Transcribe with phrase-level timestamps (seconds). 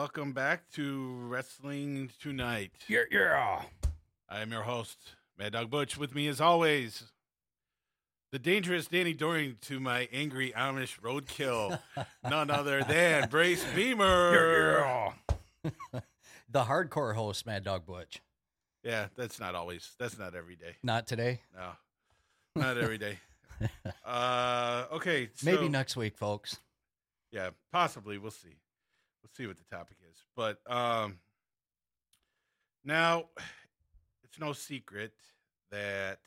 [0.00, 2.72] welcome back to Wrestling Tonight.
[2.88, 3.60] Yeah, yeah.
[4.30, 4.96] I am your host,
[5.38, 5.98] Mad Dog Butch.
[5.98, 7.12] With me, as always,
[8.32, 11.78] the dangerous Danny Doring to my angry Amish roadkill,
[12.24, 15.12] none other than Brace Beemer.
[15.62, 15.70] Yeah,
[16.50, 18.22] the hardcore host, Mad Dog Butch.
[18.82, 19.90] Yeah, that's not always.
[19.98, 20.76] That's not every day.
[20.82, 21.42] Not today.
[21.54, 21.72] No,
[22.56, 23.18] not every day.
[24.06, 26.58] uh, okay, so, Maybe next week, folks.
[27.30, 28.16] Yeah, possibly.
[28.16, 28.56] We'll see.
[29.22, 30.16] We'll see what the topic is.
[30.36, 31.18] But um,
[32.84, 33.26] now,
[34.24, 35.12] it's no secret
[35.70, 36.18] that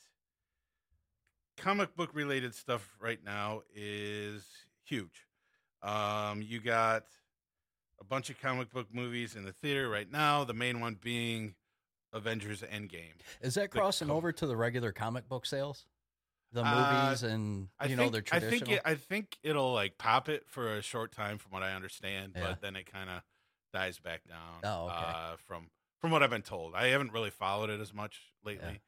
[1.57, 4.45] comic book related stuff right now is
[4.85, 5.27] huge.
[5.81, 7.05] Um, you got
[7.99, 10.43] a bunch of comic book movies in the theater right now.
[10.43, 11.55] The main one being
[12.13, 13.15] Avengers Endgame.
[13.41, 15.85] Is that crossing com- over to the regular comic book sales?
[16.53, 18.59] The Uh, movies and I you think, know they're I traditional.
[18.67, 21.73] think it, I think it'll like pop it for a short time, from what I
[21.73, 22.43] understand, Yeah.
[22.43, 23.21] but then it kind of
[23.73, 24.59] dies back down.
[24.63, 24.95] Oh, okay.
[24.95, 28.81] uh, from from what I've been told, I haven't really followed it as much lately,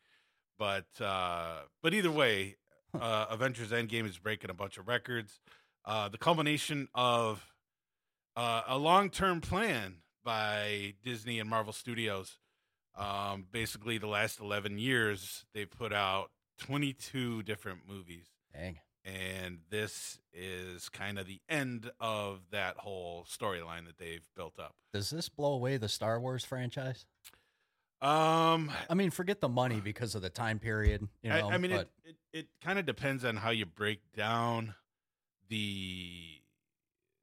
[0.59, 2.57] but uh, but either way,
[2.93, 5.39] uh, Avengers Endgame is breaking a bunch of records.
[5.85, 7.51] Uh, the culmination of
[8.35, 12.37] uh, a long term plan by Disney and Marvel Studios.
[12.95, 18.79] Um, basically, the last eleven years, they've put out twenty two different movies Dang.
[19.03, 24.75] and this is kind of the end of that whole storyline that they've built up.
[24.93, 27.05] Does this blow away the Star Wars franchise?
[28.01, 31.07] Um, I mean, forget the money because of the time period.
[31.23, 33.65] You know, I, I mean, but it it, it kind of depends on how you
[33.65, 34.75] break down
[35.49, 36.41] the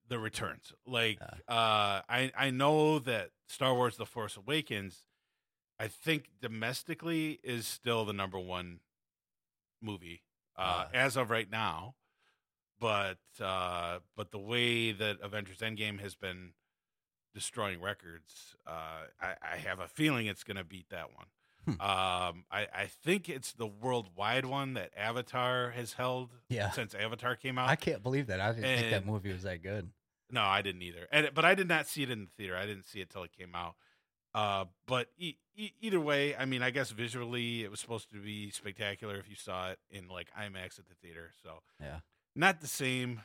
[0.09, 0.73] the returns.
[0.87, 1.55] Like, Yeah.
[1.55, 5.05] uh, I I know that Star Wars: The Force Awakens,
[5.79, 8.81] I think domestically is still the number one
[9.83, 10.23] movie
[10.57, 10.89] uh, Ah.
[10.95, 11.95] as of right now.
[12.81, 16.53] But uh, but the way that Avengers Endgame has been
[17.35, 21.27] destroying records, uh, I, I have a feeling it's going to beat that one.
[21.65, 21.81] Hmm.
[21.81, 27.37] Um, I, I think it's the worldwide one that Avatar has held yeah, since Avatar
[27.37, 27.69] came out.
[27.69, 28.41] I can't believe that.
[28.41, 29.91] I didn't think that movie was that good.
[30.29, 31.07] No, I didn't either.
[31.13, 32.57] And but I did not see it in the theater.
[32.57, 33.77] I didn't see it till it came out.
[34.35, 38.17] Uh, but e- e- either way, I mean, I guess visually it was supposed to
[38.19, 41.31] be spectacular if you saw it in like IMAX at the theater.
[41.43, 42.01] So Yeah.
[42.35, 43.23] not the same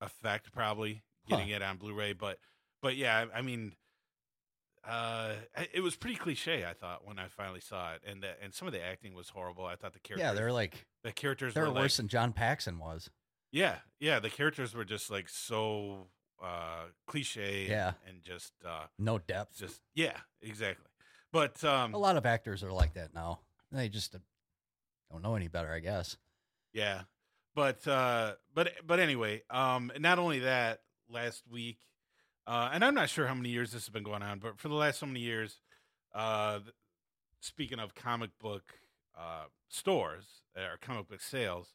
[0.00, 2.38] effect probably getting it on Blu-ray, but
[2.80, 3.72] but yeah, I, I mean,
[4.84, 5.34] uh,
[5.74, 6.64] it was pretty cliche.
[6.64, 9.28] I thought when I finally saw it, and the, and some of the acting was
[9.30, 9.66] horrible.
[9.66, 12.32] I thought the characters, Yeah, they're like the characters they're were like, worse than John
[12.32, 13.10] Paxson was.
[13.52, 16.06] yeah, yeah, the characters were just like so
[16.42, 17.92] uh cliche Yeah.
[18.06, 19.56] and, just uh No depth.
[19.58, 20.86] just yeah, exactly.
[21.32, 23.40] But um a lot of actors are like that now.
[23.72, 24.18] They just uh,
[25.10, 26.16] don't know any better, I guess.
[26.72, 27.02] yeah.
[27.54, 31.78] But uh but but anyway, um not only that last week
[32.46, 34.68] uh and I'm not sure how many years this has been going on, but for
[34.68, 35.60] the last so many years
[36.14, 36.60] uh
[37.40, 38.64] speaking of comic book
[39.18, 40.24] uh stores
[40.56, 41.74] or comic book sales,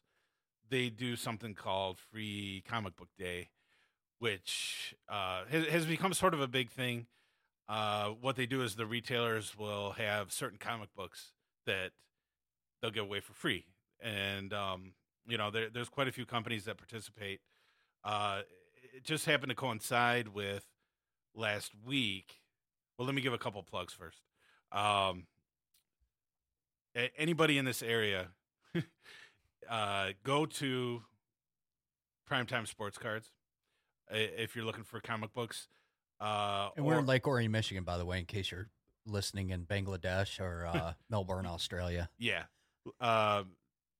[0.68, 3.50] they do something called free comic book day
[4.18, 7.06] which uh, has, has become sort of a big thing.
[7.68, 11.32] Uh, what they do is the retailers will have certain comic books
[11.66, 11.90] that
[12.80, 13.64] they'll give away for free,
[14.00, 14.92] and um,
[15.26, 17.40] you know there, there's quite a few companies that participate.
[18.04, 18.42] Uh,
[18.94, 20.64] it just happened to coincide with
[21.34, 22.40] last week.
[22.98, 24.20] Well, let me give a couple plugs first.
[24.70, 25.26] Um,
[27.16, 28.28] anybody in this area,
[29.70, 31.02] uh, go to
[32.30, 33.30] Primetime Sports Cards
[34.10, 35.68] if you're looking for comic books.
[36.20, 38.68] Uh, And we're or- in Lake Orion, Michigan, by the way, in case you're
[39.06, 42.08] listening in Bangladesh or uh, Melbourne, Australia.
[42.18, 42.44] Yeah.
[43.00, 43.56] Um,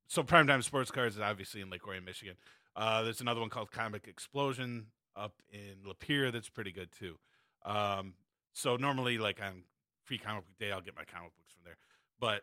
[0.06, 2.36] so Primetime Sports Cards is obviously in Lake Orion, Michigan.
[2.76, 4.86] Uh, there's another one called Comic Explosion
[5.16, 7.18] up in Lapeer that's pretty good too.
[7.64, 8.14] Um,
[8.52, 9.62] so normally, like on
[10.04, 11.76] Free Comic Book Day, I'll get my comic books from there.
[12.20, 12.42] But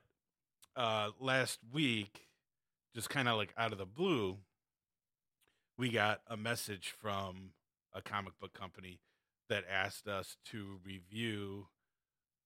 [0.75, 2.27] uh, last week,
[2.95, 4.37] just kind of like out of the blue,
[5.81, 7.53] we got a message from
[7.91, 8.99] a comic book company
[9.49, 11.65] that asked us to review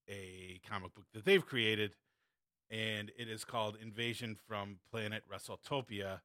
[0.10, 1.98] a comic book that they've created
[2.72, 6.22] and it is called Invasion from Planet WrestleTopia,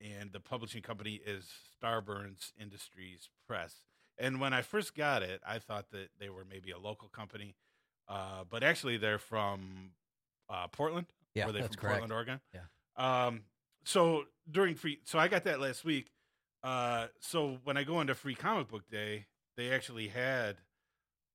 [0.00, 1.48] and the publishing company is
[1.80, 3.76] Starburns Industries Press.
[4.18, 7.54] And when I first got it, I thought that they were maybe a local company,
[8.08, 9.92] uh, but actually they're from
[10.48, 11.06] uh, Portland.
[11.32, 12.00] Yeah, Were they that's from correct.
[12.00, 12.40] Portland, Oregon?
[12.52, 13.26] Yeah.
[13.26, 13.42] Um,
[13.84, 16.10] so during free, so I got that last week.
[16.62, 19.26] Uh, so when I go into Free Comic Book Day,
[19.56, 20.56] they actually had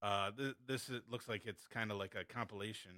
[0.01, 0.89] uh, th- this.
[0.89, 2.91] It looks like it's kind of like a compilation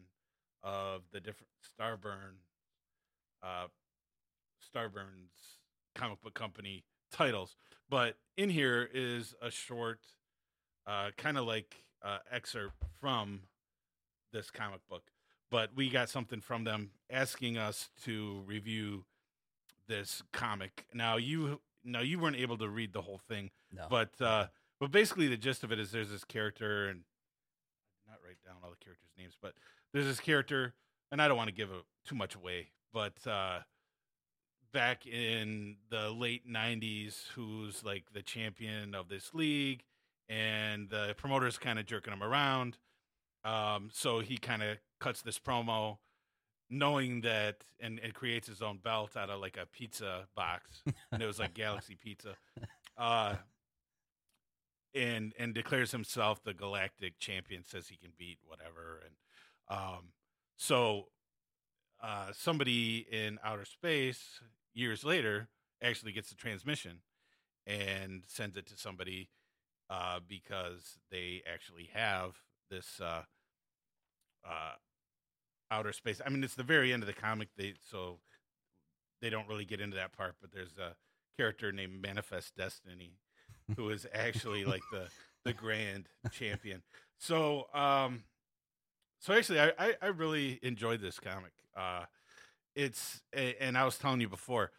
[0.63, 2.41] of the different Starburn,
[3.41, 3.67] uh,
[4.61, 5.57] Starburns
[5.95, 7.55] comic book company titles.
[7.89, 9.99] But in here is a short,
[10.85, 13.41] uh, kind of like uh, excerpt from
[14.33, 15.03] this comic book.
[15.49, 19.05] But we got something from them asking us to review
[19.87, 20.85] this comic.
[20.93, 23.87] Now you now you weren't able to read the whole thing, No.
[23.89, 24.47] but uh,
[24.79, 27.01] but basically the gist of it is there's this character and
[28.07, 29.53] I did not write down all the characters' names, but
[29.93, 30.73] there's this character,
[31.11, 33.59] and I don't want to give a, too much away, but uh,
[34.73, 39.83] back in the late '90s, who's like the champion of this league,
[40.29, 42.77] and the promoter's kind of jerking him around.
[43.45, 45.97] Um, so he kind of cuts this promo,
[46.69, 50.81] knowing that, and, and creates his own belt out of like a pizza box,
[51.11, 52.35] and it was like Galaxy Pizza.
[52.97, 53.35] Uh,
[54.97, 60.09] and and declares himself the galactic champion says he can beat whatever and um
[60.55, 61.05] so
[62.01, 64.39] uh somebody in outer space
[64.73, 65.49] years later
[65.83, 66.99] actually gets the transmission
[67.65, 69.29] and sends it to somebody
[69.89, 72.31] uh because they actually have
[72.69, 73.21] this uh
[74.47, 74.73] uh
[75.69, 78.19] outer space i mean it's the very end of the comic they so
[79.21, 80.95] they don't really get into that part but there's a
[81.37, 83.17] character named manifest destiny
[83.75, 85.07] who is actually like the
[85.43, 86.81] the grand champion.
[87.17, 88.23] So um
[89.19, 91.53] so actually I I, I really enjoyed this comic.
[91.75, 92.05] Uh
[92.75, 94.71] it's and I was telling you before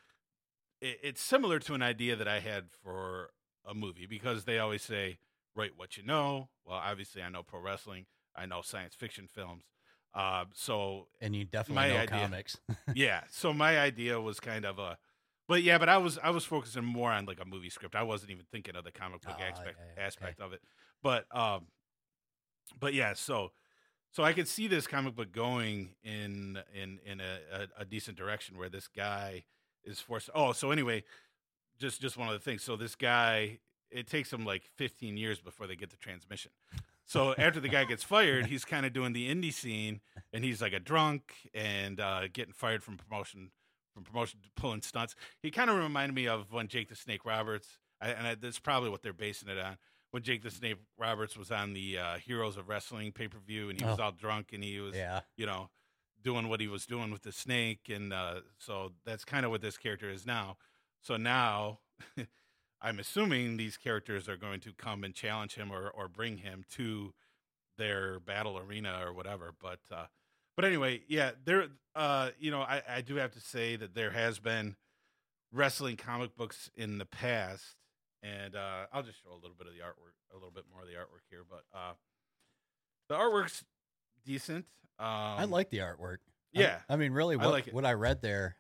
[0.81, 3.31] it, it's similar to an idea that I had for
[3.67, 5.19] a movie because they always say
[5.55, 6.49] write what you know.
[6.65, 8.07] Well, obviously I know pro wrestling,
[8.37, 9.65] I know science fiction films.
[10.15, 12.57] Uh so and you definitely know idea- comics.
[12.95, 13.23] yeah.
[13.31, 14.97] So my idea was kind of a,
[15.47, 17.95] but yeah, but I was I was focusing more on like a movie script.
[17.95, 20.61] I wasn't even thinking of the comic book Ah, aspect yeah, yeah, aspect of it.
[21.03, 21.67] But um,
[22.81, 23.53] but yeah, so
[24.11, 28.17] so I could see this comic book going in in in a, a, a decent
[28.17, 29.45] direction where this guy
[29.85, 30.31] is forced.
[30.35, 31.05] Oh, so anyway,
[31.79, 32.63] just just one of the things.
[32.63, 33.59] So this guy,
[33.91, 36.51] it takes him like 15 years before they get the transmission.
[37.09, 40.01] So after the guy gets fired, he's kind of doing the indie scene,
[40.33, 43.51] and he's like a drunk and uh, getting fired from promotion,
[43.95, 45.15] from promotion, pulling stunts.
[45.43, 48.59] He kind of reminded me of when Jake the Snake Roberts, I, and I, that's
[48.59, 49.79] probably what they're basing it on.
[50.11, 53.71] When Jake the Snake Roberts was on the uh, Heroes of Wrestling pay per view,
[53.71, 54.03] and he was Oh.
[54.05, 55.21] all drunk, and he was, yeah.
[55.37, 55.71] you know,
[56.23, 59.63] doing what he was doing with the snake, and uh, so that's kind of what
[59.63, 60.59] this character is now.
[61.01, 61.79] So now,
[62.81, 66.65] I'm assuming these characters are going to come and challenge him or or bring him
[66.77, 67.13] to
[67.77, 69.53] their battle arena or whatever.
[69.61, 70.07] But uh,
[70.57, 71.67] but anyway, yeah, there.
[71.95, 74.77] Uh, you know, I I do have to say that there has been
[75.53, 77.77] wrestling comic books in the past,
[78.23, 80.83] and uh, I'll just show a little bit of the artwork, a little bit more
[80.83, 81.43] of the artwork here.
[81.49, 81.93] But uh,
[83.09, 83.65] the artwork's
[84.25, 84.67] decent.
[84.99, 86.19] Um, I like the artwork.
[86.53, 88.57] Yeah, I, mean, really, I like what I read there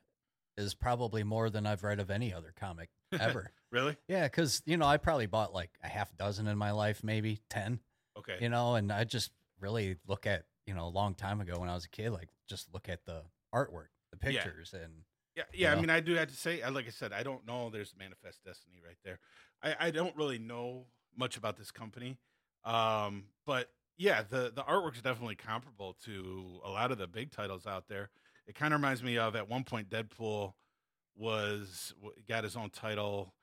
[0.58, 3.50] is probably more than I've read of any other comic ever.
[3.70, 3.96] really.
[4.08, 7.38] yeah, because, you know, I probably bought like a half dozen in my life, maybe
[7.48, 7.80] 10,
[8.18, 8.36] Okay.
[8.40, 11.68] you know, and I just really look at, you know, a long time ago when
[11.70, 13.22] I was a kid, like just look at the
[13.54, 14.42] artwork, the Yeah.
[14.42, 15.04] pictures, and
[15.36, 15.70] Yeah, yeah.
[15.70, 15.80] I know?
[15.82, 17.70] mean, I do have to say, like I said, I don't know.
[17.70, 19.20] There's Manifest Destiny right there.
[19.62, 20.86] I, I don't really know
[21.16, 22.18] much about this company,
[22.64, 27.66] um, but yeah, the the artwork's definitely comparable to a lot of the big titles
[27.66, 28.10] out there.
[28.48, 30.54] It kind of reminds me of at one point Deadpool
[31.14, 31.94] was
[32.26, 33.34] got his own title,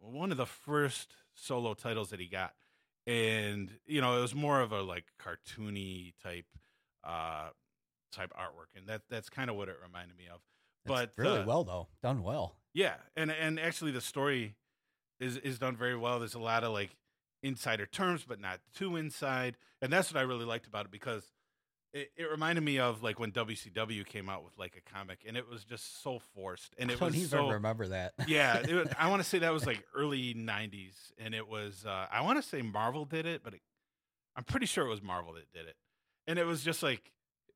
[0.00, 2.52] one of the first solo titles that he got,
[3.06, 6.46] and you know it was more of a like cartoony type
[7.04, 7.50] uh
[8.12, 10.40] type artwork, and that that's kind of what it reminded me of.
[10.84, 12.56] it's But, really uh, well, though, done well.
[12.74, 14.56] Yeah, and and actually the story
[15.20, 16.18] is is done very well.
[16.18, 16.96] There's a lot of like
[17.42, 21.32] insider terms, but not too inside, and that's what I really liked about it because
[21.92, 25.36] it, it reminded me of like when WCW came out with like a comic, and
[25.36, 28.12] it was just so forced, and I it don't was even so remember that.
[28.26, 28.60] yeah.
[28.60, 32.20] Was, I want to say that was like early '90s, and it was uh, I
[32.22, 33.60] want to say Marvel did it, but it,
[34.36, 35.76] I'm pretty sure it was Marvel that did it,
[36.26, 37.12] and it was just like.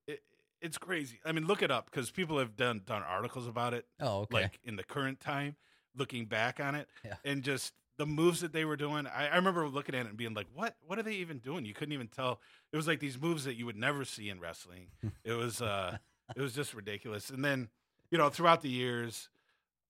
[0.06, 0.20] It,
[0.60, 1.20] it's crazy.
[1.24, 4.42] I mean, look it up because people have done done articles about it oh, okay.
[4.42, 5.56] like in the current time,
[5.96, 7.14] looking back on it, Yeah.
[7.24, 7.72] and just
[8.02, 9.06] the moves that they were doing.
[9.06, 10.74] I, I remember looking at it and being like, "What?
[10.84, 12.40] What are they even doing?" You couldn't even tell.
[12.72, 14.88] It was like these moves that you would never see in wrestling.
[15.24, 15.98] it was, uh,
[16.34, 17.30] it was just ridiculous.
[17.30, 17.68] And then,
[18.10, 19.28] you know, throughout the years,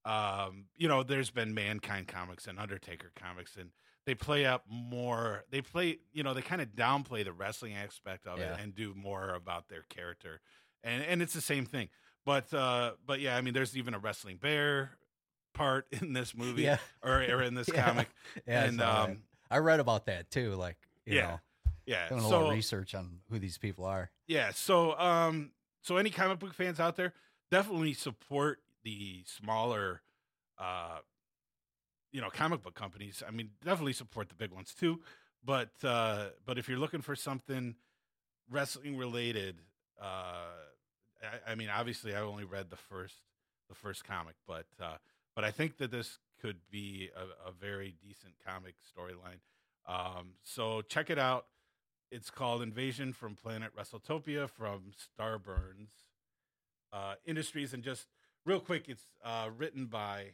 [0.05, 3.71] um, you know, there's been Mankind comics and Undertaker comics, and
[4.05, 5.45] they play up more.
[5.51, 8.55] They play, you know, they kind of downplay the wrestling aspect of Yeah.
[8.55, 10.41] it and do more about their character,
[10.85, 11.89] and and it's the same thing.
[12.27, 14.99] But uh, but yeah, I mean, there's even a wrestling bear
[15.53, 17.85] part in this movie yeah, or, or in this Yeah.
[17.85, 18.09] comic,
[18.47, 18.65] yeah.
[18.65, 20.55] And um, I read about that too.
[20.55, 21.41] Like, you yeah, know,
[21.87, 22.09] yeah.
[22.09, 24.11] doing a So little research on who these people are.
[24.27, 25.51] yeah, so um,
[25.83, 27.13] so any comic book fans out there,
[27.51, 30.03] definitely support the smaller,
[30.59, 30.99] uh,
[32.13, 33.23] you know, comic book companies.
[33.27, 35.01] I mean, definitely support the big ones too.
[35.45, 37.75] But uh, but if you're looking for something
[38.51, 39.59] wrestling related,
[40.01, 40.45] uh,
[41.47, 43.17] I, I mean, obviously, I only read the first
[43.69, 44.97] the first comic, but uh,
[45.35, 49.39] but I think that this could be a, a very decent comic storyline.
[49.87, 51.47] Um, so check it out.
[52.11, 55.89] It's called Invasion from Planet WrestleTopia from Starburns
[56.93, 58.07] uh, Industries, and just
[58.45, 60.33] real quick, it's uh, written by,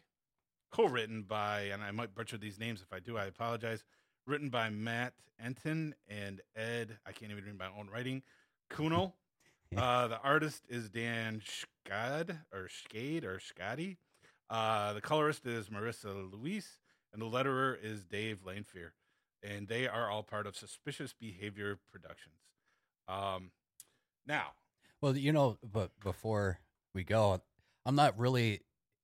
[0.73, 3.17] co-written by, and I might butcher these names if I do.
[3.17, 3.85] I apologize.
[4.26, 6.99] Written by Matt Entin and Ed.
[7.07, 8.23] I can't even read my own writing.
[8.71, 9.14] Kuno.
[9.76, 13.99] Uh, the artist is Dan Skad or Skade or Scotty.
[14.50, 16.78] Uh, the colorist is Marissa Luis,
[17.12, 18.90] and the letterer is Dave Lanphear,
[19.43, 22.35] and they are all part of Suspicious Behavior Productions.
[23.09, 23.50] Um,
[24.26, 24.52] now,
[25.00, 26.61] Well, you know, but before
[26.95, 27.43] we go,
[27.87, 28.61] I'm not really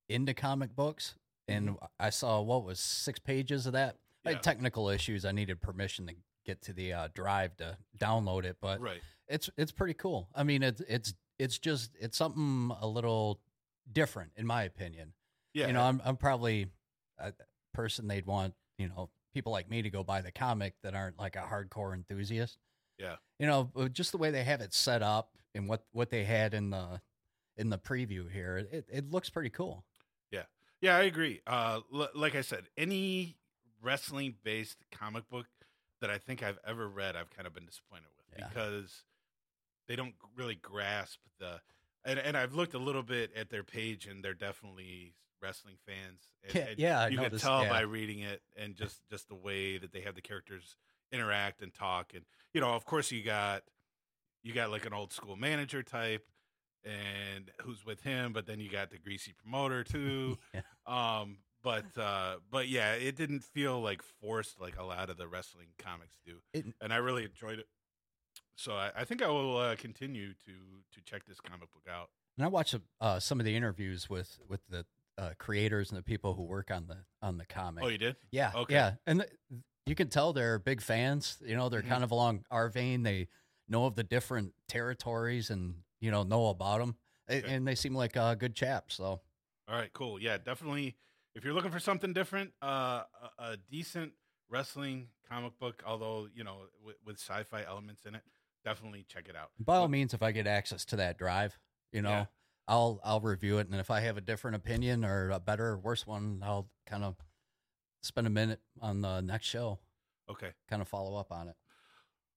[0.09, 1.15] into comic books,
[1.47, 3.97] and I saw what was six pages of that.
[4.25, 5.25] I had technical issues.
[5.25, 9.01] I needed permission to get to the uh, drive to download it, but right?
[9.27, 10.29] it's it's pretty cool.
[10.33, 13.39] I mean, it's it's it's just it's something a little
[13.91, 15.13] different, in my opinion.
[15.55, 16.67] Yeah, You know, I'm I'm probably
[17.17, 17.33] a
[17.73, 18.53] person they'd want.
[18.77, 21.93] You know, people like me to go buy the comic that aren't like a hardcore
[21.93, 22.59] enthusiast.
[22.99, 23.15] Yeah.
[23.39, 26.25] You know, but just the way they have it set up and what what they
[26.25, 27.01] had in the
[27.57, 29.85] in the preview here, it it looks pretty cool.
[30.29, 30.43] Yeah.
[30.81, 31.41] Yeah, I agree.
[31.47, 33.37] Uh, l- like I said, any
[33.81, 35.47] wrestling based comic book
[36.01, 38.49] that I think I've ever read, I've kind of been disappointed with Yeah.
[38.49, 39.03] because
[39.87, 41.61] they don't really grasp the.
[42.03, 46.21] And, and I've looked a little bit at their page, and they're definitely wrestling fans.
[46.43, 47.69] And, Yeah, and yeah, you can tell yeah.
[47.69, 50.75] by reading it, and just just the way that they have the characters
[51.11, 52.23] interact and talk, and
[52.53, 53.63] you know, of course, you got
[54.43, 56.25] you got like an old school manager type,
[56.83, 60.37] and who's with him, but then you got the greasy promoter too.
[60.53, 60.61] Yeah.
[60.87, 65.27] Um, but uh, but yeah, it didn't feel like forced like a lot of the
[65.27, 67.65] wrestling comics do, It- and I really enjoyed it.
[68.55, 70.51] So I, I think I will uh, continue to
[70.93, 72.09] to check this comic book out.
[72.37, 74.85] And I watched uh, some of the interviews with with the
[75.17, 77.83] uh, creators and the people who work on the on the comic.
[77.83, 78.15] Oh, you did?
[78.31, 78.51] Yeah.
[78.55, 78.73] Okay.
[78.73, 78.93] Yeah.
[79.07, 79.31] And th-
[79.85, 81.37] you can tell they're big fans.
[81.45, 81.87] You know, they're Mhm.
[81.89, 83.03] kind of along our vein.
[83.03, 83.27] They
[83.67, 86.97] know of the different territories and, you know, know about them.
[87.29, 87.53] Okay.
[87.53, 88.95] And they seem like uh, good chaps.
[88.95, 89.21] So,
[89.67, 90.21] All right, cool.
[90.21, 90.95] Yeah, definitely.
[91.33, 93.03] If you're looking for something different, uh,
[93.39, 94.13] a, a decent
[94.49, 98.21] wrestling comic book, although you know with, with sci-fi elements in it,
[98.63, 99.49] definitely check it out.
[99.59, 101.57] by all means, if I get access to that drive,
[101.91, 102.25] you know, Yeah.
[102.67, 103.67] I'll I'll review it.
[103.69, 107.03] And if I have a different opinion or a better or worse one, I'll kind
[107.03, 107.15] of
[108.01, 109.79] spend a minute on the next show,
[110.29, 110.53] Okay.
[110.69, 111.55] kind of follow up on it.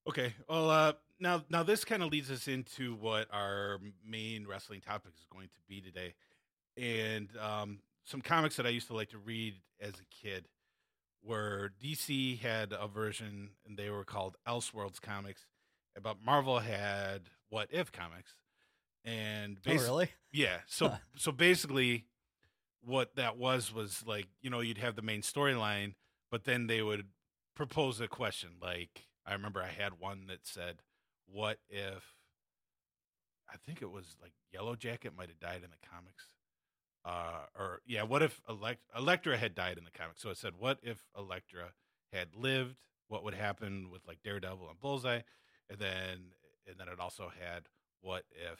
[0.07, 0.33] Okay.
[0.47, 5.13] Well, uh, now now this kind of leads us into what our main wrestling topic
[5.17, 6.13] is going to be today,
[6.77, 10.47] and um, some comics that I used to like to read as a kid
[11.23, 15.45] were DC had a version, and they were called Elseworlds comics,
[16.01, 18.35] but Marvel had What If comics,
[19.05, 20.09] and Oh, really?
[20.31, 20.59] yeah.
[20.67, 20.97] So Huh.
[21.15, 22.05] so basically,
[22.81, 25.93] what that was was like you know you'd have the main storyline,
[26.31, 27.05] but then they would
[27.55, 28.51] propose a question.
[28.61, 30.81] Like I remember I had one that said,
[31.25, 32.15] "What if?"
[33.51, 36.27] I think it was like Yellow Jacket might have died in the comics,
[37.05, 40.21] uh, or yeah, what if Elect- Elektra had died in the comics?
[40.21, 41.73] So it said, "What if Elektra
[42.13, 42.77] had lived?
[43.07, 45.21] What would happen with like Daredevil and Bullseye?"
[45.69, 46.33] And then
[46.67, 47.67] and then it also had,
[48.01, 48.59] "What if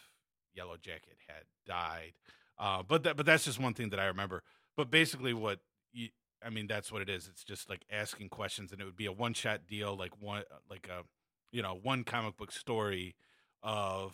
[0.53, 2.13] Yellow Jacket had died?"
[2.57, 4.43] Uh, but that but that's just one thing that I remember.
[4.75, 5.59] But basically, what
[5.91, 6.09] you,
[6.43, 7.27] I mean, that's what it is.
[7.27, 10.43] It's just like asking questions, and it would be a one shot deal, like one
[10.69, 11.03] like a
[11.51, 13.15] you know one comic book story
[13.63, 14.13] of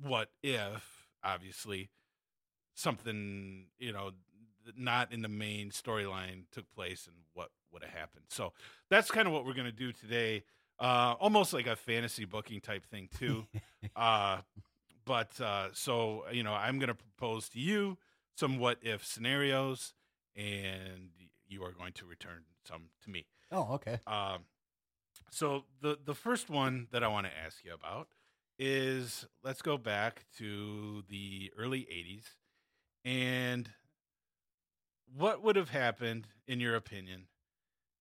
[0.00, 1.90] what if obviously
[2.74, 4.10] something you know
[4.76, 8.52] not in the main storyline took place and what would have happened so
[8.90, 10.42] that's kind of what we're going to do today
[10.78, 13.44] uh almost like a fantasy booking type thing too
[13.96, 14.38] uh
[15.04, 17.96] but uh so you know i'm going to propose to you
[18.36, 19.94] some what if scenarios
[20.36, 21.10] and
[21.46, 23.98] you are going to return some to me Oh, okay.
[24.06, 24.44] um,
[25.30, 28.08] so the the first one that I want to ask you about
[28.58, 32.24] is let's go back to the early '80s,
[33.04, 33.68] and
[35.14, 37.26] what would have happened, in your opinion,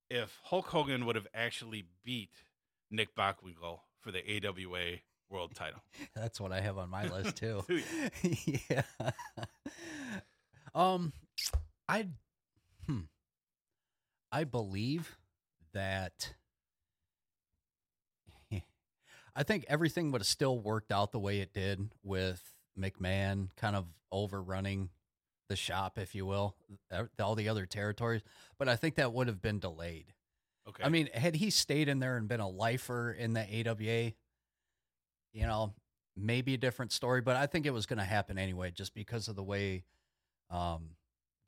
[0.10, 2.44] if Hulk Hogan would have actually beat
[2.90, 5.00] Nick Bockwinkel for the AWA
[5.32, 5.82] World Title?
[6.16, 7.64] That's what I have on my list too.
[8.70, 8.84] Yeah.
[10.74, 11.12] Um,
[11.90, 12.08] I,
[12.88, 13.02] hmm,
[14.32, 15.18] I believe
[15.74, 16.34] that.
[19.34, 22.42] I think everything would have still worked out the way it did with
[22.78, 24.90] McMahon kind of overrunning
[25.48, 26.56] the shop, if you will,
[26.92, 28.22] uh, all the other territories.
[28.58, 30.14] But I think that would have been delayed.
[30.68, 30.84] Okay.
[30.84, 34.14] I mean, had he stayed in there and been a lifer in the AWA,
[35.34, 35.74] you know,
[36.16, 37.22] maybe a different story.
[37.22, 39.84] But I think it was going to happen anyway, just because of the way
[40.50, 40.92] um,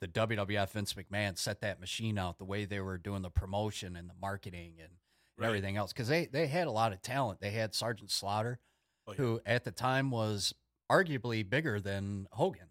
[0.01, 3.95] the WWF Vince McMahon set that machine out, the way they were doing the promotion
[3.95, 4.89] and the marketing and
[5.35, 5.47] Right.
[5.47, 5.91] everything else.
[5.91, 7.41] Because they they had a lot of talent.
[7.41, 8.59] They had Sergeant Slaughter,
[9.07, 9.17] Oh, yeah.
[9.17, 10.53] who at the time was
[10.91, 12.69] arguably bigger than Hogan.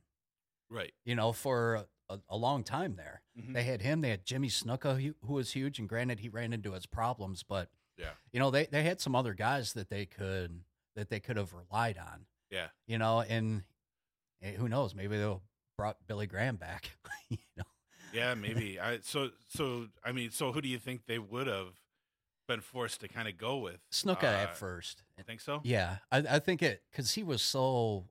[0.70, 0.94] right.
[1.04, 3.22] You know, for a, a long time there.
[3.36, 3.52] Mhm.
[3.52, 4.00] They had him.
[4.00, 7.42] They had Jimmy Snuka, who who was huge, and granted, he ran into his problems,
[7.42, 8.12] but Yeah.
[8.32, 10.62] you know, they they had some other guys that they could
[10.96, 12.26] that they could have relied on.
[12.50, 12.68] Yeah.
[12.86, 13.62] You know, and
[14.42, 14.94] eh, who knows?
[14.94, 15.42] Maybe they'll
[15.78, 16.90] brought Billy Graham back.
[17.28, 17.64] you know,
[18.12, 18.78] Yeah, maybe.
[18.78, 21.80] I so so I mean, so who do you think they would have
[22.48, 23.78] been forced to kind of go with?
[23.90, 25.02] Snuka Uh, at first.
[25.18, 25.60] I think so.
[25.64, 28.08] Yeah, I, I think it because he was so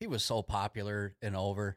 [0.00, 1.76] he was so popular and over,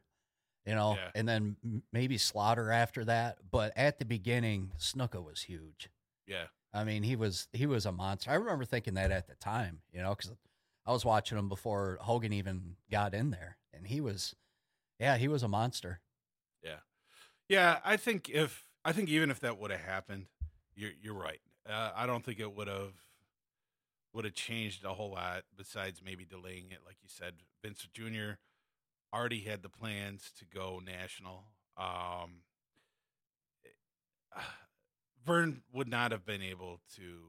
[0.66, 1.10] you know, Yeah.
[1.14, 3.38] and then m- maybe Slaughter after that.
[3.52, 5.90] But at the beginning, Snuka was huge.
[6.26, 6.46] Yeah.
[6.74, 8.32] I mean, he was he was a monster.
[8.32, 10.32] I remember thinking that at the time, you know, because
[10.86, 14.36] I was watching him before Hogan even got in there, and he was,
[15.00, 16.02] yeah, he was a monster.
[16.64, 16.80] Yeah,
[17.48, 17.80] yeah.
[17.86, 20.26] I think if I think even if that would have happened,
[20.76, 21.42] you're you're right.
[21.70, 22.94] Uh, I don't think it would have
[24.14, 27.34] would have changed a whole lot besides maybe delaying it, like you said.
[27.64, 28.34] Vince Jr.
[29.14, 31.46] already had the plans to go national.
[31.78, 32.42] Um,
[35.26, 37.20] Verne would not have been able to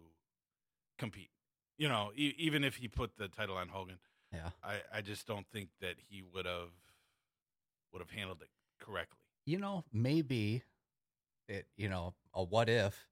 [0.98, 1.30] compete.
[1.76, 3.98] You know, e- even if he put the title on Hogan,
[4.32, 4.50] Yeah.
[4.62, 6.70] I, I just don't think that he would have
[7.92, 8.48] would have handled it
[8.80, 9.18] correctly.
[9.46, 10.62] You know, maybe
[11.48, 11.66] it.
[11.76, 13.08] You know, a what if?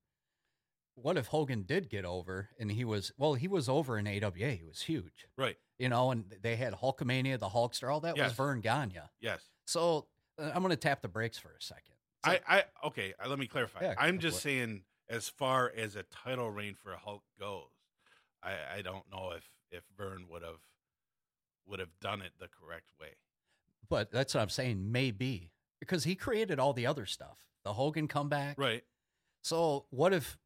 [0.95, 3.35] What if Hogan did get over and he was well?
[3.35, 4.51] He was over in AWA.
[4.51, 5.27] He was huge.
[5.39, 5.57] Right.
[5.79, 7.91] You know, and they had Hulkamania, the Hulkster.
[7.93, 8.25] All that Yes.
[8.29, 8.99] was Verne Gagne.
[9.21, 9.41] Yes.
[9.67, 10.07] So
[10.39, 11.92] uh, I'm going to tap the brakes for a second.
[12.25, 13.15] I, I okay.
[13.25, 13.81] uh, Let me clarify.
[13.83, 17.65] Yeah, I'm just saying, as far as a title reign for Hulk goes,
[18.43, 20.61] I, I don't know if if Verne would have
[21.67, 23.09] would have done it the correct way.
[23.89, 24.91] but that's what I'm saying.
[24.93, 28.59] Maybe because he created all the other stuff, the Hogan comeback.
[28.59, 28.83] Right.
[29.43, 30.39] So what if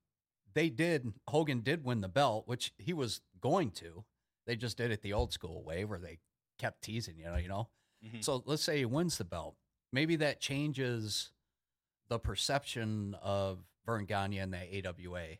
[0.55, 1.13] they did?
[1.29, 4.05] Hogan did win the belt, which he was going to.
[4.47, 6.19] They just did it the old school way, where they
[6.59, 7.69] kept teasing, you know, you know.
[8.05, 8.25] Mhm.
[8.25, 9.57] So let's say he wins the belt.
[9.93, 11.33] Maybe that changes
[12.09, 15.39] the perception of Verne Gagne and the AWA.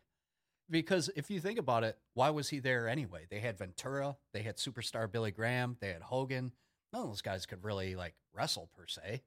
[0.69, 3.27] Because if you think about it, why was he there anyway?
[3.31, 6.53] They had Ventura, they had superstar Billy Graham, they had Hogan.
[6.93, 9.23] None of those guys could really like wrestle per se,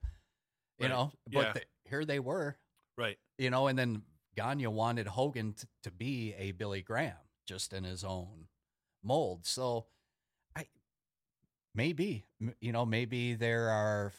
[0.77, 0.89] you Right.
[0.89, 1.11] know.
[1.29, 1.41] Yeah.
[1.41, 2.57] But the, here they were,
[2.97, 3.17] Right.
[3.37, 3.67] you know.
[3.67, 4.03] And then
[4.35, 8.47] Gagne wanted Hogan t- to be a Billy Graham, just in his own
[9.01, 9.45] mold.
[9.45, 9.87] So,
[10.55, 10.67] I
[11.73, 12.25] maybe
[12.59, 14.11] you know maybe there are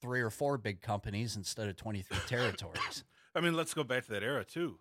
[0.00, 3.04] three or four big companies instead of twenty three territories.
[3.34, 4.78] I mean, let's go back to that era too.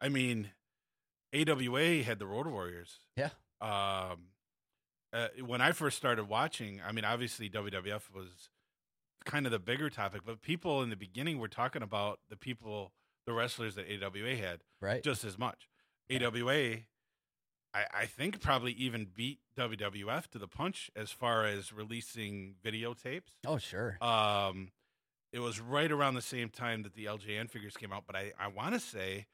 [0.00, 0.50] I mean,
[1.34, 3.00] AWA had the Road Warriors.
[3.16, 3.30] Yeah.
[3.60, 4.28] Um,
[5.12, 8.50] uh, when I first started watching, I mean, obviously WWF was
[9.24, 12.92] kind of the bigger topic, but people in the beginning were talking about the people,
[13.26, 15.02] the wrestlers that AWA had right?
[15.02, 15.68] just as much.
[16.10, 16.76] AWA,
[17.76, 23.32] I, I think probably even beat WWF to the punch as far as releasing videotapes.
[23.46, 23.98] oh, sure.
[24.00, 24.70] Um,
[25.32, 28.32] it was right around the same time that the LJN figures came out, but I,
[28.40, 29.26] I want to say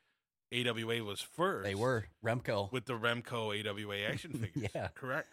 [0.53, 1.65] AWA was first.
[1.65, 2.73] They were Remco.
[2.73, 4.71] with the Remco AWA action figures.
[4.75, 4.89] Yeah.
[4.95, 5.29] correct.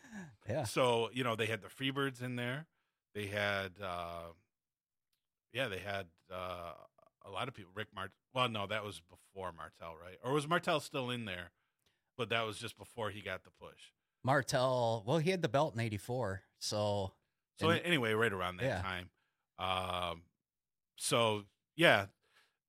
[0.47, 2.67] yeah, So you know they had the Freebirds in there.
[3.15, 4.33] They had, uh,
[5.51, 6.73] yeah, they had uh,
[7.25, 7.71] a lot of people.
[7.73, 8.11] Rick Mart.
[8.35, 10.17] Well, no, that was before Martel, right?
[10.23, 11.49] Or was Martel still in there?
[12.19, 13.79] But that was just before he got the push.
[14.25, 15.03] Martel.
[15.07, 17.13] Well, he had the belt in '84, so
[17.57, 18.81] So And- anyway, right around that Yeah.
[18.81, 19.09] time.
[19.57, 20.23] Um,
[20.97, 21.45] so
[21.77, 22.07] yeah,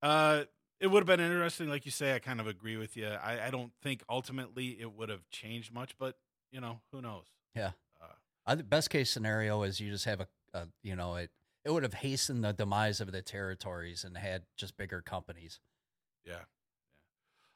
[0.01, 0.45] uh,
[0.79, 2.15] it would have been interesting, like you say.
[2.15, 3.07] I kind of agree with you.
[3.07, 6.17] I, I don't think ultimately it would have changed much, but
[6.51, 7.25] you know, who knows?
[7.53, 7.71] Yeah.
[8.01, 8.13] Uh,
[8.45, 11.29] I best case scenario is you just have a, a you know it
[11.65, 15.59] it would have hastened the demise of the territories and had just bigger companies.
[16.25, 16.33] yeah.
[16.33, 16.43] Yeah.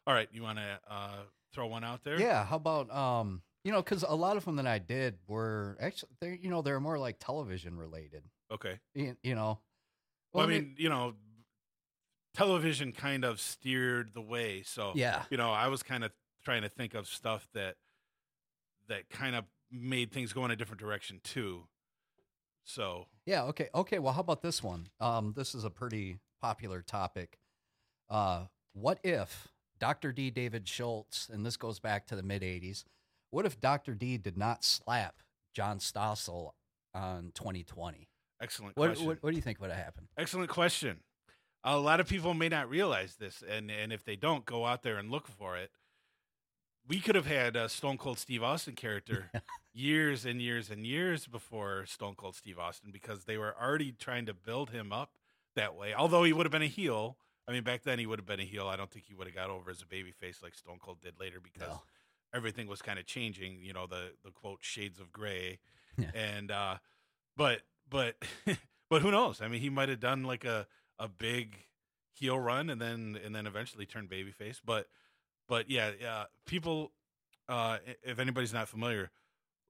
[0.08, 1.24] All right, you want to uh,
[1.56, 2.20] throw one out there?
[2.20, 5.78] Yeah, how about um, you know, because a lot of them that I did were
[5.80, 8.24] actually they you know they're more like television related.
[8.52, 8.80] Okay.
[8.94, 9.60] You, you know,
[10.34, 11.16] Well, I mean, you know,
[12.36, 14.62] television kind of steered the way.
[14.64, 16.12] So yeah, you know, I was kind of
[16.44, 17.76] trying to think of stuff that
[18.88, 21.68] that kind of made things go in a different direction too.
[22.66, 24.00] So yeah, okay, okay.
[24.00, 24.90] Well, how about this one?
[25.00, 27.40] Um, this is a pretty popular topic.
[28.10, 29.48] Uh, what if
[29.86, 30.12] Dr.
[30.12, 30.32] D.
[30.32, 32.86] David Schultz, and this goes back to the mid '80s,
[33.30, 33.94] what if Dr.
[33.94, 35.22] D did not slap
[35.54, 36.54] John Stossel
[36.96, 38.10] on 2020?
[38.42, 39.06] Excellent What, question.
[39.06, 40.08] what what do you think would have happened?
[40.18, 41.02] Excellent question.
[41.64, 44.82] A lot of people may not realize this, and and if they don't, go out
[44.82, 45.70] there and look for it.
[46.88, 49.30] We could have had a Stone Cold Steve Austin character
[49.76, 54.26] years and years and years before Stone Cold Steve Austin because they were already trying
[54.26, 55.12] to build him up
[55.56, 55.94] that way.
[55.94, 57.18] Although he would have been a heel.
[57.48, 58.68] I mean, back then he would have been a heel.
[58.68, 61.20] I don't think he would have got over as a babyface like Stone Cold did
[61.20, 61.82] later because No.
[62.34, 63.60] everything was kind of changing.
[63.62, 65.60] You know, the the quote shades of gray,
[65.98, 66.12] Yeah.
[66.16, 66.78] and uh,
[67.38, 68.16] but but
[68.90, 69.42] but who knows?
[69.42, 71.58] I mean, he might have done like a a big
[72.14, 74.60] heel run and then and then eventually turned babyface.
[74.66, 74.88] But
[75.48, 76.24] but yeah, yeah.
[76.48, 76.94] People,
[77.48, 79.12] uh, if anybody's not familiar,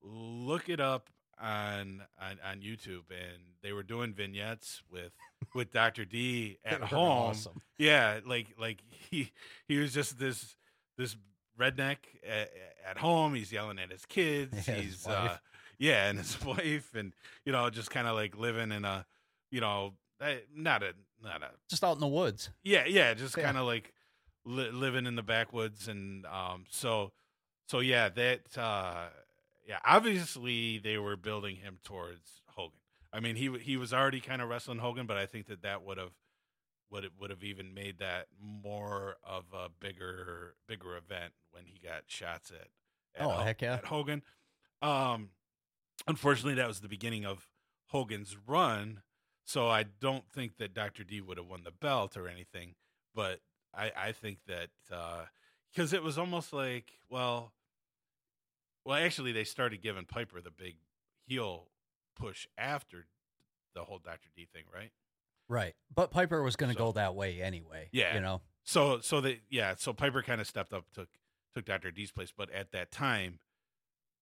[0.01, 1.09] look it up
[1.41, 5.12] on on, on YouTube, and they were doing vignettes with
[5.54, 7.30] with Doctor D at home.
[7.30, 7.62] awesome.
[7.78, 9.32] Yeah, like like he
[9.67, 10.56] he was just this
[10.98, 11.15] this
[11.60, 12.52] redneck at,
[12.89, 13.34] at home.
[13.34, 14.54] He's yelling at his kids.
[14.67, 15.15] Yeah, He's wife.
[15.32, 15.38] uh
[15.78, 17.13] yeah, and his wife, and
[17.45, 19.06] you know, just kind of like living in a
[19.52, 20.93] you know eh, not a
[21.24, 22.50] not a Just out in the woods.
[22.63, 23.43] yeah yeah just Yeah.
[23.45, 23.93] kind of like
[24.45, 27.12] li- living in the backwoods and um so
[27.67, 29.06] so yeah that uh
[29.65, 32.80] yeah obviously they were building him towards Hogan.
[33.13, 35.84] I mean he he was already kind of wrestling Hogan, but I think that that
[35.84, 36.12] would have
[36.91, 41.80] would it would have even made that more of a bigger bigger event when he
[41.80, 42.67] got shots at,
[43.19, 43.75] at Oh, heck yeah.
[43.75, 44.21] at Hogan.
[44.82, 45.30] Um,
[46.08, 47.47] unfortunately, that was the beginning of
[47.88, 49.01] Hogan's run,
[49.45, 52.75] so I don't think that Doctor D would have won the belt or anything.
[53.15, 53.39] But
[53.73, 54.69] I I think that
[55.73, 57.54] because it was almost like well,
[58.86, 60.76] well actually they started giving Piper the big
[61.28, 61.67] heel
[62.15, 63.08] push after
[63.74, 64.91] the whole Doctor D thing, right?
[65.50, 65.76] Right.
[65.93, 67.89] But Piper was going to So- go that way anyway.
[67.91, 68.15] Yeah.
[68.15, 68.41] You know?
[68.63, 71.10] So so that yeah, so Piper kind of stepped up, took
[71.54, 73.39] took Doctor D's place, but at that time,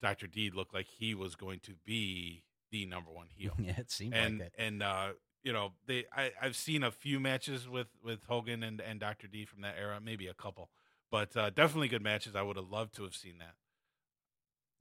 [0.02, 3.90] Doctor D looked like he was going to be the number one heel, yeah, it
[3.92, 4.54] seemed and like it.
[4.58, 5.10] and uh,
[5.44, 9.28] you know they I I've seen a few matches with with Hogan and and Doctor
[9.28, 10.70] D from that era, maybe a couple,
[11.10, 12.36] but uh, definitely good matches.
[12.36, 13.54] I would have loved to have seen that.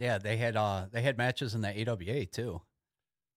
[0.02, 2.60] Yeah, they had uh they had matches in the AWA too.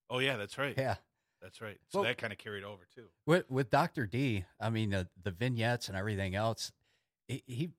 [0.10, 0.74] Oh yeah, that's right.
[0.76, 0.96] Yeah.
[1.42, 1.78] That's right.
[1.92, 3.06] So Well- that kind of carried over too.
[3.28, 6.72] With with Doctor D, I mean the the vignettes and everything else,
[7.28, 7.70] he, he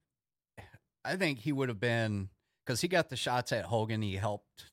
[1.05, 2.29] I think he would have been
[2.64, 4.03] because he got the shots at Hogan.
[4.03, 4.70] He helped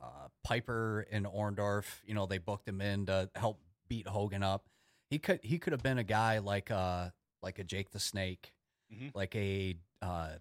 [0.00, 1.86] uh, Piper and Orndorff.
[2.04, 4.66] You know, they booked him in to help beat Hogan up.
[5.10, 7.10] He could he could have been a guy like uh
[7.42, 8.52] like a Jake the Snake,
[8.94, 9.10] Mhm.
[9.14, 10.34] like a uh,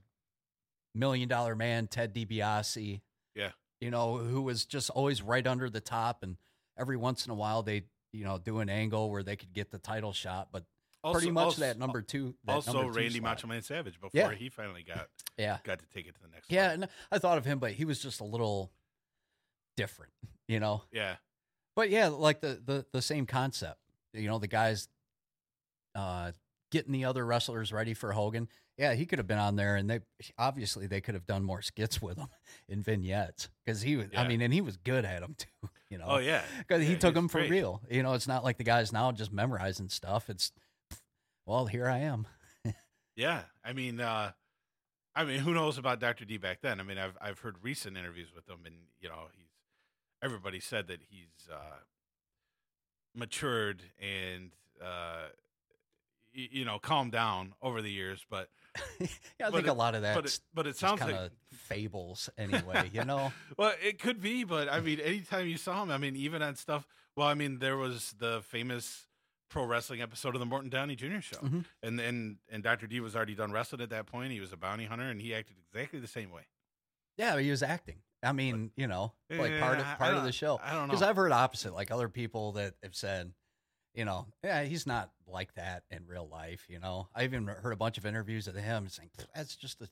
[0.94, 3.02] Million Dollar Man, Ted DiBiase.
[3.36, 3.52] Yeah.
[3.82, 6.38] you know, who was just always right under the top, and
[6.78, 9.72] every once in a while they you know do an angle where they could get
[9.72, 10.64] the title shot, but
[11.12, 12.36] pretty much also- that number two.
[12.46, 13.24] That Also, number two Randy slot.
[13.24, 14.32] Macho Man Savage before Yeah.
[14.34, 16.50] he finally got Yeah, got to take it to the next.
[16.52, 16.84] yeah, level.
[16.84, 18.72] and I thought of him, but he was just a little
[19.78, 20.14] different,
[20.48, 20.84] you know.
[20.92, 21.18] yeah.
[21.76, 23.80] But yeah, like the the the same concept.
[24.14, 24.88] You know, the guys
[25.94, 26.32] uh
[26.72, 28.48] getting the other wrestlers ready for Hogan.
[28.78, 30.02] Yeah, he could have been on there and they
[30.38, 32.28] obviously they could have done more skits with him
[32.70, 35.98] in vignettes cuz he was I mean and he was good at them too, you
[35.98, 36.06] know.
[36.08, 36.44] Oh yeah.
[36.68, 37.52] Cuz he took them for great.
[37.52, 37.82] real.
[37.90, 40.30] You know, it's not like the guys now just memorizing stuff.
[40.30, 40.52] It's
[41.46, 42.28] well, here I am.
[43.18, 44.34] Yeah, I mean, uh,
[45.16, 46.26] I mean, who knows about Dr.
[46.26, 46.82] D back then?
[46.82, 49.48] I mean, I've I've heard recent interviews with him, and you know, he's
[50.22, 51.78] everybody said that he's uh,
[53.16, 54.52] matured and
[54.84, 55.28] uh,
[56.36, 58.50] you know calmed down over the years, but
[59.00, 59.08] yeah,
[59.42, 62.30] I But think it- a lot of that but it, but it sounds like fables
[62.38, 63.32] anyway, you know.
[63.58, 66.56] well, it could be, but I mean, anytime you saw him, I mean, even on
[66.56, 66.86] stuff.
[67.16, 69.08] Well, I mean, there was the famous
[69.50, 71.22] pro wrestling episode of the Morton Downey Jr.
[71.22, 71.66] show, Mhm.
[71.82, 72.88] and and and Dr.
[72.88, 74.32] D was already done wrestling at that point.
[74.34, 76.42] He was a bounty hunter, and he acted exactly the same way.
[77.18, 78.02] Yeah, he was acting.
[78.22, 80.60] I mean, you know, like part of part of the show.
[80.62, 80.88] I don't know.
[80.88, 83.34] Because I've heard opposite, like other people that have said,
[83.96, 86.66] you know, yeah, he's not like that in real life.
[86.70, 89.88] You know, I even heard a bunch of interviews of him saying that's just a,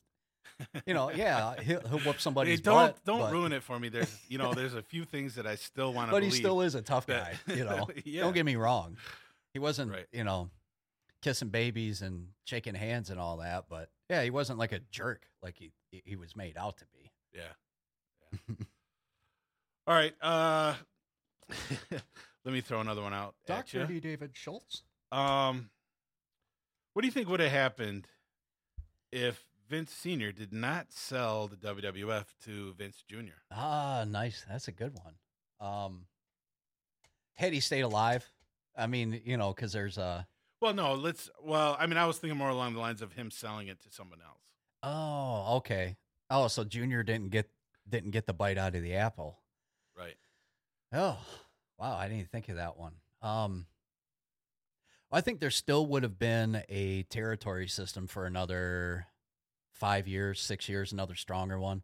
[0.85, 2.97] you know, yeah, he'll, he'll whoop Hey, somebody's don't butt.
[3.05, 3.89] don't but, ruin it for me.
[3.89, 6.11] There's you know there's a few things that I still want to.
[6.15, 7.33] But he still is a tough guy.
[7.47, 8.21] that- You know, Yeah.
[8.23, 8.97] don't get me wrong.
[9.53, 10.05] He wasn't, Right.
[10.11, 10.49] you know,
[11.21, 13.65] kissing babies and shaking hands and all that.
[13.69, 17.11] But yeah, he wasn't like a jerk like he he was made out to be.
[17.33, 17.41] Yeah.
[18.49, 18.55] yeah.
[19.87, 20.13] All right.
[20.21, 20.75] Uh,
[22.45, 23.35] let me throw another one out.
[23.47, 23.85] Doctor.
[23.85, 23.99] D.
[23.99, 24.83] David Schultz.
[25.11, 25.69] Um,
[26.93, 28.07] what do you think would have happened
[29.11, 33.43] if Vince Senior did not sell the WWF to Vince Junior?
[33.51, 34.45] Ah, nice.
[34.49, 35.15] That's a good one.
[35.59, 36.05] Um,
[37.35, 38.29] had he stayed alive,
[38.77, 40.27] I mean, you know, because there's a.
[40.61, 40.93] Well, no.
[40.93, 41.29] Let's.
[41.41, 43.91] Well, I mean, I was thinking more along the lines of him selling it to
[43.91, 44.41] someone else.
[44.81, 45.97] Oh, okay.
[46.29, 47.49] Oh, so Junior didn't get
[47.87, 49.39] didn't get the bite out of the apple.
[49.97, 50.15] Right.
[50.91, 51.17] Oh,
[51.77, 52.93] Wow, I didn't even think of that one.
[53.21, 53.65] Um,
[55.11, 59.05] I think there still would have been a territory system for another
[59.71, 61.83] five years, six years, another stronger one.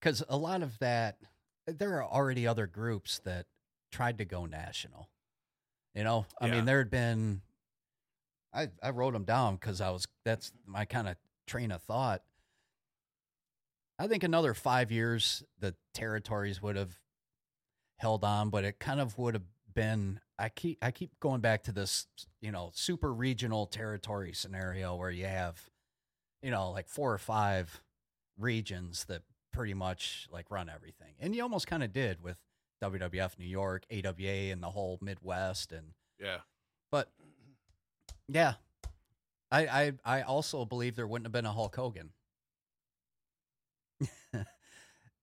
[0.00, 1.18] Because a lot of that,
[1.66, 3.46] there are already other groups that
[3.90, 5.10] tried to go national.
[5.94, 6.52] You know, I Yeah.
[6.52, 7.42] mean, there had been,
[8.52, 12.22] I, I wrote them down because I was, that's my kind of train of thought.
[13.98, 16.98] I think another five years, the territories would have
[17.96, 20.20] held on, but it kind of would have been.
[20.38, 22.06] I keep I keep going back to this,
[22.40, 25.70] you know, super regional territory scenario where you have,
[26.42, 27.80] you know, like four or five
[28.38, 32.36] regions that pretty much like run everything, and you almost kind of did with
[32.82, 36.40] WWF New York, AWA, and the whole Midwest, and Yeah.
[36.90, 37.10] but
[38.28, 38.54] yeah,
[39.50, 42.10] I I I also believe there wouldn't have been a Hulk Hogan.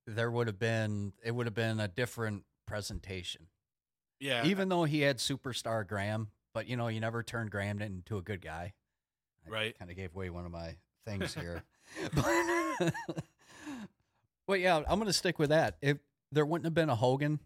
[0.07, 3.45] there would have been it would have been a different presentation.
[4.19, 4.47] Yeah.
[4.47, 8.21] Even though he had superstar Graham, but you know, you never turned Graham into a
[8.23, 8.73] good guy.
[9.47, 9.77] Right.
[9.77, 11.61] Kind of gave away one of my things here.
[12.15, 12.93] but,
[14.47, 15.77] but yeah, I'm going to stick with that.
[15.83, 15.99] If
[16.31, 17.39] there wouldn't have been a Hogan,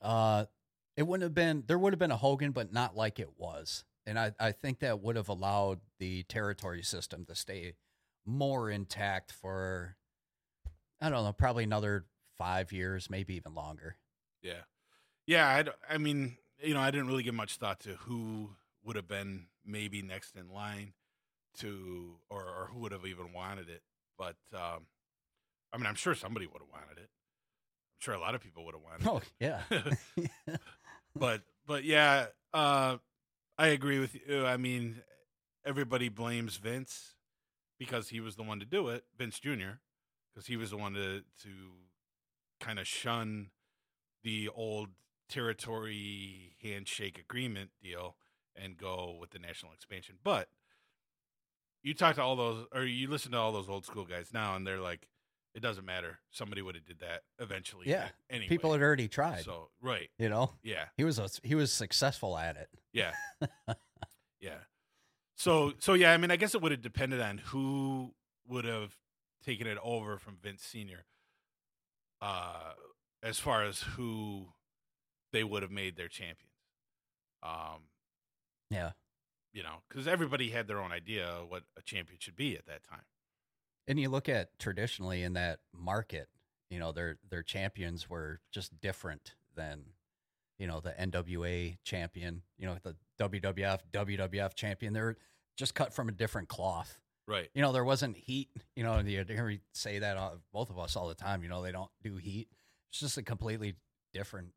[0.00, 0.44] uh,
[0.96, 3.82] it wouldn't have been, there would have been a Hogan, but not like it was.
[4.06, 7.72] And I, I think that would have allowed the territory system to stay
[8.24, 9.96] more intact for,
[11.00, 12.04] I don't know, probably another
[12.38, 13.96] five years, maybe even longer.
[14.42, 14.62] Yeah.
[15.26, 15.46] Yeah.
[15.88, 18.50] I I mean, you know, I didn't really give much thought to who
[18.84, 20.92] would have been maybe next in line
[21.58, 23.82] to, or, or who would have even wanted it.
[24.18, 24.86] But, um,
[25.72, 27.08] I mean, I'm sure somebody would have wanted it.
[27.10, 29.08] I'm sure a lot of people would have wanted it.
[29.08, 30.28] Oh, it.
[30.48, 30.56] yeah.
[31.16, 32.96] but, but yeah, uh,
[33.58, 34.46] I agree with you.
[34.46, 35.02] I mean,
[35.64, 37.14] everybody blames Vince
[37.78, 39.78] because he was the one to do it, Vince Jr.,
[40.32, 41.48] because he was the one to, to
[42.60, 43.50] kind of shun
[44.22, 44.88] the old
[45.28, 48.16] territory handshake agreement deal
[48.54, 50.16] and go with the national expansion.
[50.22, 50.48] But
[51.82, 54.54] you talk to all those, or you listen to all those old school guys now,
[54.56, 55.08] and they're like,
[55.54, 56.18] it doesn't matter.
[56.30, 57.88] Somebody would have did that eventually.
[57.88, 58.08] Yeah.
[58.30, 58.48] Anyway.
[58.48, 60.08] People had already tried, So right.
[60.18, 60.84] you know, Yeah.
[60.96, 62.68] he was, a, he was successful at it.
[62.92, 63.12] Yeah.
[64.40, 64.58] yeah.
[65.34, 68.14] So so yeah, I mean I guess it would have depended on who
[68.46, 68.94] would have
[69.44, 71.04] taken it over from Vince Senior.
[72.20, 72.72] Uh
[73.22, 74.48] as far as who
[75.32, 76.52] they would have made their champions.
[77.42, 77.88] Um
[78.70, 78.92] Yeah.
[79.52, 82.66] you know, cuz everybody had their own idea of what a champion should be at
[82.66, 83.04] that time.
[83.86, 86.28] And you look at traditionally in that market,
[86.70, 89.94] you know, their their champions were just different than,
[90.58, 94.92] you know, the NWA champion, you know, the WWF, WWF champion.
[94.92, 95.16] They're
[95.56, 96.98] just cut from a different cloth.
[97.26, 97.50] Right.
[97.54, 98.50] You know, there wasn't heat.
[98.74, 101.42] You know, and you hear me say that uh, both of us all the time.
[101.42, 102.48] You know, they don't do heat.
[102.92, 103.74] It's just a completely
[104.12, 104.50] different,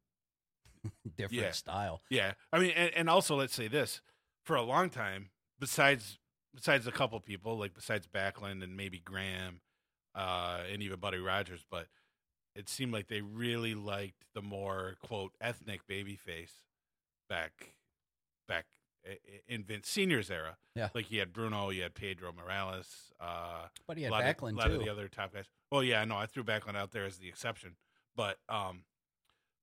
[1.18, 1.52] different Yeah.
[1.52, 2.02] style.
[2.10, 4.02] Yeah, I mean, and, and also let's say this:
[4.44, 6.20] for a long time, besides
[6.54, 9.62] besides a couple people, like besides Backlund and maybe Graham,
[10.14, 11.88] uh, and even Buddy Rogers, but
[12.56, 16.52] it seemed like they really liked the more quote ethnic babyface
[17.30, 17.76] back
[18.48, 18.66] back
[19.08, 20.58] i- i- in Vince Senior's era.
[20.76, 20.90] Yeah.
[20.94, 24.50] like you had Bruno, you had Pedro Morales, uh, But he a had lot, Backlund
[24.52, 24.74] of, lot too.
[24.76, 25.46] of the other top guys.
[25.72, 27.76] Well, yeah, no, I threw Backlund out there as the exception,
[28.16, 28.84] but um,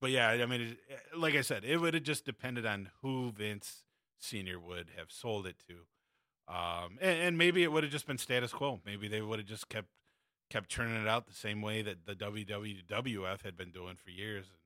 [0.01, 3.33] but yeah, I mean, it, like I said, it would have just depended on who
[3.33, 3.85] Vince
[4.21, 8.19] Senior would have sold it to, um, and, and maybe it would have just been
[8.19, 8.81] status quo.
[8.85, 9.89] Maybe they would have just kept
[10.51, 14.47] kept churning it out the same way that the WWF had been doing for years,
[14.51, 14.59] and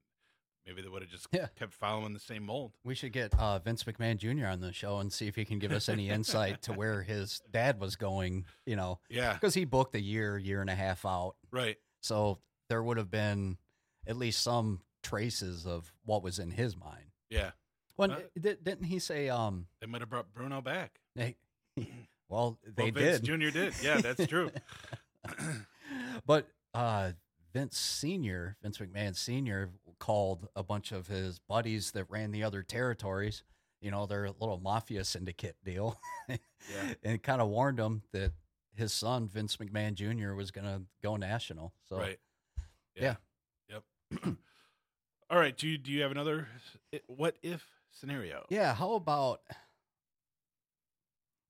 [0.66, 1.46] maybe they would have just Yeah.
[1.57, 2.72] kept following the same mold.
[2.85, 4.46] We should get uh, Vince McMahon Jr.
[4.46, 7.40] on the show and see if he can give us any insight to where his
[7.51, 8.46] dad was going.
[8.64, 11.77] You know, Yeah, because he booked a year, year and a half out, right.
[12.01, 13.59] so there would have been
[14.06, 17.10] at least some traces of what was in his mind.
[17.30, 17.52] Yeah,
[17.96, 21.00] When Uh, di- didn't he say, um, they might have brought Bruno back.
[21.14, 21.36] they,
[22.28, 23.24] well, they well, Vince did.
[23.26, 23.74] Junior did.
[23.82, 24.50] Yeah, that's true.
[26.26, 27.12] but uh,
[27.52, 32.62] Vince Senior, Vince McMahon Senior, called a bunch of his buddies that ran the other
[32.62, 33.42] territories.
[33.80, 36.38] You know, their little mafia syndicate deal, Yeah.
[37.02, 38.32] and kind of warned them that
[38.74, 40.32] his son Vince McMahon Jr.
[40.34, 41.72] was going to go national.
[41.88, 42.18] So Right.
[42.94, 43.02] Yeah.
[43.02, 43.20] Yep.
[45.31, 45.57] All right.
[45.57, 46.48] Do you do you have another
[47.07, 48.44] what if scenario?
[48.48, 49.40] Yeah, how about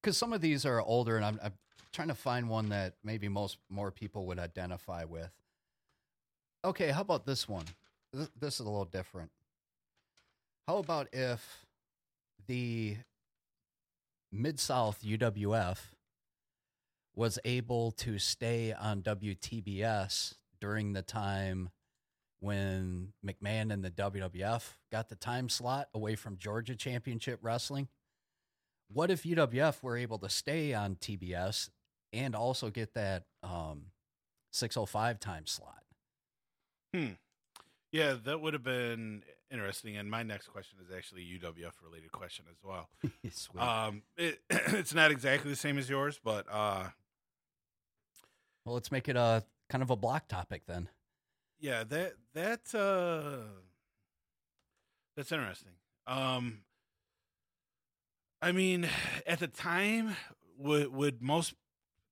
[0.03, 1.53] because some of these are older, and I'm, I'm
[1.93, 5.31] trying to find one that maybe most more people would identify with.
[6.65, 7.65] Okay, how about this one?
[8.13, 9.31] This, this is a little different.
[10.69, 11.67] How about if
[12.47, 12.99] the
[14.31, 15.79] Mid South UWF
[17.15, 21.71] was able to stay on WTBS during the time
[22.41, 27.89] when McMahon and the WWF got the time slot away from Georgia Championship Wrestling.
[28.93, 31.71] What if UWF were able to stay on TBS
[32.13, 33.87] and also get that um,
[34.53, 35.83] 605 time slot?
[36.95, 37.13] Hmm.
[37.91, 39.97] Yeah, that would have been interesting.
[39.97, 42.89] And my next question is actually a UWF related question as well.
[43.59, 46.89] Um, it, it's not exactly the same as yours, but uh,
[48.65, 50.89] well, let's make it a kind of a block topic then.
[51.59, 53.45] Yeah, that that uh,
[55.17, 55.73] that's interesting.
[56.07, 56.59] Um,
[58.43, 58.89] I mean,
[59.27, 60.17] at the time,
[60.59, 61.55] would would most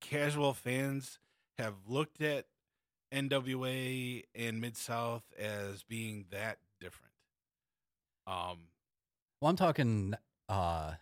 [0.01, 1.19] casual fans
[1.59, 2.47] have looked at
[3.13, 7.13] NWA and Mid South as being that different?
[8.27, 8.59] Um,
[9.41, 10.15] Well, I'm talking
[10.49, 10.95] uh,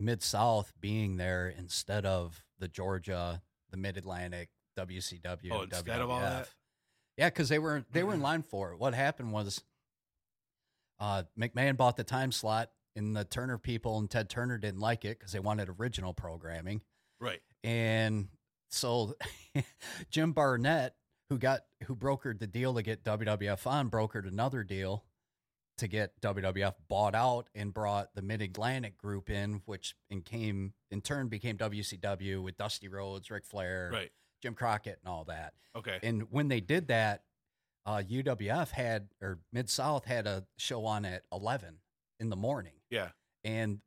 [0.00, 5.50] Mid South being there instead of the Georgia, the Mid Atlantic, WCW.
[5.52, 6.48] Oh, instead of all that?
[7.16, 8.78] Yeah, because they were they were in line for it.
[8.78, 9.62] What happened was,
[10.98, 15.04] uh, McMahon bought the time slot, and the Turner people and Ted Turner didn't like
[15.04, 16.80] it because they wanted original programming.
[17.20, 17.40] right.
[17.64, 18.28] And
[18.70, 19.14] so
[20.10, 20.94] Jim Barnett,
[21.28, 25.04] who got who brokered the deal to get WWF on, brokered another deal
[25.78, 29.94] to get WWF bought out and brought the Mid Atlantic group in, which
[30.24, 34.10] came in turn became WCW with Dusty Rhodes, Ric Flair, Right.
[34.42, 35.54] Jim Crockett, and all that.
[35.76, 35.98] Okay.
[36.02, 37.22] And when they did that,
[37.86, 41.78] uh, UWF had or Mid South had a show on at eleven
[42.20, 42.74] in the morning.
[42.90, 43.08] yeah.
[43.44, 43.80] And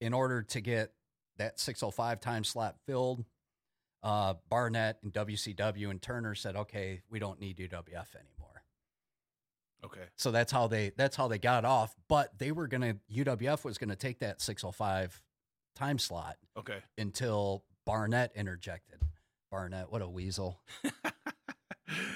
[0.00, 0.92] in order to get
[1.36, 3.24] that 605 time slot filled,
[4.02, 8.62] uh, Barnett and WCW and Turner said, "Okay, we don't need UWF anymore."
[9.84, 10.06] Okay.
[10.16, 11.94] So that's how they that's how they got off.
[12.08, 15.22] But they were gonna UWF was gonna take that 605
[15.74, 16.78] time slot Okay.
[16.96, 19.02] until Barnett interjected.
[19.54, 20.58] Barnett, what a weasel!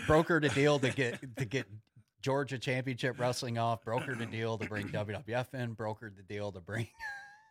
[0.08, 1.66] Brokered a deal to get to get
[2.20, 3.84] Georgia Championship Wrestling off.
[3.84, 5.76] Brokered a deal to bring WWF in.
[5.76, 6.88] Brokered the deal to bring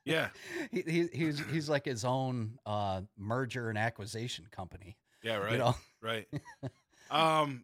[0.04, 0.28] yeah.
[0.72, 4.98] he, he he's he's like his own uh, merger and acquisition company.
[5.24, 5.38] Yeah.
[5.38, 5.54] Right.
[5.54, 6.28] You know, Right.
[7.10, 7.64] um.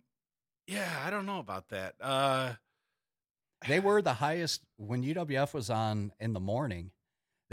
[0.65, 0.89] Yeah.
[1.05, 1.95] I don't know about that.
[1.99, 2.53] Uh.
[3.67, 6.91] they were the highest when UWF was on in the morning.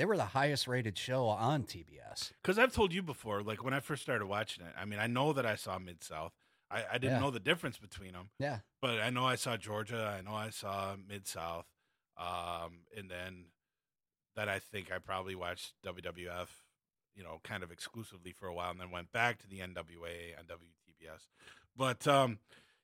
[0.01, 2.33] They were the highest rated show on TBS.
[2.43, 5.07] Because I've told you before, like when I first started watching it, I mean, I
[5.07, 6.33] know that I saw Mid South.
[6.71, 7.21] I, I didn't Yeah.
[7.21, 10.17] know the difference between them, Yeah, but I know I saw Georgia.
[10.19, 11.67] I know I saw Mid South.
[12.17, 13.47] Um, and then
[14.37, 16.49] that I think I probably watched WWF,
[17.15, 20.39] you know, kind of exclusively for a while, and then went back to the NWA
[20.39, 21.27] on WTBS.
[21.77, 22.39] But um,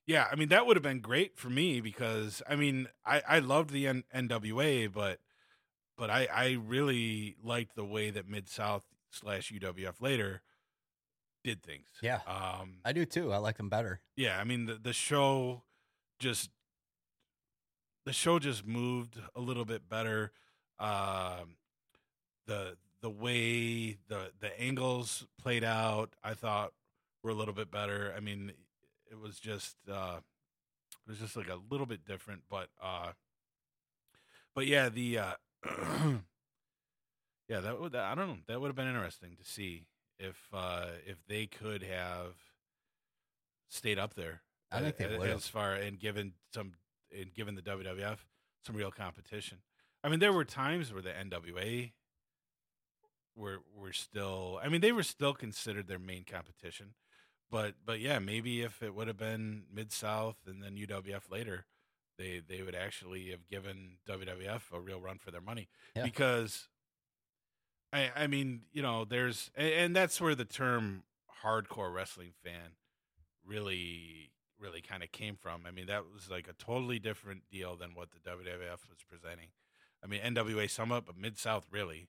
[0.06, 3.38] yeah, I mean, that would have been great for me because I mean, I I
[3.38, 5.18] loved the N- NWA, but
[5.96, 10.42] but I I really liked the way that Mid South slash UWF later
[11.44, 11.86] did things.
[12.02, 12.20] Yeah.
[12.26, 12.78] Um.
[12.84, 13.32] I do too.
[13.32, 14.00] I like them better.
[14.16, 14.38] Yeah.
[14.38, 15.62] I mean, the the show
[16.18, 16.50] just
[18.04, 20.32] the show just moved a little bit better.
[20.78, 21.56] Um.
[22.46, 26.72] The the way the the angles played out, I thought
[27.22, 28.12] were a little bit better.
[28.16, 28.52] I mean,
[29.10, 30.18] it was just uh
[31.06, 33.12] it was just like a little bit different, but uh
[34.54, 35.32] but yeah, the uh
[37.48, 39.86] yeah, that would I don't know, that would have been interesting to see
[40.18, 42.34] if uh if they could have
[43.68, 44.42] stayed up there.
[44.70, 46.72] I think they would as far and given some
[47.16, 48.18] and given the WWF
[48.64, 49.58] some real competition.
[50.02, 51.92] I mean, there were times where the NWA
[53.36, 54.60] were were still.
[54.62, 56.94] I mean, they were still considered their main competition,
[57.50, 61.66] but but yeah, maybe if it would have been Mid South and then UWF later,
[62.18, 66.04] they they would actually have given WWF a real run for their money Yeah.
[66.04, 66.68] because.
[67.92, 71.04] I, I mean, you know, there's, and, and that's where the term
[71.44, 72.72] hardcore wrestling fan
[73.46, 75.62] really, really kind of came from.
[75.66, 79.48] I mean, that was like a totally different deal than what the WWF was presenting.
[80.02, 82.08] I mean, NWA somewhat, but Mid South really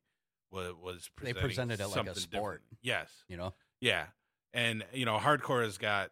[0.52, 2.32] was was They presented it like a sport.
[2.32, 2.62] different.
[2.82, 4.06] Yes, You know, yeah,
[4.54, 6.10] and you know, hardcore has got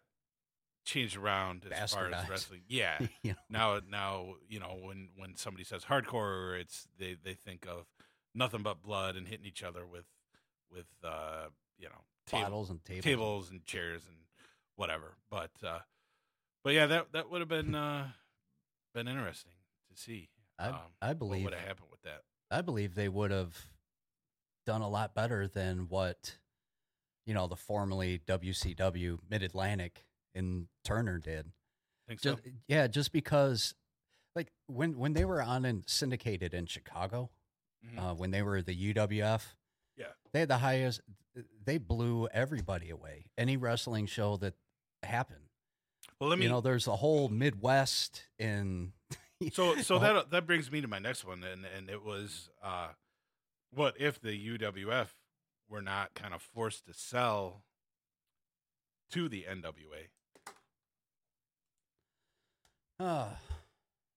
[0.86, 2.62] changed around as far as wrestling.
[2.68, 3.36] Yeah, you know.
[3.50, 7.84] now now you know when when somebody says hardcore, it's they they think of
[8.34, 10.06] nothing but blood and hitting each other with
[10.70, 13.04] with uh you know table- bottles and tables.
[13.04, 14.16] tables and chairs and
[14.76, 15.16] whatever.
[15.30, 15.80] But uh
[16.64, 18.08] but yeah, that that would have been uh
[18.94, 19.52] been interesting
[19.94, 20.30] to see.
[20.58, 22.22] I, um, I what believe would have happened with that.
[22.50, 23.66] I believe they would have
[24.64, 26.36] done a lot better than what
[27.26, 30.05] you know the formerly WCW Mid Atlantic
[30.36, 31.50] and Turner did.
[32.06, 32.34] Think so?
[32.36, 33.74] Just, yeah, just because
[34.36, 37.30] like when when they were on and syndicated in Chicago,
[37.84, 37.98] Mhm.
[37.98, 39.56] uh, when they were the UWF,
[39.96, 40.12] Yeah.
[40.32, 41.00] they had the highest.
[41.64, 43.30] They blew everybody away.
[43.36, 44.54] Any wrestling show that
[45.02, 45.48] happened,
[46.20, 46.44] Well, let me.
[46.46, 48.92] you know, there's a whole Midwest in.
[49.52, 49.98] so so Oh.
[49.98, 52.92] that that brings me to my next one, and and it was, uh,
[53.70, 55.16] what if the UWF
[55.68, 57.64] were not kind of forced to sell
[59.10, 60.08] to the NWA?
[62.98, 63.28] Uh,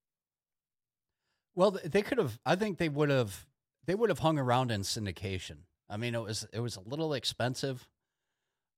[1.56, 2.40] well, they could have.
[2.46, 3.46] I think they would have.
[3.86, 5.58] They would have hung around in syndication.
[5.90, 7.88] I mean, it was it was a little expensive.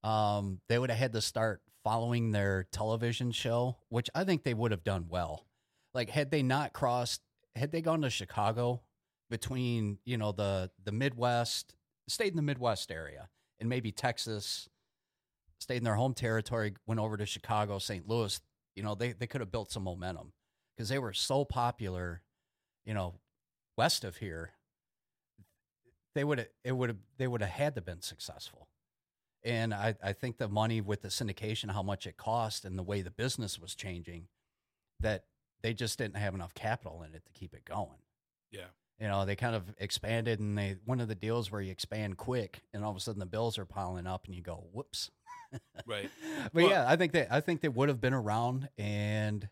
[0.04, 4.54] Um, they would have had to start following their television show, which I think they
[4.54, 5.46] would have done well.
[5.94, 7.22] Like, had they not crossed,
[7.56, 8.82] had they gone to Chicago
[9.30, 11.76] between you know the the Midwest,
[12.08, 13.30] stayed in the Midwest area,
[13.60, 14.70] and maybe Texas,
[15.60, 18.08] stayed in their home territory, went over to Chicago, St.
[18.08, 18.40] Louis,
[18.76, 20.34] you know, they, they could have built some momentum
[20.76, 22.22] because they were so popular,
[22.86, 23.16] you know,
[23.78, 24.52] west of here.
[26.14, 28.68] They would have, it would have, they would have had to been successful.
[29.44, 32.84] And I, I think the money with the syndication, how much it cost and the
[32.84, 34.28] way the business was changing,
[35.00, 35.26] that
[35.62, 38.00] they just didn't have enough capital in it to keep it going.
[38.52, 38.68] Yeah.
[39.00, 42.18] You know, they kind of expanded and they, one of the deals where you expand
[42.18, 45.10] quick and all of a sudden the bills are piling up and you go, whoops.
[45.86, 46.10] Right.
[46.54, 49.48] But Well- yeah, I think that I think they would have been around, and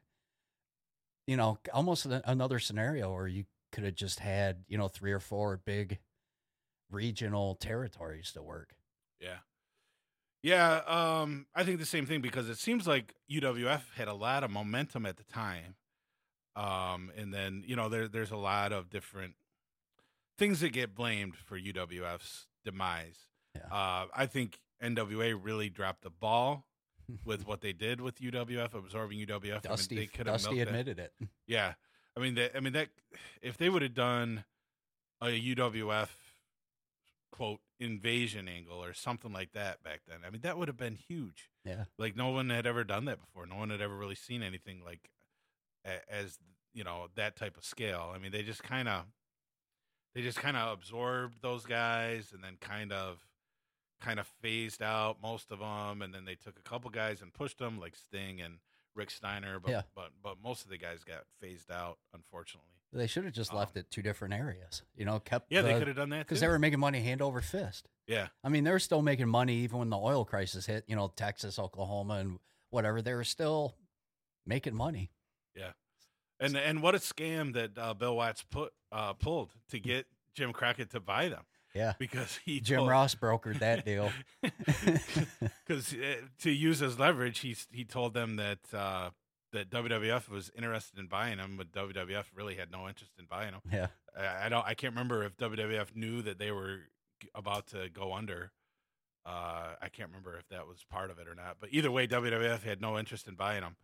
[1.28, 5.20] you know, almost another scenario where you could have just had you know three or
[5.20, 6.00] four big
[6.90, 8.76] regional territories to work.
[9.20, 9.38] Yeah.
[10.42, 14.44] Yeah, um, I think the same thing because it seems like UWF had a lot
[14.46, 15.76] of momentum at the time.
[16.56, 19.36] Um, and then, you know, there there's a lot of different
[20.38, 23.28] things that get blamed for UWF's demise.
[23.54, 23.64] Yeah.
[23.70, 26.66] Uh, I think NWA really dropped the ball
[27.26, 29.62] with what they did with UWF, absorbing UWF.
[29.62, 31.14] Dusty, I mean, they could have Dusty that- admitted it.
[31.48, 31.74] yeah,
[32.16, 32.90] I mean, that, I mean that
[33.42, 34.44] if they would have done
[35.22, 36.10] a UWF
[37.32, 40.96] quote invasion angle or something like that back then, I mean that would have been
[40.96, 41.50] huge.
[41.66, 43.46] Yeah, Like no one had ever done that before.
[43.46, 45.10] No one had ever really seen anything like
[46.10, 46.38] as
[46.74, 48.12] you know that type of scale.
[48.14, 49.04] I mean, they just kind of
[50.16, 53.20] they just kind of absorbed those guys and then kind of
[54.00, 57.34] kind of phased out most of them and then they took a couple guys and
[57.34, 58.60] pushed them like Sting and
[58.96, 59.82] Rick Steiner but Yeah.
[59.96, 62.70] but but most of the guys got phased out unfortunately.
[62.94, 64.82] they should have just left Um, it two different areas.
[64.96, 66.46] You know, kept Yeah, they could have done that because too.
[66.46, 67.88] they were making money hand over fist.
[68.08, 68.30] yeah.
[68.44, 70.86] I mean, they were still making money even when the oil crisis hit.
[70.88, 72.40] You know, Texas, Oklahoma, and
[72.72, 73.02] whatever.
[73.02, 73.76] They were still
[74.46, 75.12] making money.
[75.56, 75.74] Yeah,
[76.40, 80.52] and and what a scam that uh, Bill Watts put uh, pulled to get Jim
[80.54, 81.44] Crockett to buy them
[81.80, 84.12] Yeah, because he Jim told- Ross brokered that deal.
[84.42, 89.12] because uh, to use as leverage, he he told them that uh,
[89.54, 93.54] that WWF was interested in buying him, but WWF really had no interest in buying
[93.54, 93.62] him.
[93.72, 93.88] yeah.
[94.18, 96.80] I, I don't, I can't remember if WWF knew that they were
[97.34, 98.52] about to go under.
[99.26, 101.58] Uh, I can't remember if that was part of it or not.
[101.60, 103.76] But either way, WWF had no interest in buying him.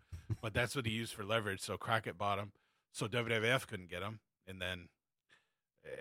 [0.41, 1.61] but that's what he used for leverage.
[1.61, 2.51] So Crockett bought him,
[2.91, 4.87] so WWF couldn't get him, and then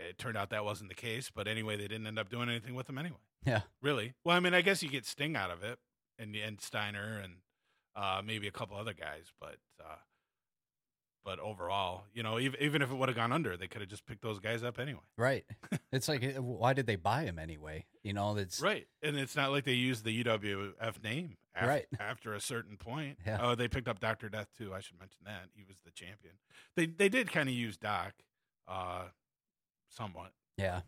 [0.08, 1.30] it turned out that wasn't the case.
[1.34, 3.18] But anyway, they didn't end up doing anything with him anyway.
[3.46, 3.62] Yeah.
[3.82, 4.14] Really?
[4.24, 5.78] Well, I mean, I guess you get Sting out of it,
[6.18, 7.34] and and Steiner, and
[7.94, 9.96] uh, maybe a couple other guys, but uh,
[11.24, 13.88] but overall, you know, even even if it would have gone under, they could have
[13.90, 15.00] just picked those guys up anyway.
[15.16, 15.44] Right.
[15.92, 17.86] It's like, uh, why did they buy him anyway?
[18.02, 21.86] You know, that's Right, and it's not like they used the UWF name af- Right.
[22.00, 23.18] after a certain point.
[23.24, 23.38] Yeah.
[23.40, 24.74] Oh, they picked up Doctor Death too.
[24.74, 26.34] I should mention that he was the champion.
[26.74, 28.12] They they did kind of use Doc,
[28.66, 29.04] uh,
[29.96, 30.32] somewhat.
[30.58, 30.80] yeah.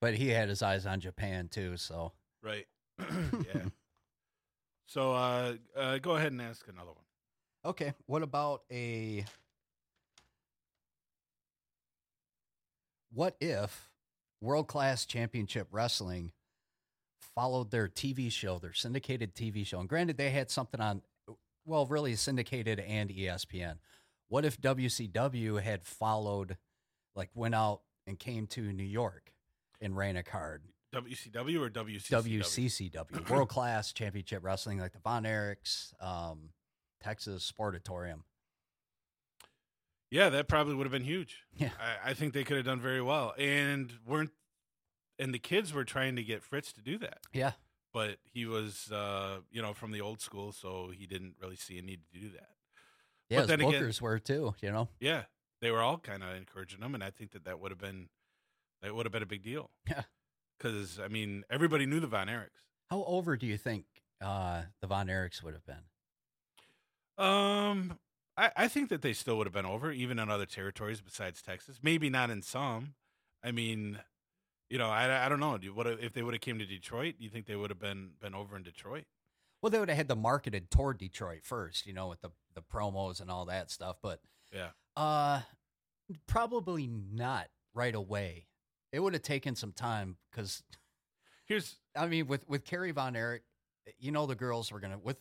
[0.00, 2.66] But he had his eyes on Japan too, so Right.
[2.98, 3.66] yeah.
[4.86, 7.04] So uh, uh, go ahead and ask another one.
[7.64, 7.94] okay.
[8.06, 9.24] What about a?
[13.14, 13.90] What if
[14.40, 16.32] World Class Championship Wrestling
[17.34, 19.80] followed their TV show, their syndicated TV show?
[19.80, 21.02] And granted, they had something on,
[21.64, 23.76] well, really syndicated and ESPN.
[24.28, 26.56] What if WCW had followed,
[27.14, 29.32] like, went out and came to New York
[29.80, 30.62] and ran a card?
[30.94, 32.40] WCW or WCCW?
[32.40, 36.50] WCCW, World Class Championship Wrestling, like the Von Erichs, um,
[37.02, 38.20] Texas Sportatorium.
[40.10, 41.38] Yeah, that probably would have been huge.
[41.56, 41.70] Yeah.
[41.80, 44.30] I, I think they could have done very well, and weren't.
[45.18, 47.52] And the kids were trying to get Fritz to do that, Yeah.
[47.94, 51.78] but he was, uh, you know, from the old school, so he didn't really see
[51.78, 52.48] a need to do that.
[53.28, 54.88] Yeah, But his then again- bookers were too, you know?
[55.00, 55.24] Yeah,
[55.62, 58.10] they were all kind of encouraging him, and I think that that would have been
[58.82, 59.70] that would have been a big deal.
[59.88, 60.02] Yeah.
[60.58, 62.66] because I mean, everybody knew the Von Erichs.
[62.90, 63.84] How over do you think
[64.20, 65.84] uh, the Von Erichs would have been?
[67.18, 67.98] Um,
[68.36, 71.42] I, I think that they still would have been over, even in other territories besides
[71.42, 71.78] Texas.
[71.82, 72.94] Maybe not in some.
[73.44, 73.98] I mean,
[74.70, 75.58] you know, I, I don't know.
[75.58, 77.14] Do what if they would have came to Detroit?
[77.18, 79.04] Do you think they would have been been over in Detroit?
[79.60, 82.62] Well, they would have had them marketed toward Detroit first, you know, with the the
[82.62, 83.96] promos and all that stuff.
[84.02, 84.20] But
[84.52, 84.70] Yeah.
[84.96, 85.40] Uh,
[86.26, 88.46] probably not right away.
[88.92, 90.62] It would have taken some time because
[91.46, 93.42] Here's I mean, with with Kerry Von Erich,
[93.98, 95.18] you know, the girls were gonna with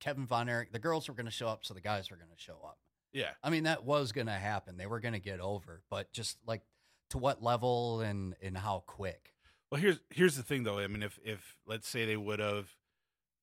[0.00, 2.58] Kevin Von Erich, the girls were gonna show up, so the guys were gonna show
[2.64, 2.78] up.
[3.12, 3.30] yeah.
[3.42, 4.76] I mean, that was gonna happen.
[4.76, 6.62] They were gonna get over, but just like
[7.10, 9.34] to what level and and how quick.
[9.70, 10.78] Well, here's here's the thing though.
[10.78, 12.70] I mean, if if let's say they would have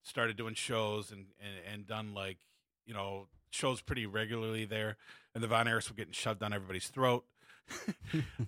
[0.04, 2.38] started doing shows and, and and done like
[2.86, 4.98] you know shows pretty regularly there,
[5.38, 7.24] and the Von Erichs were getting shoved down everybody's throat,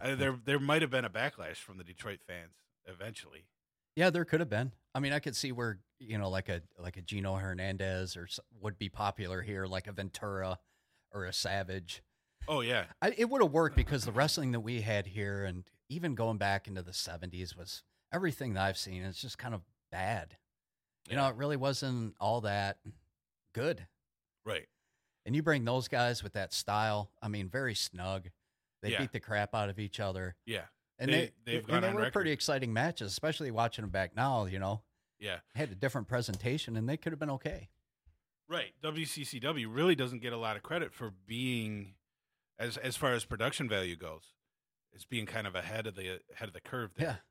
[0.02, 2.56] uh, there there might have been a backlash from the Detroit fans
[2.88, 3.46] eventually.
[3.96, 4.72] Yeah, there could have been.
[4.96, 8.28] I mean, I could see where you know, like a like a Gino Hernandez or
[8.60, 10.58] would be popular here, like a Ventura
[11.14, 12.02] or a Savage.
[12.48, 15.66] Oh yeah, I, it would have worked because the wrestling that we had here, and
[15.90, 19.04] even going back into the '70s, was everything that I've seen.
[19.04, 19.62] It's just kind of
[19.92, 20.38] bad.
[21.08, 22.80] You know, it really wasn't all that
[23.54, 23.86] good.
[24.44, 24.66] right.
[25.30, 27.12] And you bring those guys with that style.
[27.22, 28.30] I mean, very snug.
[28.82, 29.02] They Yeah.
[29.02, 30.66] beat the crap out of each other, Yeah,
[30.98, 32.14] and They- they, they've and gone they were record.
[32.14, 34.46] pretty exciting matches, especially watching them back now.
[34.46, 34.82] You know,
[35.20, 37.70] yeah, had a different presentation, and they could have been okay.
[38.48, 38.74] right.
[38.82, 41.94] WCCW really doesn't get a lot of credit for being
[42.58, 44.34] as as far as production value goes.
[44.94, 47.22] It's being kind of ahead of the ahead of the curve there.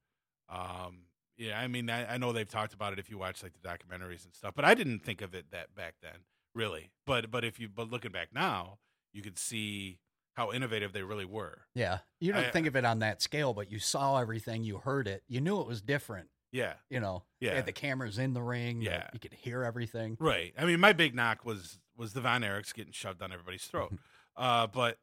[0.48, 3.54] Um, yeah, I mean, I, I know they've talked about it if you watch like
[3.60, 6.20] the documentaries and stuff, but I didn't think of it that back then,
[6.58, 6.90] really.
[7.06, 8.78] But but if you but looking back now,
[9.12, 9.98] you could see
[10.34, 11.62] how innovative they really were.
[11.74, 14.78] Yeah, you don't I- think of it on that scale, but you saw everything, you
[14.78, 16.28] heard it, you knew it was different.
[16.50, 17.56] Yeah, You know, they Yeah.
[17.56, 18.78] had the cameras in the ring.
[18.78, 19.10] the- Yeah.
[19.12, 20.16] you could hear everything.
[20.18, 20.54] right.
[20.56, 23.92] I mean, my big knock was was the Von Erichs getting shoved down everybody's throat.
[24.36, 24.98] uh, but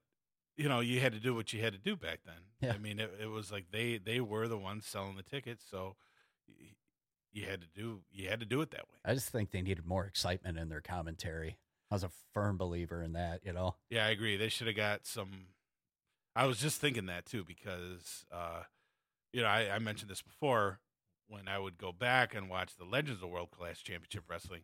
[0.57, 2.41] you know, you had to do what you had to do back then.
[2.61, 2.73] Yeah.
[2.73, 5.97] I mean, it, it was like they they were the ones selling the tickets, so
[7.35, 8.97] you had to do you had to do it that way.
[9.05, 11.57] I just think they needed more excitement in their commentary.
[11.91, 13.41] I was a firm believer in that.
[13.43, 14.37] You know, Yeah, I agree.
[14.37, 15.47] They should have got some.
[16.35, 18.63] I was just thinking that too because, uh,
[19.31, 20.79] you know, I, I mentioned this before.
[21.27, 24.61] When I would go back and watch the Legends of World Class Championship Wrestling,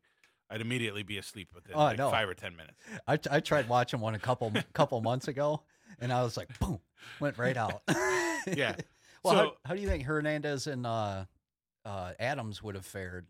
[0.50, 2.12] I'd immediately be asleep within Oh, like know.
[2.12, 2.78] five or ten minutes.
[3.08, 5.64] I, I tried watching one a couple couple months ago,
[6.00, 6.80] and I was like, boom,
[7.20, 7.82] went right out.
[8.48, 8.76] Yeah.
[9.24, 11.26] well, how, how do you think Hernandez and uh,
[11.86, 13.28] uh, Adams would have fared,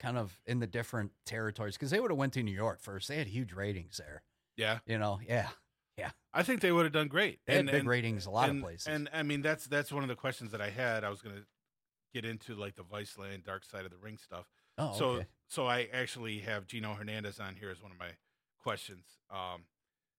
[0.00, 1.74] kind of in the different territories?
[1.74, 3.08] Because they would have went to New York first.
[3.08, 4.22] They had huge ratings there.
[4.56, 5.48] Yeah, You know, yeah,
[5.96, 6.10] yeah.
[6.32, 7.40] I think they would have done great.
[7.46, 8.86] they had big ratings a lot and, of places.
[8.86, 11.04] And I mean, that's that's one of the questions that I had.
[11.04, 11.42] I was going to
[12.12, 14.46] get into like the Viceland Dark Side of the Ring stuff.
[14.78, 15.26] oh, so okay.
[15.48, 18.10] so I actually have Gino Hernandez on here as one of my
[18.62, 19.04] questions.
[19.30, 19.64] Um,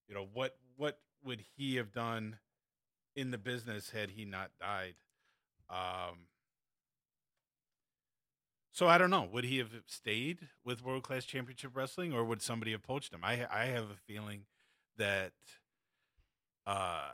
[0.08, 2.38] you know what what would he have done
[3.16, 4.94] in the business had he not died?
[5.70, 6.26] Um,
[8.74, 9.26] so I don't know.
[9.32, 13.20] Would he have stayed with World Class Championship Wrestling, or would somebody have poached him?
[13.24, 14.42] I I have a feeling
[14.98, 15.32] that
[16.66, 17.08] uh,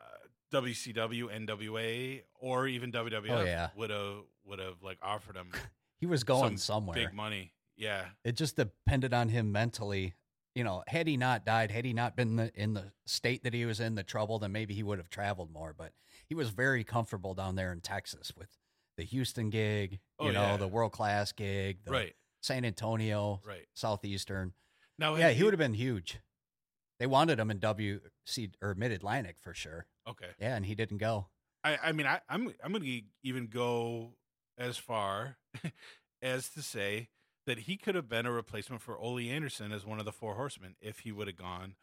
[0.52, 3.68] WCW, NWA, or even WWF Oh, yeah.
[3.76, 5.52] would have would have like offered him
[6.00, 6.94] he was going some somewhere.
[6.94, 7.52] big money.
[7.76, 10.14] Yeah, it just depended on him mentally.
[10.54, 13.54] You know, had he not died, had he not been the, in the state that
[13.54, 15.72] he was in, the trouble, then maybe he would have traveled more.
[15.76, 15.92] But
[16.26, 18.48] he was very comfortable down there in Texas with
[19.00, 20.56] the Houston gig, oh, you Oh, know, yeah.
[20.58, 23.66] the world class gig, the right, San Antonio, right.
[23.72, 24.52] Southeastern.
[24.98, 26.18] Now, Yeah, he would have been huge.
[26.98, 29.86] They wanted him in WC or Mid Atlantic for sure.
[30.06, 31.28] Okay, Yeah, and he didn't go.
[31.64, 34.16] I, I mean, I, I'm I'm going to even go
[34.58, 35.38] as far
[36.22, 37.08] as to say
[37.46, 40.34] that he could have been a replacement for Ole Anderson as one of the four
[40.34, 41.74] horsemen if he would have gone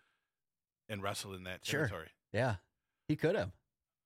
[0.88, 1.88] and wrestled in that Sure.
[1.88, 2.10] territory.
[2.32, 2.58] Yeah,
[3.08, 3.54] he could have.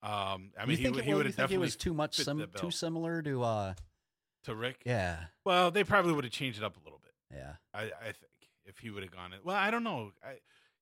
[0.03, 1.59] Um, I You mean, he, think would- it- he would you have think definitely it
[1.59, 3.43] was too much, sim- too similar to.
[3.43, 3.73] uh
[4.45, 4.81] to Rick.
[4.85, 7.13] Yeah, Well, they probably would have changed it up a little bit.
[7.31, 7.53] yeah.
[7.75, 8.31] I, I think
[8.65, 9.41] if he would have gone it.
[9.45, 10.13] Well, I don't know.
[10.23, 10.37] I,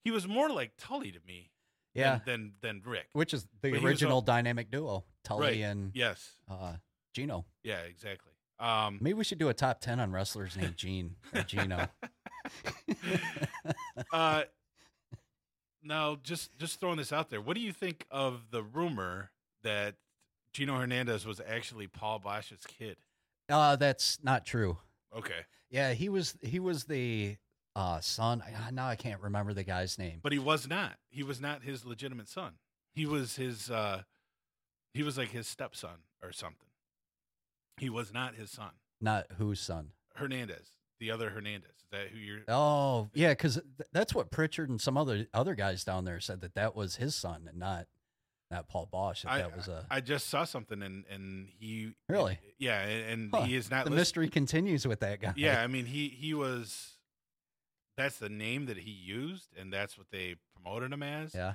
[0.06, 1.52] he was more like Tully to me.
[1.94, 3.08] Yeah, Than than, than Rick.
[3.14, 5.60] which is the But original all- dynamic duo, Tully Right.
[5.62, 6.32] and Yes.
[6.50, 6.76] uh,
[7.14, 7.46] Gino.
[7.64, 7.80] Yeah.
[7.80, 8.32] Exactly.
[8.60, 11.88] Um, Maybe we should do a top ten on wrestlers named Gene or Gino.
[14.14, 14.44] uh,
[15.84, 19.32] now, just just throwing this out there, what do you think of the rumor
[19.64, 19.96] that
[20.54, 22.98] Gino Hernandez was actually Paul Boesch's kid?
[23.50, 24.78] uh, that's not true.
[25.16, 27.38] Okay, Yeah, he was he was the
[27.76, 28.44] uh, son.
[28.46, 30.20] I- Now I can't remember the guy's name.
[30.22, 30.98] but he was not.
[31.10, 32.54] He was not his legitimate son.
[32.94, 33.72] He was his.
[33.72, 34.04] uh
[34.94, 36.68] He was like his stepson or something.
[37.78, 38.72] He was not his son.
[39.02, 39.92] Not whose son?
[40.16, 41.70] Hernandez, the other Hernandez.
[41.70, 42.40] Is that who you're?
[42.48, 46.42] Oh, yeah, because th- that's what Prichard and some other other guys down there said
[46.42, 47.88] that that was his son and not
[48.52, 49.24] Not Paul Boesch.
[49.24, 52.40] If I, that was a I just saw something and and he Really?
[52.58, 53.42] yeah and, Huh.
[53.44, 55.34] he is not the list- mystery continues with that guy.
[55.36, 56.98] yeah I mean he he was
[57.98, 61.54] that's the name that he used and that's what they promoted him as yeah.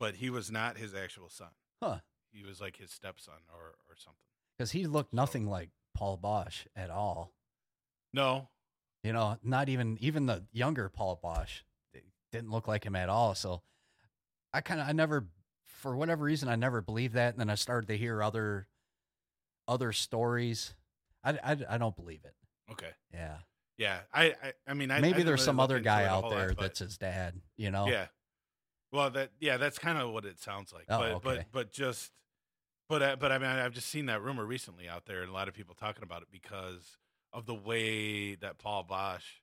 [0.00, 1.48] but he was not his actual son
[1.82, 1.98] Huh.
[2.32, 4.20] he was like his stepson or or something
[4.56, 7.32] Because he looked So- nothing like Paul Boesch at all.
[8.12, 8.48] no
[9.06, 11.62] You know, not even even the younger Paul Boesch
[12.32, 13.36] didn't look like him at all.
[13.36, 13.62] So
[14.52, 15.28] I kind of I never
[15.64, 18.66] for whatever reason I never believed that, and then I started to hear other
[19.68, 20.74] other stories.
[21.22, 22.34] I I, I don't believe it.
[22.72, 23.36] okay Yeah,
[23.78, 26.24] yeah I I, I mean I, I maybe didn't there's really some other guy out
[26.24, 27.40] lot, there that's his dad.
[27.56, 27.86] You know.
[27.86, 28.06] Yeah.
[28.90, 30.86] Well, that yeah, that's kind of what it sounds like.
[30.88, 31.20] Oh, but okay.
[31.22, 32.10] but but just
[32.88, 35.32] but uh, but I mean I've just seen that rumor recently out there and a
[35.32, 36.98] lot of people talking about it because
[37.36, 39.40] of the way that Paul Boesch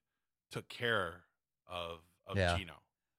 [0.52, 1.24] took care
[1.68, 2.58] of of Yeah.
[2.58, 2.74] Gino.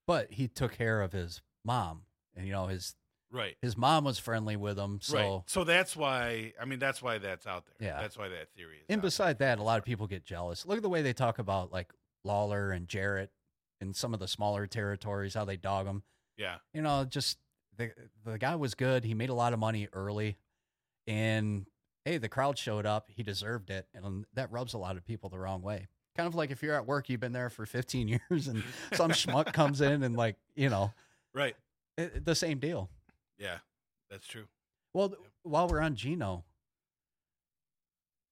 [0.07, 2.97] But he took care of his mom, and you know his
[3.31, 3.57] Right.
[3.63, 5.01] his mom was friendly with him.
[5.01, 5.43] So right.
[5.47, 7.89] So that's why I mean that's why that's out there.
[7.89, 8.01] Yeah.
[8.01, 8.85] That's why that theory is.
[8.89, 9.07] And out there.
[9.07, 10.67] beside that, a lot of people get jealous.
[10.67, 11.93] Look at the way they talk about like
[12.25, 13.31] Lawler and Jarrett
[13.81, 16.03] in some of the smaller territories, how they dog them.
[16.37, 16.59] Yeah.
[16.73, 17.39] You know, just
[17.77, 17.93] the
[18.25, 19.05] the guy was good.
[19.05, 20.37] He made a lot of money early,
[21.07, 21.67] and
[22.05, 23.07] hey, the crowd showed up.
[23.09, 25.87] He deserved it, and that rubs a lot of people the wrong way.
[26.17, 29.11] Kind of like if you're at work, you've been there for 15 years, and some
[29.11, 30.93] schmuck comes in and like you know
[31.35, 31.57] Right.
[31.99, 32.89] it, the same deal.
[33.39, 33.59] Yeah.
[34.11, 34.45] That's true.
[34.93, 36.45] Well, while we're on Gino,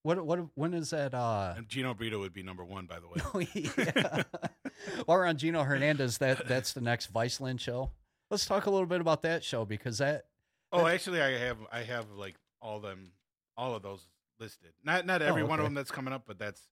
[0.04, 1.14] what what when is that?
[1.14, 3.48] uh And Gino Brito would be number one, by the way.
[4.12, 4.22] Oh.
[5.06, 7.92] While we're on Gino Hernandez, that that's the next Viceland show.
[8.30, 10.24] Let's talk a little bit about that show because that
[10.72, 13.12] Oh, actually, I have I have like all them
[13.56, 14.06] all of those
[14.38, 14.72] listed.
[14.84, 16.62] Not not every one of Oh, them that's coming up, but that's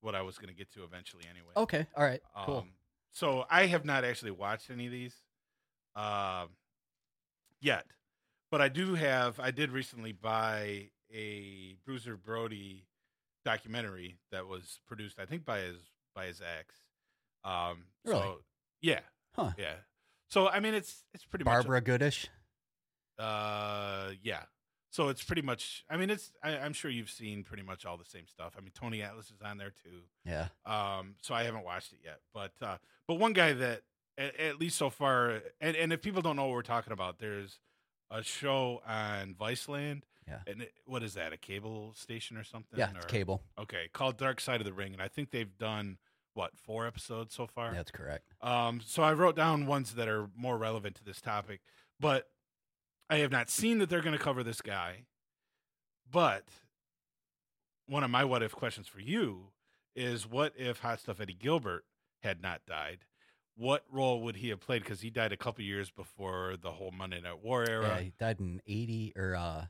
[0.00, 1.52] what I was going to get to eventually anyway.
[1.56, 2.58] okay, all right, cool.
[2.58, 2.70] Um,
[3.12, 5.14] so I have not actually watched any of these
[5.94, 6.50] um,
[7.60, 7.86] yet,
[8.50, 9.40] but I do have.
[9.40, 12.86] I did recently buy a Bruiser Brody
[13.44, 15.76] documentary that was produced, I think, by his
[16.14, 16.74] by his ex.
[17.44, 18.20] Um, Really?
[18.20, 18.40] So
[18.82, 19.00] yeah,
[19.34, 19.52] Huh.
[19.58, 19.74] yeah.
[20.28, 22.28] So I mean, it's it's pretty much Barbara Goodish.
[23.18, 24.42] Uh, yeah.
[24.90, 25.84] So it's pretty much.
[25.90, 26.32] I mean, it's.
[26.42, 28.54] I, I'm sure you've seen pretty much all the same stuff.
[28.56, 30.02] I mean, Tony Atlas is on there too.
[30.24, 32.76] Yeah, Um, so I haven't watched it yet, but uh,
[33.06, 33.82] but one guy that
[34.16, 37.18] at, at least so far, and, and if people don't know what we're talking about,
[37.18, 37.58] there's
[38.10, 40.02] a show on Viceland.
[40.26, 40.38] Yeah.
[40.46, 41.32] And it, what is that?
[41.32, 42.78] A cable station or something?
[42.78, 43.42] yeah, it's Or- cable.
[43.60, 45.98] Okay, called Dark Side of the Ring, and I think they've done
[46.34, 47.72] what four episodes so far.
[47.74, 48.32] That's correct.
[48.42, 51.60] Um, so I wrote down ones that are more relevant to this topic,
[52.00, 52.26] but
[53.08, 55.04] I have not seen that they're going to cover this guy.
[56.10, 56.44] But
[57.86, 59.50] one of my what if questions for you
[59.94, 61.84] is what if Hot Stuff Eddie Gilbert
[62.22, 62.98] had not died?
[63.56, 64.82] What role would he have played?
[64.82, 67.88] Because he died a couple years before the whole Monday Night War era.
[67.88, 69.66] Yeah, he died in eighty or uh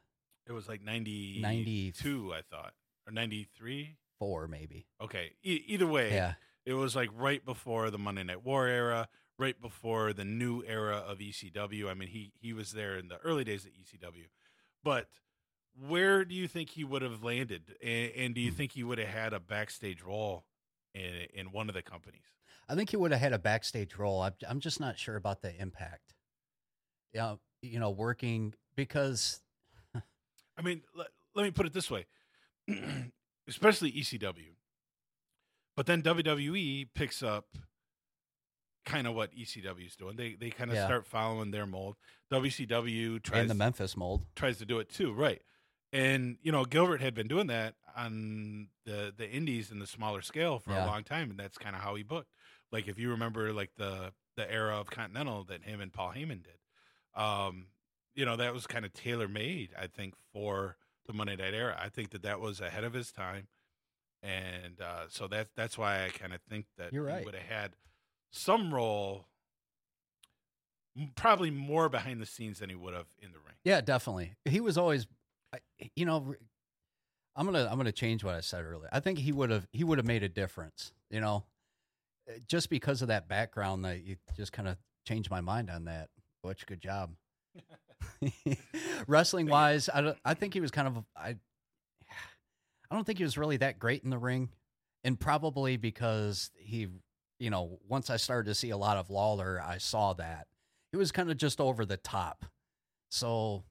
[0.46, 2.34] It was like 92, 92.
[2.34, 2.72] I thought,
[3.06, 3.96] or 93.
[4.18, 4.86] four maybe.
[5.00, 5.32] Okay.
[5.44, 6.34] E- either way, Yeah,
[6.64, 9.08] it was like right before the Monday Night War era,
[9.38, 11.88] right before the new era of ECW.
[11.88, 14.26] I mean, he he was there in the early days of ECW,
[14.82, 15.08] but
[15.88, 18.98] where do you think he would have landed, and, and do you think he would
[18.98, 20.46] have had a backstage role
[20.94, 22.32] in in one of the companies?
[22.68, 24.22] I think he would have had a backstage role.
[24.22, 26.14] I'm I'm just not sure about the impact.
[27.12, 29.40] Yeah, you know, working because
[30.58, 32.06] I mean, let, let me put it this way,
[33.48, 34.54] especially ECW,
[35.76, 37.56] but then WWE picks up
[38.86, 40.16] kind of what ECW is doing.
[40.16, 40.86] They they kind of Yeah.
[40.86, 41.96] start following their mold.
[42.32, 44.24] WCW tries and the Memphis mold.
[44.34, 45.42] tries to do it too, right?
[45.92, 50.22] And you know, Gilbert had been doing that on the the indies in the smaller
[50.22, 50.84] scale for Yeah.
[50.84, 52.32] a long time, and that's kind of how he booked.
[52.72, 56.42] Like if you remember, like the the era of Continental that him and Paul Heyman
[56.42, 56.58] did,
[57.14, 57.68] um,
[58.14, 60.76] you know, that was kind of tailor made, I think, for
[61.06, 61.78] the Monday Night era.
[61.80, 63.48] I think that that was ahead of his time,
[64.22, 67.24] and uh, so that's that's why I kind of think that You're he right.
[67.24, 67.76] would have had
[68.30, 69.26] some role,
[71.14, 73.54] probably more behind the scenes than he would have in the ring.
[73.64, 74.34] Yeah, definitely.
[74.44, 75.06] He was always,
[75.94, 76.34] you know,
[77.34, 78.88] I'm gonna I'm gonna change what I said earlier.
[78.92, 80.92] I think he would have he would have made a difference.
[81.10, 81.44] You know,
[82.28, 85.84] Uh, just because of that background, that you just kind of changed my mind on
[85.84, 86.08] that.
[86.42, 87.14] Butch, good job.
[89.06, 91.36] Wrestling wise, I don't, I think he was kind of I.
[92.88, 94.48] I don't think he was really that great in the ring,
[95.02, 96.86] and probably because he,
[97.38, 100.46] you know, once I started to see a lot of Lawler, I saw that
[100.92, 102.44] he was kind of just over the top.
[103.10, 103.64] So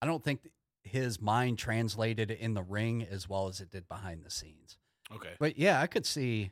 [0.00, 0.50] I don't think
[0.82, 4.78] his mind translated in the ring as well as it did behind the scenes.
[5.14, 5.34] Okay.
[5.38, 6.50] But yeah, I could see.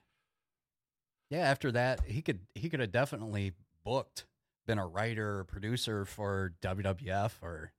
[1.30, 3.52] Yeah, after that, he could he could have definitely
[3.84, 4.26] booked
[4.66, 7.72] been a writer or producer for WWF or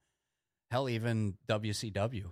[0.71, 2.31] hell, even WCW.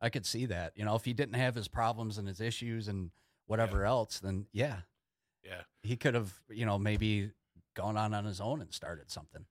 [0.00, 0.72] I could see that.
[0.76, 3.10] You know, if he didn't have his problems and his issues and
[3.46, 4.78] whatever else, then yeah,
[5.44, 5.62] Yeah.
[5.82, 7.32] he could have, you know, maybe
[7.74, 9.46] gone on on his own and started something.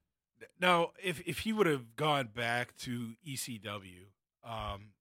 [0.60, 4.06] Now, if if he would have gone back to ECW,
[4.44, 4.92] um,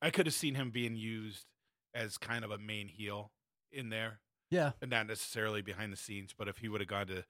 [0.00, 1.46] I could have seen him being used
[1.94, 3.32] as kind of a main heel
[3.72, 4.20] in there,
[4.50, 4.72] Yeah.
[4.80, 6.32] and not necessarily behind the scenes.
[6.36, 7.24] But if he would have gone to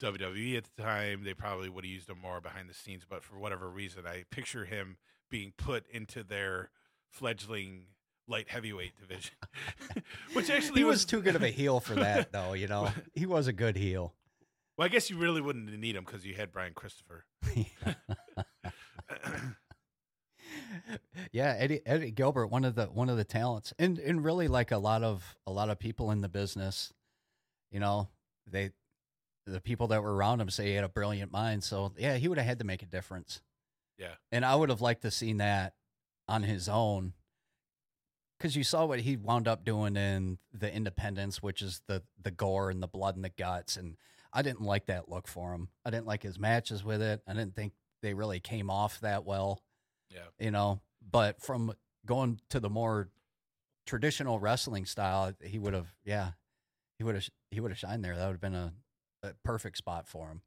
[0.00, 3.04] WWE at the time, they probably would have used him more behind the scenes.
[3.08, 4.96] But for whatever reason, I picture him
[5.30, 6.70] being put into their
[7.10, 7.86] fledgling
[8.28, 9.34] light heavyweight division,
[10.32, 12.52] which actually He was too good of a heel for that, though.
[12.52, 14.14] You know, he was a good heel.
[14.76, 17.24] Well, I guess you really wouldn't need him because you had Brian Christopher.
[21.32, 24.70] yeah, Eddie Eddie Gilbert, one of the one of the talents, and and really like
[24.70, 26.92] a lot of a lot of people in the business,
[27.72, 28.08] you know,
[28.46, 28.70] they
[29.46, 31.64] the people that were around him say he had a brilliant mind.
[31.64, 33.40] So yeah, he would have had to make a difference.
[33.98, 34.14] Yeah.
[34.30, 35.74] and I would have liked to seen that
[36.28, 37.14] on his own,
[38.38, 42.30] because you saw what he wound up doing in the Independence, which is the the
[42.30, 43.96] gore and the blood and the guts, and
[44.32, 45.68] I didn't like that look for him.
[45.84, 47.22] I didn't like his matches with it.
[47.26, 47.72] I didn't think
[48.02, 49.62] they really came off that well
[50.10, 50.20] yeah.
[50.38, 50.80] you know.
[51.10, 51.72] But from
[52.06, 53.08] going to the more
[53.86, 56.32] traditional wrestling style, he would have, yeah,
[56.98, 58.16] he would have, he would have shined there.
[58.16, 58.72] That would have been a,
[59.22, 60.42] a perfect spot for him.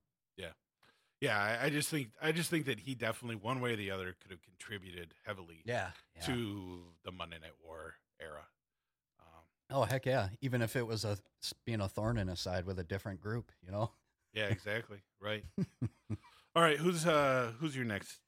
[1.21, 3.91] Yeah, I, I just think I just think that he definitely one way or the
[3.91, 5.91] other could have contributed heavily Yeah.
[6.25, 8.41] to the Monday Night War era.
[9.19, 10.29] Um, Oh heck yeah!
[10.41, 11.17] Even if it was a
[11.65, 13.91] being a thorn in his side with a different group, you know.
[14.33, 14.97] yeah, exactly.
[15.21, 15.45] right.
[16.55, 18.19] All right, who's uh who's your next?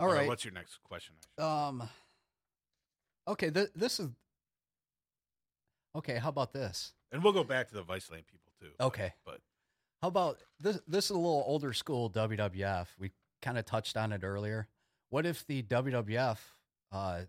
[0.00, 0.26] All or right.
[0.28, 1.14] what's your next question?
[1.38, 1.88] I should- Um.
[3.28, 3.50] Okay.
[3.50, 4.08] Th- this is.
[5.96, 6.16] Okay.
[6.16, 6.92] How about this?
[7.12, 8.70] And we'll go back to the vice Viceland people too.
[8.78, 9.12] but- Okay.
[9.24, 9.40] but
[10.02, 10.80] How about this?
[10.86, 12.86] This is a little older school WWF.
[12.98, 13.10] We
[13.42, 14.68] kind of touched on it earlier.
[15.10, 16.38] What if the WWF,
[16.92, 17.22] uh,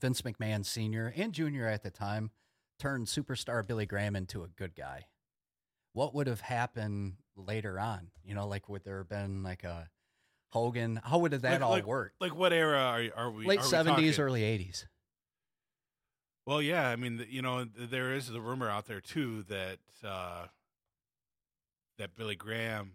[0.00, 1.12] Vince McMahon Sr.
[1.16, 1.64] and Jr.
[1.66, 2.30] at the time,
[2.78, 5.06] turned superstar Billy Graham into a good guy?
[5.94, 8.10] What would have happened later on?
[8.24, 9.88] You know, like would there have been like a
[10.52, 11.00] Hogan?
[11.02, 12.12] How would have that Like- all like- work?
[12.20, 13.46] like what era are are we?
[13.46, 14.86] Late seventies, early eighties.
[16.46, 20.46] Well, yeah, I mean, you know, there is the rumor out there too that uh,
[21.98, 22.92] that Billy Graham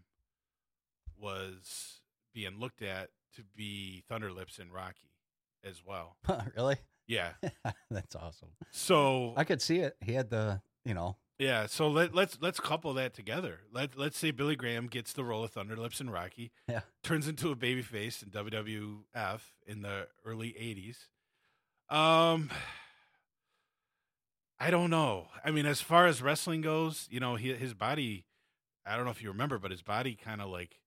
[1.20, 2.02] was
[2.34, 5.12] being looked at to be Thunderlips in Rocky
[5.64, 6.18] as well.
[6.56, 6.78] really?
[7.08, 7.32] Yeah.
[7.92, 8.50] That's awesome.
[8.72, 9.96] So I could see it.
[10.02, 13.62] He had the, you know, yeah, so let, let's let's couple that together.
[13.72, 16.52] Let let's say Billy Graham gets the role of Thunderlips in Rocky.
[16.70, 16.82] Yeah.
[17.04, 21.08] Turns into a babyface in WWF in the early '80s.
[21.96, 22.52] Um,
[24.60, 25.28] I don't know.
[25.44, 28.26] I mean, as far as wrestling goes, you know, he, his body.
[28.86, 30.80] I don't know if you remember, but his body kind of like.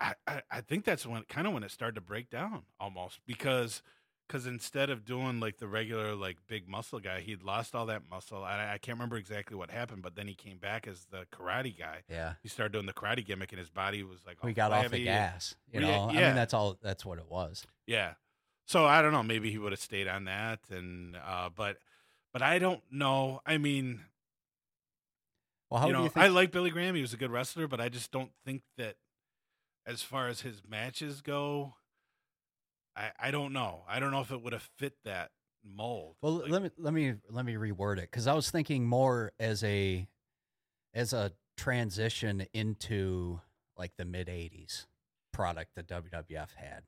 [0.00, 3.20] I, I I think that's when kind of when it started to break down almost
[3.24, 3.82] because
[4.26, 8.02] because instead of doing like the regular like big muscle guy, he'd lost all that
[8.10, 8.42] muscle.
[8.42, 11.78] I, I can't remember exactly what happened, but then he came back as the karate
[11.78, 11.98] guy.
[12.10, 12.32] yeah.
[12.42, 15.04] He started doing the karate gimmick, and his body was like We got off the
[15.04, 15.54] gas.
[15.72, 16.26] You We- know, I yeah.
[16.28, 16.76] mean, that's all.
[16.82, 17.64] That's what it was.
[17.86, 18.14] Yeah.
[18.66, 19.22] So I don't know.
[19.22, 21.76] Maybe he would have stayed on that, and uh, but
[22.32, 23.40] but I don't know.
[23.46, 24.00] I mean,
[25.70, 26.24] Well, how you do know, you think?
[26.24, 26.94] I like Billy Graham.
[26.94, 28.96] He was a good wrestler, but I just don't think that,
[29.86, 31.74] as far as his matches go,
[32.96, 33.82] I I don't know.
[33.88, 35.30] I don't know if it would have fit that
[35.64, 36.16] mold.
[36.22, 39.32] well, Like, let me let me let me reword it because I was thinking more
[39.38, 40.08] as a
[40.94, 43.40] as a transition into
[43.76, 44.86] like the mid '80s
[45.32, 46.84] product that WWF had.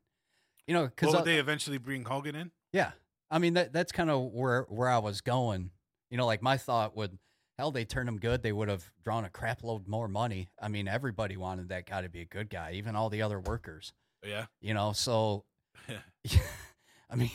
[0.67, 2.51] You know, because well, they eventually bring Hogan in?
[2.73, 2.93] Yeah.
[3.31, 5.71] I mean that that's kind of where where I was going.
[6.11, 7.19] You know, like my thought would
[7.59, 10.49] hell they turned him good, they would have drawn a crap load more money.
[10.63, 13.41] I mean, everybody wanted that guy to be a good guy, even all the other
[13.41, 13.93] workers.
[14.25, 14.47] Yeah.
[14.61, 15.45] You know, so
[17.11, 17.31] I mean,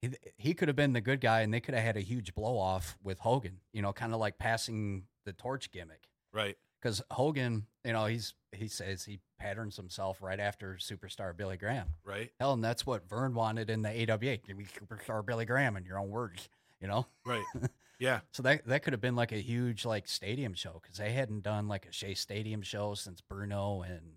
[0.00, 2.34] he, he could have been the good guy and they could have had a huge
[2.34, 6.08] blow off with Hogan, you know, kind of like passing the torch gimmick.
[6.32, 6.56] Right.
[6.80, 11.88] Cuz Hogan, you know, he's he says he patterns himself right after superstar Billy Graham.
[12.04, 12.30] Right.
[12.38, 14.36] Hell, and that's what Verne wanted in the AWA.
[14.36, 16.48] Give me superstar Billy Graham in your own words,
[16.80, 17.06] you know.
[17.24, 17.44] Right.
[17.98, 18.20] Yeah.
[18.32, 21.42] So that that could have been like a huge like stadium show because they hadn't
[21.42, 24.14] done like a Shea Stadium show since Bruno and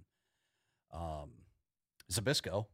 [0.93, 1.29] um,
[2.11, 2.65] Zbyszko.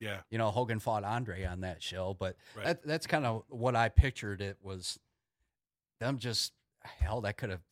[0.00, 0.20] Yeah.
[0.30, 2.66] You know, Hogan fought Andre on that show, but Right.
[2.66, 4.40] that, that's kind of what I pictured.
[4.40, 4.98] It was
[6.00, 6.52] them just
[6.82, 7.20] hell.
[7.22, 7.62] That could have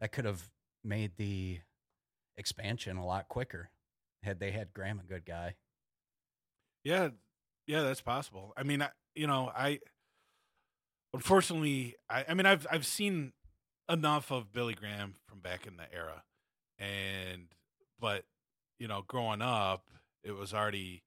[0.00, 0.48] that could have
[0.82, 1.60] made the
[2.36, 3.70] expansion a lot quicker
[4.22, 5.54] had they had Graham a good guy.
[6.84, 7.08] Yeah,
[7.66, 8.54] yeah, that's possible.
[8.56, 9.80] I mean, I, you know, I
[11.14, 13.32] unfortunately, I, I mean, I've I've seen
[13.88, 16.22] enough of Billy Graham from back in the era,
[16.78, 17.48] and
[17.98, 18.24] but
[18.78, 19.84] you know, growing up,
[20.24, 21.02] it was already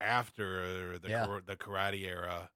[0.00, 1.38] after the Yeah.
[1.46, 2.50] the karate era,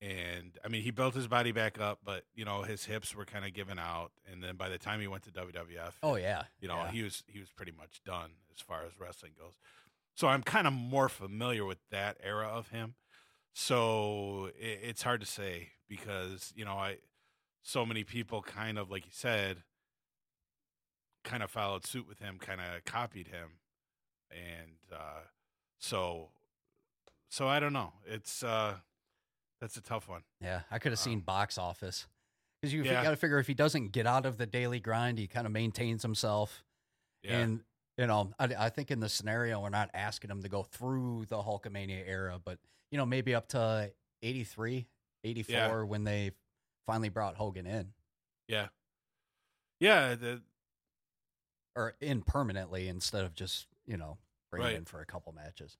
[0.00, 3.24] and I mean, he built his body back up, but you know, his hips were
[3.24, 6.44] kind of giving out, and then by the time he went to WWF, Oh yeah.
[6.60, 6.90] you know, yeah.
[6.90, 9.54] he was he was pretty much done as far as wrestling goes.
[10.14, 12.94] So I'm kind of more familiar with that era of him.
[13.58, 16.98] So it, it's hard to say because you know I
[17.62, 19.62] so many people kind of like you said
[21.24, 23.52] kind of followed suit with him, kind of copied him,
[24.30, 25.22] and uh,
[25.78, 26.28] so
[27.30, 27.94] so I don't know.
[28.04, 28.74] It's uh,
[29.58, 30.20] that's a tough one.
[30.42, 32.06] Yeah, I could have seen Um, box office
[32.60, 33.02] because you yeah.
[33.02, 35.52] got to figure if he doesn't get out of the daily grind, he kind of
[35.54, 36.62] maintains himself.
[37.22, 37.60] Yeah, And
[37.96, 41.24] you know, I, I think in the scenario, we're not asking him to go through
[41.30, 42.58] the Hulkamania era, but
[42.90, 44.86] you know, maybe up to 83,
[45.24, 45.82] 84 Yeah.
[45.82, 46.32] when they
[46.86, 47.92] finally brought Hogan in
[48.48, 48.68] yeah,
[49.80, 50.14] yeah.
[50.14, 50.40] The,
[51.74, 54.18] or in permanently instead of just you know
[54.50, 54.76] bringing Right.
[54.76, 55.76] in for a couple matches.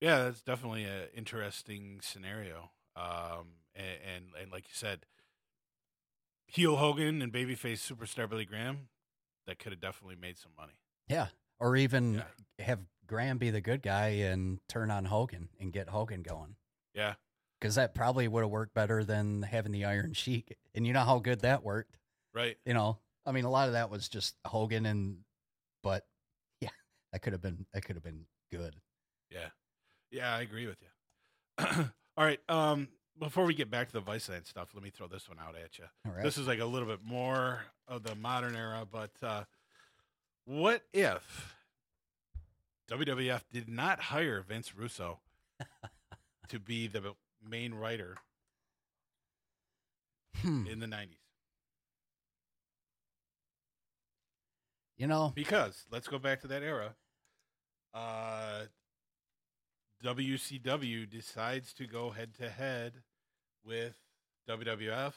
[0.00, 2.72] Yeah, that's definitely an interesting scenario.
[2.96, 5.06] Um, and, and and like you said,
[6.46, 8.88] heel Hogan and babyface superstar Billy Graham,
[9.46, 10.80] that could have definitely made some money.
[11.08, 11.28] Yeah,
[11.60, 12.14] or even
[12.58, 12.64] Yeah.
[12.64, 12.80] have
[13.12, 16.56] Graham be the good guy and turn on Hogan and get Hogan going.
[16.94, 17.14] Yeah,
[17.60, 20.56] because that probably would have worked better than having the Iron Sheik.
[20.74, 21.98] And you know how good that worked.
[22.32, 22.56] right.
[22.64, 25.18] You know, I mean, a lot of that was just Hogan, and
[25.82, 26.06] but
[26.62, 26.70] yeah,
[27.12, 28.76] that could have been that could have been good.
[29.30, 29.48] Yeah,
[30.10, 31.84] yeah, I agree with you.
[32.16, 32.40] All right.
[32.48, 32.88] Um,
[33.18, 35.78] before we get back to the Viceland stuff, let me throw this one out at
[35.78, 35.84] you.
[36.06, 39.44] All right, This is like a little bit more of the modern era, but uh,
[40.46, 41.54] what if
[42.90, 45.20] WWF did not hire Vince Russo
[46.48, 47.14] to be the
[47.46, 48.16] main writer
[50.40, 50.66] Hmm.
[50.66, 51.18] in the 90s?
[54.96, 56.94] you know, Because let's go back to that era.
[57.94, 58.62] Uh,
[60.04, 63.02] WCW decides to go head to head
[63.64, 63.94] with
[64.48, 65.12] WWF.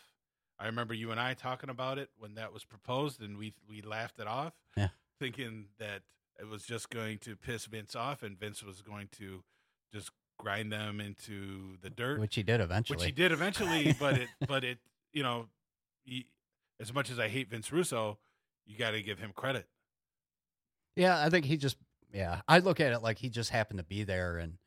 [0.59, 3.81] I remember you and I talking about it when that was proposed, and we we
[3.81, 4.89] laughed it off, Yeah.
[5.19, 6.01] thinking that
[6.39, 9.43] it was just going to piss Vince off, and Vince was going to
[9.93, 12.97] just grind them into the dirt, which he did eventually.
[12.97, 13.93] which he did eventually.
[13.99, 14.79] but it, but it,
[15.13, 15.47] you know,
[16.03, 16.27] he,
[16.79, 18.17] as much as I hate Vince Russo,
[18.65, 19.67] you got to give him credit.
[20.95, 21.77] Yeah, I think he just
[22.13, 22.41] yeah.
[22.47, 24.57] I look at it like he just happened to be there and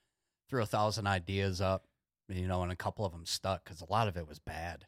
[0.49, 1.85] threw a thousand ideas up,
[2.29, 4.87] you know, and a couple of them stuck because a lot of it was bad.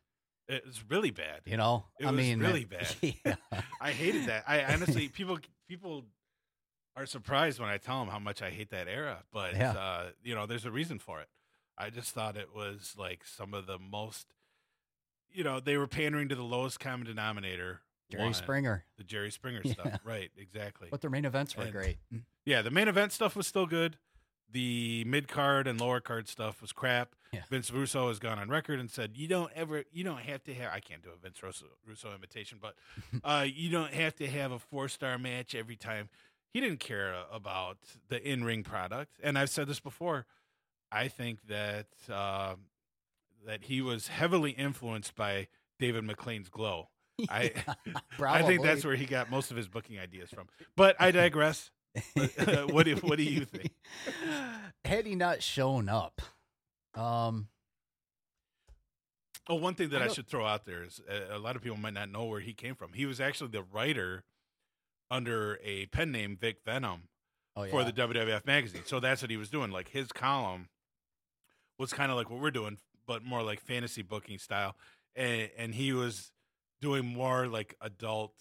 [0.48, 1.42] It was really bad.
[1.44, 2.88] You know, It I was mean, really bad.
[3.00, 3.36] Yeah.
[3.80, 4.44] I hated that.
[4.48, 6.04] I honestly, people people
[6.96, 9.72] are surprised when I tell them how much I hate that era, but Yeah.
[9.72, 11.28] uh, you know, there's a reason for it.
[11.78, 14.26] I just thought it was like some of the most,
[15.32, 17.80] you know, they were pandering to the lowest common denominator.
[18.10, 19.72] Jerry one, Springer, the Jerry Springer Yeah.
[19.72, 20.30] stuff, right?
[20.36, 20.88] Exactly.
[20.90, 21.98] but their main events were And- great.
[22.44, 23.96] Yeah, the main event stuff was still good.
[24.52, 27.14] The mid card and lower card stuff was crap.
[27.32, 27.44] Yeah.
[27.48, 30.54] Vince Russo has gone on record and said, "You don't ever, you don't have to
[30.54, 30.72] have.
[30.72, 32.74] I can't do a Vince Russo, Russo imitation, but
[33.24, 36.08] uh, you don't have to have a four star match every time."
[36.52, 37.78] He didn't care about
[38.08, 40.26] the in ring product, and I've said this before.
[40.92, 42.54] I think that uh,
[43.46, 45.46] that he was heavily influenced by
[45.78, 46.88] David McLane's glow.
[47.30, 47.52] I-
[48.20, 50.48] I think that's where he got most of his booking ideas from.
[50.76, 51.70] But I digress.
[52.14, 53.72] what do what do you think?
[54.84, 56.20] Had he not shown up,
[56.94, 57.48] um,
[59.48, 61.62] Oh, one thing that I I, should throw out there is uh, a lot of
[61.62, 62.92] people might not know where he came from.
[62.92, 64.22] He was actually the writer
[65.10, 67.08] under a pen name Vic Venom
[67.56, 68.82] oh yeah, for the WWF magazine.
[68.84, 69.70] So that's what he was doing.
[69.70, 70.68] Like his column
[71.78, 74.76] was kind of like what we're doing, but more like fantasy booking style.
[75.16, 76.30] And, and he was
[76.80, 78.34] doing more like adult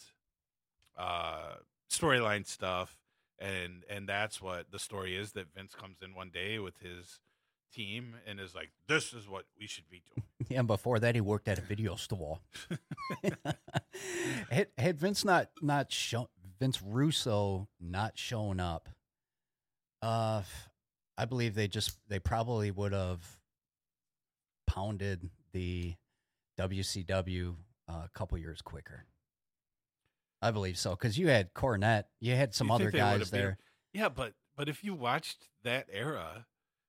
[0.97, 1.55] uh,
[1.91, 2.97] storyline stuff.
[3.39, 7.21] And and that's what the story is that Vince comes in one day with his
[7.73, 10.59] team and is like, "This is what we should be doing." yeah.
[10.59, 12.39] And before that, he worked at a video store.
[14.51, 16.27] had, had Vince not not shown
[16.59, 18.89] Vince Russo not showing up,
[20.01, 20.41] uh,
[21.17, 23.25] I believe they just they probably would have
[24.67, 25.95] pounded the
[26.59, 27.55] WCW
[27.87, 29.05] uh, a couple years quicker.
[30.41, 33.57] I believe so because you had Cornette, you had some You other guys there.
[33.93, 36.45] Yeah, but but if you watched that era,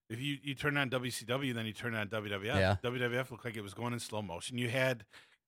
[0.09, 2.45] if you you turn on WCW, then you turn on WWF.
[2.45, 2.77] Yeah.
[2.85, 4.59] WWF looked like it was going in slow motion.
[4.59, 5.05] You had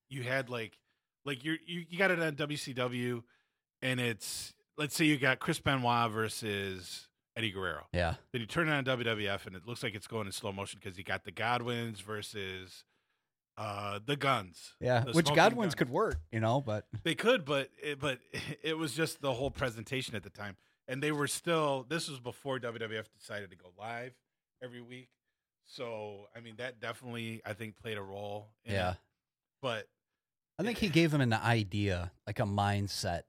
[0.09, 0.79] you had like
[1.25, 3.23] like you're, you you got it on WCW,
[3.83, 7.87] and it's let's say you got Chris Benoit versus Eddie Guerrero.
[7.93, 10.53] Yeah, Then you turn it on WWF, and it looks like it's going in slow
[10.53, 12.85] motion because you got the Godwinns versus
[13.57, 14.75] uh, the guns.
[14.81, 15.75] Yeah, the which Godwinn's guns.
[15.75, 18.19] could work, you know, but They could, but it, but
[18.63, 20.57] it was just the whole presentation at the time,
[20.89, 21.87] and they were still.
[21.89, 24.13] This was before WWF decided to go live
[24.63, 25.09] every week,
[25.67, 28.49] so I mean that definitely I think played a role.
[28.65, 28.93] In yeah.
[28.93, 28.97] it.
[29.61, 29.87] but
[30.59, 33.23] I think he gave him an idea, like a mindset,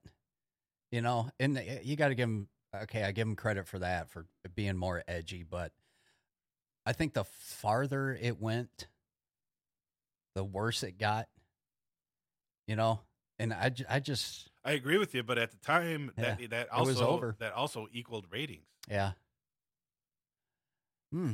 [0.94, 2.46] you know, and uh, you got to give him,
[2.82, 5.72] okay, I give him credit for that, for being more edgy, but
[6.86, 8.86] I think the farther it went,
[10.36, 11.26] the worse it got,
[12.68, 13.00] you know,
[13.40, 15.24] and I, I just, I agree with you.
[15.24, 17.34] But at the time, that that also was over.
[17.40, 18.68] that also equaled ratings.
[18.88, 19.12] yeah.
[21.12, 21.32] Hmm.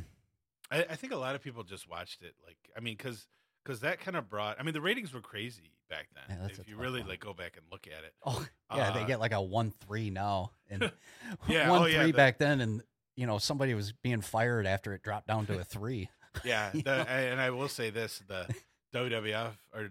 [0.71, 3.27] I, I think a lot of people just watched it, like I mean, because
[3.65, 4.59] because that kind of brought.
[4.59, 6.39] I mean, the ratings were crazy back then.
[6.41, 7.09] Yeah, if you really one.
[7.11, 8.15] like go back and look at it.
[8.25, 8.45] Oh,
[8.75, 10.53] yeah, they Uh, get like a 1 3 now.
[10.69, 10.91] And
[11.49, 12.61] Yeah, 1 oh, yeah, 3 the- back then.
[12.61, 12.83] And,
[13.17, 16.09] you know, somebody was being fired after it dropped down to a 3.
[16.45, 18.47] Yeah, the, and I will say this: the
[18.95, 19.91] WWF, or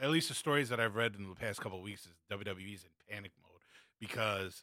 [0.00, 2.84] at least the stories that I've read in the past couple of weeks, is WWE's
[2.84, 3.62] in panic mode
[3.98, 4.62] because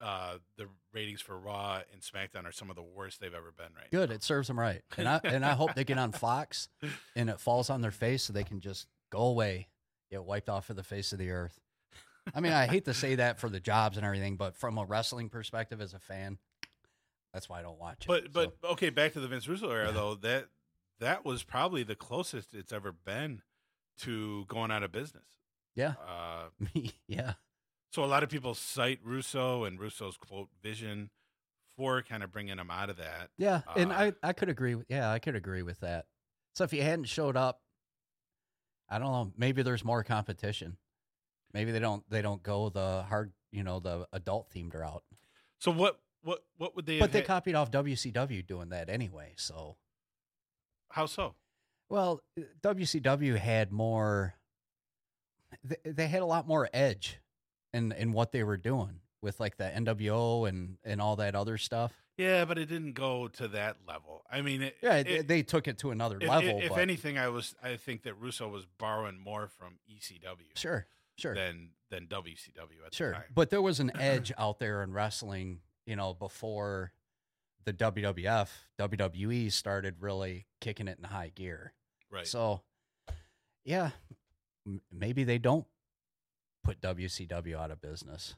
[0.00, 3.68] uh, the ratings for Raw and SmackDown are some of the worst they've ever been.
[3.76, 3.90] Right?
[3.90, 4.10] Good.
[4.10, 4.82] It serves them right.
[4.98, 6.68] And I and I hope they get on Fox
[7.14, 9.68] and it falls on their face so they can just go away,
[10.10, 11.58] get wiped off of the face of the earth.
[12.34, 14.84] I mean, I hate to say that for the jobs and everything, but from a
[14.84, 16.38] wrestling perspective as a fan,
[17.32, 18.08] that's why I don't watch it.
[18.08, 19.92] But So, but okay, back to the Vince Russo era Yeah.
[19.92, 20.14] though.
[20.16, 20.46] That
[20.98, 23.42] that was probably the closest it's ever been
[24.00, 25.24] to going out of business.
[25.74, 26.48] yeah, Uh,
[27.06, 27.34] yeah,
[27.96, 31.08] so a lot of people cite Russo and Russo's quote vision
[31.78, 33.30] for kind of bringing him out of that.
[33.38, 33.62] yeah.
[33.74, 34.74] And Uh, I I could agree.
[34.74, 36.04] With, yeah, I could agree with that.
[36.54, 37.62] So if you hadn't showed up,
[38.90, 39.32] I don't know.
[39.38, 40.76] Maybe there's more competition.
[41.54, 45.02] Maybe they don't they don't go the hard, you know, the adult themed route.
[45.58, 46.98] So what what what would they?
[46.98, 49.32] But they had- copied off WCW doing that anyway.
[49.38, 49.78] So,
[50.90, 51.34] how so?
[51.88, 52.20] well,
[52.62, 54.34] WCW had more.
[55.64, 57.20] They, they had a lot more edge
[57.76, 61.58] in in what they were doing with like the NWO and and all that other
[61.58, 61.92] stuff.
[62.16, 64.22] Yeah, but it didn't go to that level.
[64.30, 66.60] I mean, it, Yeah, it- they took it to another level.
[66.62, 70.86] if but anything, I was I think that Russo was borrowing more from ECW sure,
[71.18, 73.12] sure, than than WCW at the sure.
[73.12, 73.24] time.
[73.34, 76.92] But there was an edge out there in wrestling, you know, before
[77.64, 78.48] the WWF,
[78.78, 81.74] WWE started really kicking it in high gear.
[82.10, 82.26] right.
[82.26, 82.62] So,
[83.64, 83.90] yeah,
[84.66, 85.66] m- maybe they don't
[86.66, 88.34] put WCW out of business.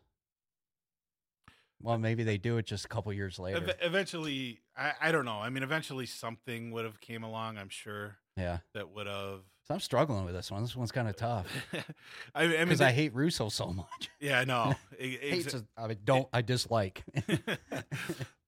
[1.80, 3.58] Well, maybe they do it just a couple years later.
[3.58, 5.38] Ev- eventually, I, I don't know.
[5.38, 7.56] I mean, eventually something would have came along.
[7.56, 8.58] I'm sure yeah.
[8.74, 9.40] that would have.
[9.66, 10.62] So I'm struggling with this one.
[10.62, 11.46] This one's kind of tough
[12.34, 14.10] I, mean, because I hate Russo so much.
[14.20, 14.74] yeah, I know.
[14.98, 16.28] E- Hate exa- to- I don't.
[16.32, 17.04] I dislike.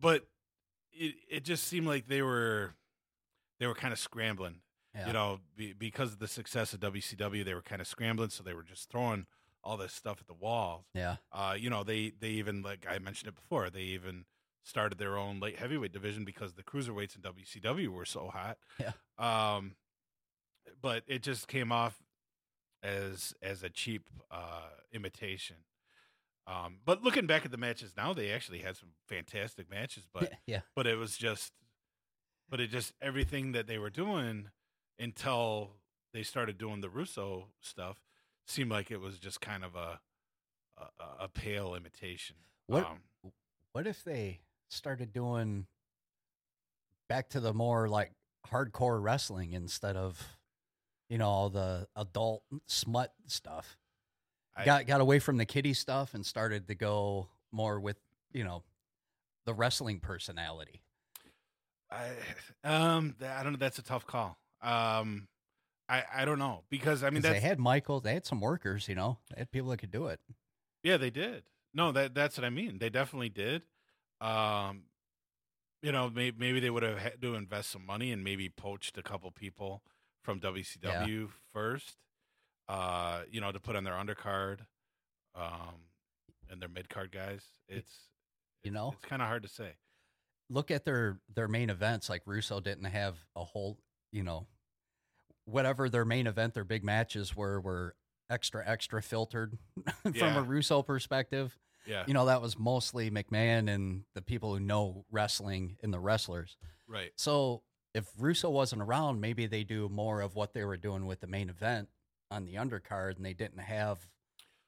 [0.01, 0.27] but
[0.93, 2.75] it it just seemed like they were
[3.61, 4.57] they were kind of scrambling.
[4.95, 5.07] Yeah.
[5.07, 8.43] You know, be, because of the success of WCW, they were kind of scrambling, so
[8.43, 9.27] they were just throwing
[9.63, 10.87] all this stuff at the wall.
[10.95, 11.17] yeah.
[11.33, 14.25] Uh, you know, they they even like I mentioned it before, they even
[14.63, 18.59] started their own light heavyweight division because the cruiserweights in WCW were so hot.
[18.79, 18.93] Yeah.
[19.19, 19.73] Um,
[20.81, 22.03] but it just came off
[22.83, 25.57] as as a cheap uh, imitation.
[26.47, 30.05] Um, but looking back at the matches now, they actually had some fantastic matches.
[30.13, 30.61] But yeah.
[30.75, 31.53] but it was just,
[32.49, 34.49] but it just everything that they were doing
[34.99, 35.77] until
[36.13, 37.99] they started doing the Russo stuff
[38.51, 40.01] seemed like it was just kind of a
[40.79, 42.37] a, a pale imitation.
[42.67, 43.01] What Um,
[43.73, 45.67] What if they started doing
[47.09, 48.13] back to the more like
[48.47, 50.39] hardcore wrestling instead of,
[51.09, 53.77] you know, all the adult smut stuff?
[54.57, 57.99] I- got got away from the kiddie stuff and started to go more with
[58.33, 58.63] you know
[59.45, 60.83] the wrestling personality.
[61.91, 62.11] I
[62.65, 63.59] um I don't know.
[63.59, 64.39] That's a tough call.
[64.63, 65.29] Um,
[65.91, 68.95] I I don't know because I mean they had Michael, they had some workers, you
[68.95, 70.21] know, they had people that could do it.
[70.83, 71.45] yeah they did.
[71.75, 72.79] No, that that's what I mean.
[72.79, 73.63] They definitely did.
[74.21, 74.83] Um,
[75.83, 78.99] you know, maybe maybe they would have had to invest some money and maybe poached
[78.99, 79.83] a couple people
[80.23, 81.97] from WCW first.
[82.69, 84.59] Uh, you know, to put on their undercard,
[85.35, 85.89] um,
[86.49, 87.43] and their mid card guys.
[87.69, 88.09] It's
[88.63, 88.93] You it's- know?
[88.93, 89.73] it's kind of hard to say.
[90.49, 92.09] Look at their their main events.
[92.09, 93.79] Like Russo didn't have a whole,
[94.13, 94.47] you know,
[95.51, 97.95] whatever their main event, their big matches were were
[98.29, 99.59] extra extra filtered
[100.03, 100.39] from Yeah.
[100.39, 101.59] a Russo perspective.
[101.87, 105.99] Yeah, You know, that was mostly McMahon and the people who know wrestling and the
[105.99, 106.57] wrestlers.
[106.87, 107.11] right.
[107.17, 107.63] So
[107.95, 111.27] if Russo wasn't around, maybe they do more of what they were doing with the
[111.27, 111.89] main event
[112.31, 113.99] on the undercard, and they didn't have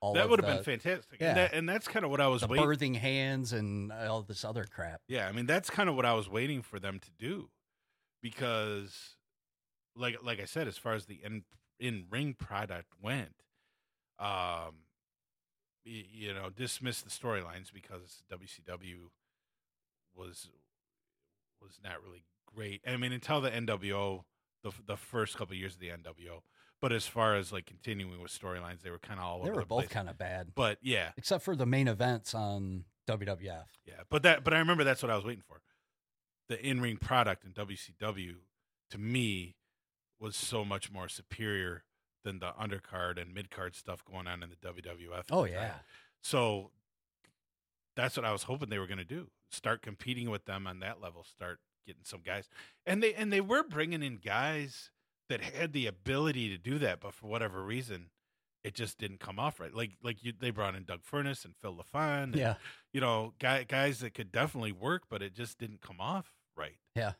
[0.00, 1.20] all That would have been fantastic.
[1.20, 1.28] yeah.
[1.28, 2.66] And, that, and that's kind of what I was the waiting.
[2.66, 5.02] birthing hands and all this other crap.
[5.06, 7.50] Yeah, I mean that's kind of what I was waiting for them to do,
[8.22, 9.16] because
[9.96, 11.42] like like I said, as far as the in
[11.78, 13.34] in ring product went,
[14.18, 14.84] um,
[15.84, 19.10] y- you know, dismiss the storylines because WCW
[20.14, 20.48] was
[21.60, 22.24] was not really
[22.54, 22.82] great.
[22.86, 24.24] I mean, until the NWO,
[24.62, 26.40] the the first couple of years of the NWO.
[26.80, 29.54] But as far as like continuing with storylines, they were kind of all They over
[29.56, 33.66] were the both kind of bad, But yeah, except for the main events on WWF.
[33.86, 33.94] yeah.
[34.10, 35.60] But that but I remember that's what I was waiting for.
[36.48, 38.34] The in ring product in WCW
[38.90, 39.54] to me
[40.22, 41.82] was so much more superior
[42.24, 45.24] than the undercard and midcard stuff going on in the WWF.
[45.30, 45.52] Oh the time.
[45.52, 45.72] yeah,
[46.22, 46.70] So
[47.96, 49.28] that's what I was hoping they were going to do.
[49.50, 51.24] Start competing with them on that level.
[51.24, 52.48] Start getting some guys,
[52.86, 54.90] and they and they were bringing in guys
[55.28, 58.10] that had the ability to do that, but for whatever reason,
[58.64, 59.74] it just didn't come off right.
[59.74, 62.54] Like like you, they brought in Doug Furnas and Phil LaFon, and, yeah.
[62.92, 66.76] you know, guy, guys that could definitely work, but it just didn't come off right.
[66.94, 67.12] Yeah.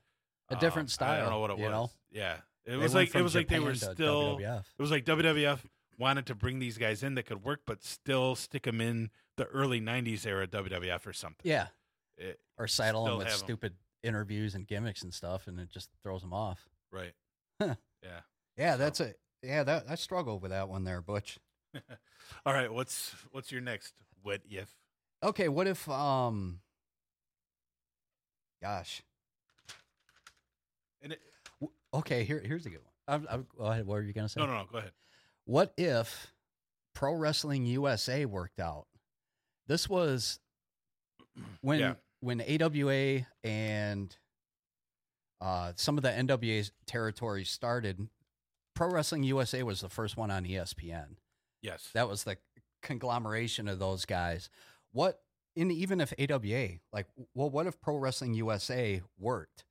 [0.48, 1.70] A different Um, I don't know what it was.
[1.70, 1.90] know?
[2.10, 4.38] Yeah, it was like it was like they were still.
[4.38, 4.64] WWF.
[4.78, 5.60] It was like WWF
[5.98, 9.44] wanted to bring these guys in that could work, but still stick them in the
[9.46, 11.42] early '90s era WWF or something.
[11.48, 11.68] Yeah,
[12.16, 16.22] It- or saddle them with stupid interviews and gimmicks and stuff, and it just throws
[16.22, 16.68] them off.
[16.90, 17.12] right.
[17.60, 17.74] Yeah.
[18.56, 19.62] Yeah, So- that's a yeah.
[19.64, 21.38] That I struggle with that one there, Butch.
[22.46, 22.72] All right.
[22.72, 24.74] What's what's your next what if?
[25.22, 26.60] Okay, what if um,
[28.60, 29.02] gosh,
[31.00, 31.20] And it,
[31.94, 32.92] okay, here here's a good one.
[33.08, 33.86] I'm, I'm, go ahead.
[33.86, 34.40] What are you gonna say?
[34.40, 34.66] no, no, no.
[34.70, 34.92] Go ahead.
[35.44, 36.32] What if
[36.94, 38.86] Pro Wrestling USA worked out?
[39.66, 40.38] This was
[41.60, 41.94] when Yeah.
[42.20, 44.16] when AWA and
[45.40, 48.08] uh, some of the NWA territories started.
[48.74, 51.16] Pro Wrestling USA was the first one on ESPN.
[51.60, 51.90] Yes.
[51.94, 52.38] That was the
[52.82, 54.48] conglomeration of those guys.
[54.92, 55.20] What
[55.56, 59.64] in even if AWA like well, what if Pro Wrestling USA worked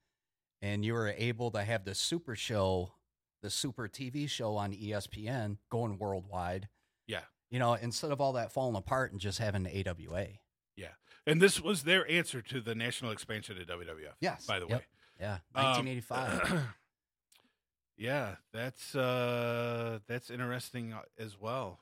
[0.61, 2.93] and you were able to have the Super Show,
[3.41, 6.67] the Super TV show on ESPN going worldwide?
[7.07, 7.21] Yeah.
[7.49, 10.27] You know, instead of all that falling apart and just having the AWA.
[10.75, 10.87] Yeah.
[11.27, 14.13] And this was their answer to the national expansion of WWF.
[14.19, 14.45] Yes.
[14.45, 14.79] By the Yep.
[14.79, 14.85] way.
[15.19, 16.63] Yeah, Um, 1985.
[17.97, 21.79] yeah, that's uh that's interesting uh, as well.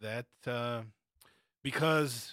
[0.00, 0.82] That uh
[1.62, 2.32] because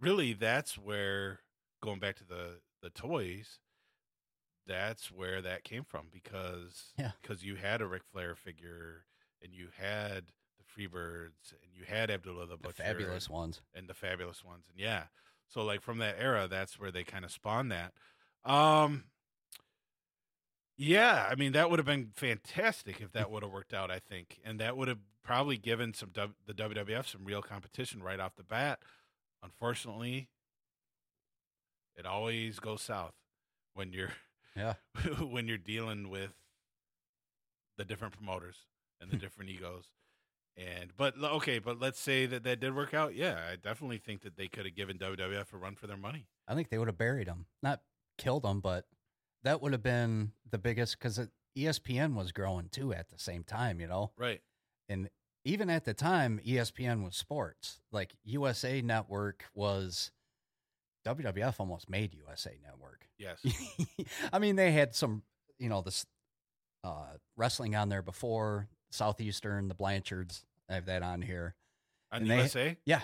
[0.00, 1.40] really that's where
[1.82, 3.58] going back to the the toys
[4.70, 7.10] that's where that came from because Yeah.
[7.20, 9.04] because you had a Ric Flair figure
[9.42, 10.26] and you had
[10.58, 13.60] the Freebirds and you had Abdullah the the fabulous and, ones.
[13.74, 15.04] and the fabulous ones and yeah
[15.48, 17.92] so like from that era that's where they kind of spawned that
[18.44, 19.04] um
[20.76, 23.98] yeah i mean that would have been fantastic if that would have worked out i
[23.98, 28.20] think and that would have probably given some w- the wwf some real competition right
[28.20, 28.78] off the bat
[29.42, 30.28] unfortunately
[31.96, 33.14] it always goes south
[33.74, 34.12] when you're
[34.60, 34.74] Yeah.
[35.24, 36.32] when you're dealing with
[37.78, 38.56] the different promoters
[39.00, 39.84] and the different egos
[40.56, 44.20] and but okay but let's say that that did work out yeah i definitely think
[44.22, 46.88] that they could have given wwf a run for their money I think they would
[46.88, 47.80] have buried him, not
[48.18, 48.86] killed him, but
[49.44, 51.20] that would have been the biggest because
[51.56, 54.10] ESPN was growing too at the same time, you know.
[54.18, 54.40] right
[54.88, 55.08] And
[55.44, 57.78] even at the time, ESPN was sports.
[57.92, 60.10] Like USA Network was
[61.14, 63.06] WWF almost made USA Network.
[63.18, 63.38] yes
[64.32, 65.22] I mean, they had some,
[65.58, 66.06] you know, this
[66.84, 70.44] uh, wrestling on there before Southeastern, the Blanchards.
[70.68, 71.54] I have that on here.
[72.12, 73.00] on And they- usa Yeah,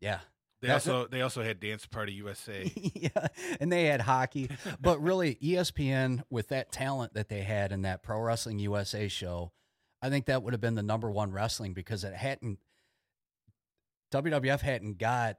[0.00, 0.20] yeah.
[0.62, 3.28] they That's also they also had dance party usa yeah,
[3.60, 4.50] and they had hockey,
[4.80, 9.52] but really ESPN with that talent that they had in that Pro Wrestling USA show,
[10.00, 12.58] I think that would have been the number one wrestling because it hadn't
[14.12, 15.36] WWF hadn't got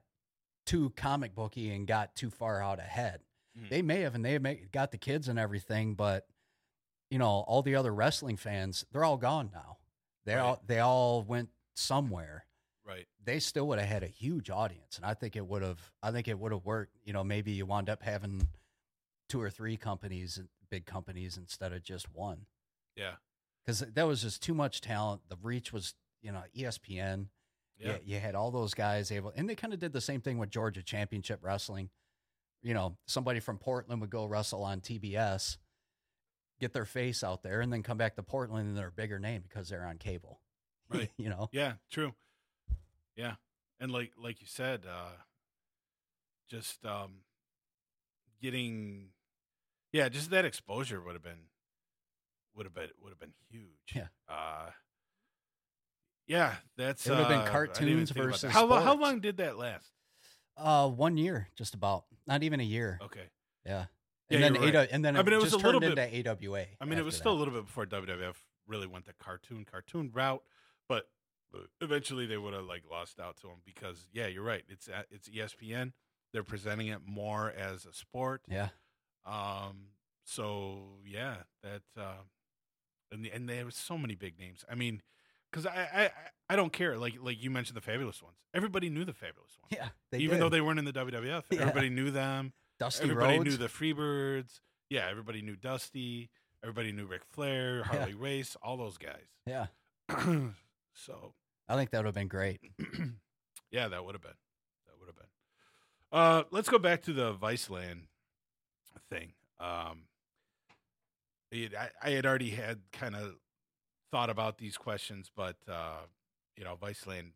[0.68, 3.24] too comic booky and got too far out ahead.
[3.58, 3.70] Mhm.
[3.70, 6.28] They may have, and they have got the kids and everything, but
[7.10, 9.78] you know, all the other wrestling fans, they're all gone now.
[10.26, 10.42] They Right.
[10.42, 12.46] all they all went somewhere
[12.84, 15.92] right they still would have had a huge audience and i think it would have
[16.02, 18.48] i think it would have worked you know maybe you wound up having
[19.30, 20.40] two or three companies
[20.70, 22.46] big companies instead of just one
[22.96, 23.16] yeah
[23.64, 27.28] because that was just too much talent the reach was you know espn
[27.80, 30.22] yeah you, you had all those guys able and they kind of did the same
[30.22, 31.90] thing with georgia championship wrestling
[32.64, 35.58] you know somebody from portland would go wrestle on tbs
[36.60, 39.20] get their face out there and then come back to portland and they're a bigger
[39.20, 40.40] name because they're on cable
[40.90, 41.12] Right.
[41.18, 42.14] you know Yeah, true.
[43.16, 43.34] Yeah.
[43.80, 45.12] And like like you said, uh
[46.50, 47.24] just um
[48.42, 49.10] getting
[49.92, 51.50] yeah, just that exposure would have been
[52.56, 53.68] would have been would have been huge.
[53.94, 54.08] Yeah.
[54.30, 54.70] Uh
[56.28, 58.16] yeah, that's It would have been uh, I cartoons that.
[58.22, 59.92] versus how how long did that last?
[60.56, 62.06] Uh, one year, just about.
[62.26, 63.00] Not even a year.
[63.02, 63.30] Okay.
[63.66, 63.86] Yeah.
[64.30, 64.90] And Yeah, then AW, right.
[64.92, 66.66] and then I mean, it was a little bit- into AWA.
[66.82, 68.36] I mean, it was still a little bit before WWF
[68.68, 70.44] really went the cartoon cartoon route,
[70.90, 71.08] but
[71.80, 74.64] eventually they would have like lost out to him because yeah, you're right.
[74.68, 75.94] It's at- it's ESPN.
[76.34, 78.42] They're presenting it more as a sport.
[78.50, 78.70] Yeah.
[79.26, 79.90] Um.
[80.26, 81.84] So yeah, that.
[81.98, 82.24] Uh,
[83.12, 84.66] and the, and there was so many big names.
[84.70, 85.02] I mean,
[85.52, 86.12] because I, I
[86.50, 86.98] I- don't care.
[86.98, 88.36] Like like you mentioned the fabulous ones.
[88.54, 89.72] Everybody knew the fabulous ones.
[90.12, 90.18] Yeah.
[90.18, 91.62] Even though they weren't in the WWF, Yeah.
[91.62, 92.54] everybody knew them.
[92.80, 93.50] Dusty everybody Rhodes.
[93.50, 94.60] knew the Freebirds.
[94.90, 96.30] Yeah, everybody knew Dusty.
[96.64, 97.84] Everybody knew Ric Flair, Yeah.
[97.86, 99.26] Harley Race, all those guys.
[99.46, 99.68] yeah.
[100.94, 101.34] so
[101.68, 102.60] I think that would have been great.
[103.72, 104.32] yeah, that would have been.
[104.88, 105.26] That would have been.
[106.12, 108.04] Uh, let's go back to the Viceland
[109.10, 109.34] thing.
[109.60, 110.04] Um,
[111.52, 113.36] it, I, I had already had kind of
[114.12, 116.02] thought about these questions, but uh,
[116.56, 117.32] you know, Viceland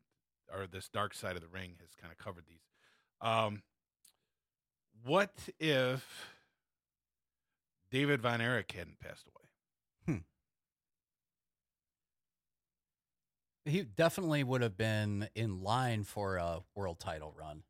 [0.53, 2.61] or this dark side of the ring has kind of covered these.
[3.22, 3.61] Um,
[5.06, 6.06] what if
[7.91, 9.35] David Von Erich hadn't passed away?
[13.64, 17.61] He definitely would have been in line for a world title run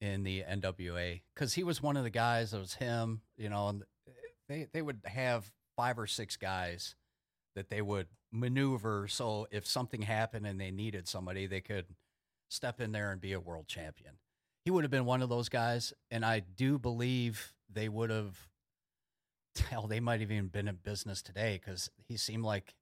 [0.00, 2.54] in the NWA because he was one of the guys.
[2.54, 3.82] It was him, you know, and
[4.48, 6.94] they they would have five or six guys
[7.54, 9.08] that they would maneuver.
[9.08, 11.86] So if something happened and they needed somebody, they could
[12.48, 14.14] step in there and be a world champion.
[14.64, 18.36] He would have been one of those guys, and I do believe they would have.
[19.70, 22.74] Hell, they might have even been in business today because he seemed like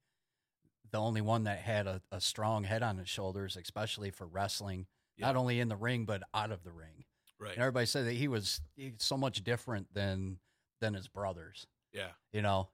[0.90, 4.86] the only one that had a, a strong head on his shoulders, especially for wrestling,
[5.19, 7.05] not only in the ring but out of the ring.
[7.40, 7.53] Right.
[7.53, 8.61] And everybody said that he was
[8.99, 10.39] so much different than
[10.81, 11.66] than his brothers.
[11.93, 12.11] Yeah.
[12.32, 12.69] You know,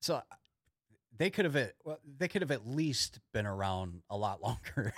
[0.00, 0.22] so
[1.16, 4.94] they could have at- well, they could have at least been around a lot longer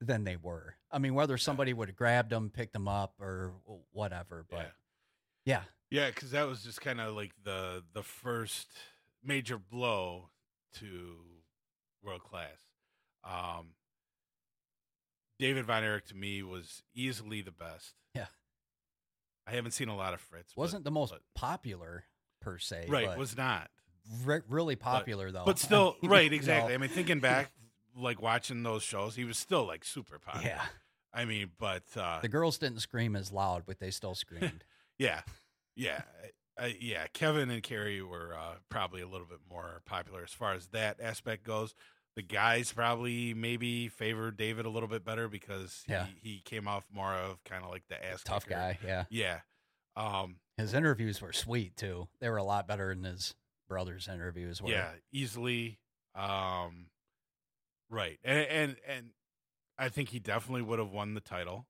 [0.00, 0.76] than they were.
[0.90, 3.52] I mean, whether somebody would have grabbed them, picked them up, or
[3.92, 4.44] whatever.
[4.48, 4.72] But
[5.44, 8.68] yeah, Yeah, because that was just kind of like the the first
[9.22, 10.30] major blow
[10.74, 11.16] to
[12.02, 12.58] world class.
[13.24, 13.68] Um,
[15.38, 17.94] David Von Erich to me was easily the best.
[18.14, 18.26] Yeah.
[19.46, 20.56] I haven't seen a lot of Fritz.
[20.56, 22.04] wasn't the most but- popular
[22.40, 22.86] per se.
[22.88, 23.06] right.
[23.06, 23.70] but Was not,
[24.24, 25.44] re- really popular though.
[25.44, 26.32] but still right.
[26.32, 26.74] Exactly.
[26.74, 27.50] I mean, thinking back,
[27.96, 30.48] like watching those shows, he was still like super popular.
[30.48, 30.62] yeah,
[31.12, 34.64] I mean, but uh, the girls didn't scream as loud, but they still screamed.
[34.96, 35.22] Yeah,
[35.74, 36.02] yeah,
[36.56, 37.06] uh, yeah.
[37.12, 41.00] Kevin and Kerry were uh, probably a little bit more popular as far as that
[41.02, 41.74] aspect goes.
[42.14, 46.06] The guys probably maybe favored David a little bit better because Yeah.
[46.22, 48.54] he, he came off more of kind of like the ass Tough kicker.
[48.56, 48.78] guy.
[48.86, 49.40] Yeah, Yeah,
[49.96, 52.06] um, his interviews were sweet too.
[52.20, 53.34] They were a lot better than his
[53.74, 54.70] brother's interviews were.
[54.70, 55.78] yeah, easily.
[56.14, 56.86] Um,
[57.90, 59.06] right, and and and
[59.78, 61.66] I think he definitely would have won the title,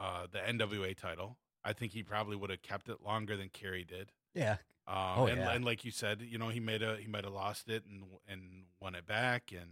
[0.00, 1.36] uh, the NWA title.
[1.64, 4.12] I think he probably would have kept it longer than Kerry did.
[4.34, 4.56] yeah,
[4.86, 5.50] Um, Oh, and, yeah.
[5.52, 8.04] and like you said, you know, he made a he might have lost it and
[8.28, 9.70] and won it back, and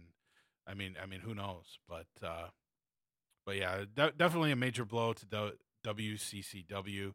[0.67, 1.79] I mean, I mean, who knows?
[1.89, 2.47] But uh,
[3.47, 7.13] but yeah, de- definitely a major blow to the WCCW.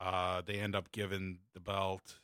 [0.00, 2.18] Uh, they end up giving the belt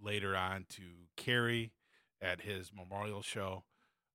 [0.00, 0.82] later on to
[1.16, 1.72] Kerry
[2.20, 3.64] at his memorial show.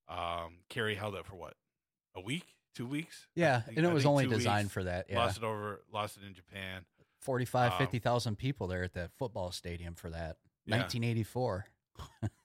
[0.08, 1.54] Um, Kerry held it for what
[2.16, 2.46] a week,
[2.76, 3.28] two weeks?
[3.36, 4.74] Yeah, think- and it was only designed weeks.
[4.74, 5.06] for that.
[5.10, 6.86] Yeah, Lost it over, lost it in Japan.
[7.22, 10.38] 45, um, 50,000 people there at that football stadium for that.
[10.66, 10.78] Yeah.
[10.78, 11.66] 1984.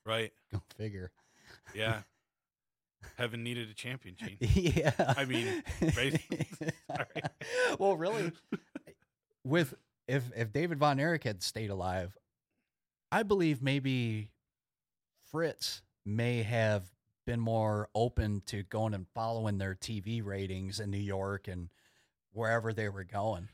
[0.05, 0.31] Right?
[0.51, 1.11] Go figure.
[1.73, 2.01] Yeah.
[3.17, 4.37] Heaven needed a champion, Gene.
[4.39, 4.91] yeah.
[4.99, 5.63] I mean,
[7.79, 8.31] well, really,
[9.43, 9.73] with
[10.07, 12.15] if if David Von Erich had stayed alive,
[13.11, 14.31] I believe maybe
[15.31, 16.83] Fritz may have
[17.25, 21.69] been more open to going and following their TV ratings in New York and
[22.31, 23.49] wherever they were going.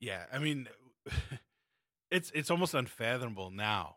[0.00, 0.68] Yeah, I mean,
[2.10, 3.96] it's it's almost unfathomable now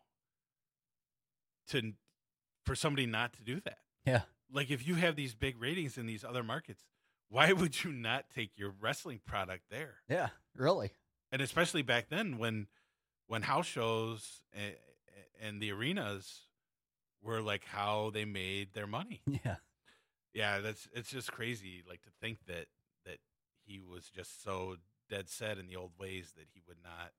[1.69, 1.93] to
[2.65, 3.79] for somebody not to do that.
[4.05, 4.21] Yeah.
[4.51, 6.83] Like if you have these big ratings in these other markets,
[7.29, 9.95] why would you not take your wrestling product there?
[10.09, 10.91] Yeah, really.
[11.31, 12.67] And especially back then when
[13.27, 14.71] when house shows eh,
[15.41, 16.41] and, the arenas
[17.21, 19.21] were like how they made their money.
[19.45, 19.55] Yeah.
[20.33, 22.67] Yeah, that's it's just crazy like to think that
[23.05, 23.17] that
[23.65, 24.77] he was just so
[25.09, 27.11] dead set in the old ways that he would not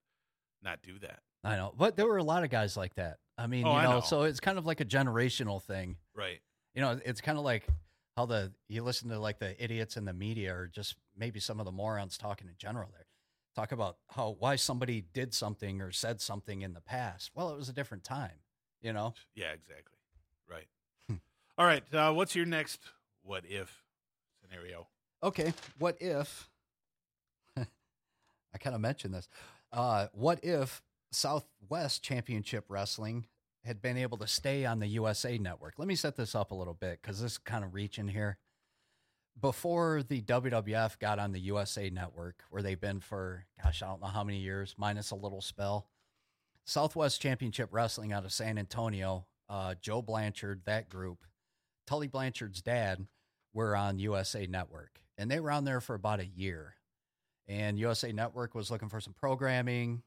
[0.62, 1.20] not do that.
[1.44, 1.74] I know.
[1.77, 3.19] But there were a lot of guys like that.
[3.36, 4.01] I mean, Oh, you know, know.
[4.01, 5.97] so it's kind of like a generational thing.
[6.15, 6.40] Right.
[6.74, 7.66] You know, it's kind of like
[8.16, 11.61] how the you listen to like the idiots in the media or just maybe some
[11.61, 13.05] of the morons talking in general there.
[13.55, 17.31] Talk about how why somebody did something or said something in the past.
[17.35, 18.41] Well, it was a different time,
[18.81, 19.15] you know.
[19.35, 19.99] Yeah, exactly.
[20.49, 20.66] Right.
[21.09, 21.16] Hmm.
[21.59, 22.81] All right, uh, what's your next
[23.23, 23.83] what if
[24.41, 24.89] scenario?
[25.23, 26.49] Okay, what if
[27.57, 29.29] I kind of mentioned this.
[29.70, 33.27] Uh what if Southwest Championship Wrestling
[33.65, 35.74] had been able to stay on the USA Network.
[35.79, 38.39] Let me set this up a little bit because this is kind of reaching here.
[39.40, 44.00] Before the WWF got on the USA Network, where they've been for, gosh, I don't
[44.00, 45.88] know how many years, minus a little spell,
[46.64, 51.24] Southwest Championship Wrestling out of San Antonio, uh, Joe Blanchard, that group,
[51.86, 53.06] Tully Blanchard's dad,
[53.52, 55.00] were on USA Network.
[55.18, 56.76] And they were on there for about a year.
[57.48, 60.02] And USA Network was looking for some programming.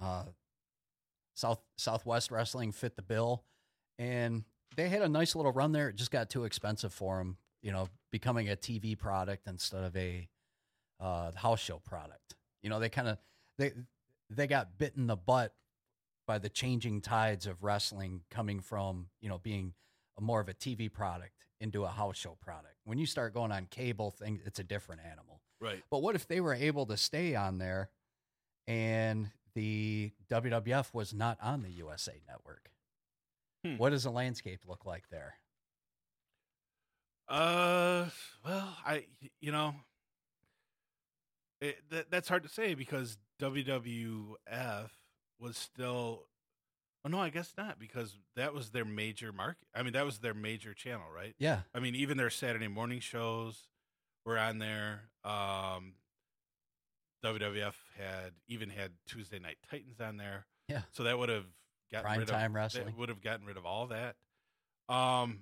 [0.00, 0.24] Uh,
[1.34, 3.44] South Southwest Wrestling fit the bill,
[3.98, 4.44] and
[4.76, 5.88] they had a nice little run there.
[5.88, 9.96] It just got too expensive for them, you know, becoming a TV product instead of
[9.96, 10.28] a
[11.00, 12.34] uh, house show product.
[12.62, 13.18] You know, they kind of
[13.58, 13.72] they
[14.30, 15.54] they got bit in the butt
[16.26, 19.72] by the changing tides of wrestling coming from you know being
[20.18, 22.76] a more of a TV product into a house show product.
[22.84, 25.40] When you start going on cable things, it's a different animal.
[25.58, 25.82] Right.
[25.90, 27.88] But what if they were able to stay on there
[28.68, 32.70] and the WWF was not on the USA network?
[33.64, 33.78] Hmm.
[33.78, 35.36] What does the landscape look like there?
[37.28, 38.06] Uh,
[38.44, 39.06] well, I
[39.40, 39.74] you know,
[41.60, 44.90] it, that that's hard to say because WWF
[45.38, 46.24] was still.
[47.06, 49.66] Oh no, I guess not because that was their major market.
[49.74, 51.34] I mean, that was their major channel, right?
[51.38, 51.60] Yeah.
[51.74, 53.68] I mean, even their Saturday morning shows
[54.24, 55.10] were on there.
[55.22, 55.96] Um,
[57.24, 60.46] WWF had even had Tuesday Night Titans on there.
[60.68, 60.82] Yeah.
[60.92, 61.44] So that would have
[61.92, 62.94] gotten Prime rid time of wrestling.
[62.96, 64.16] Would have gotten rid of all that.
[64.88, 65.40] Um,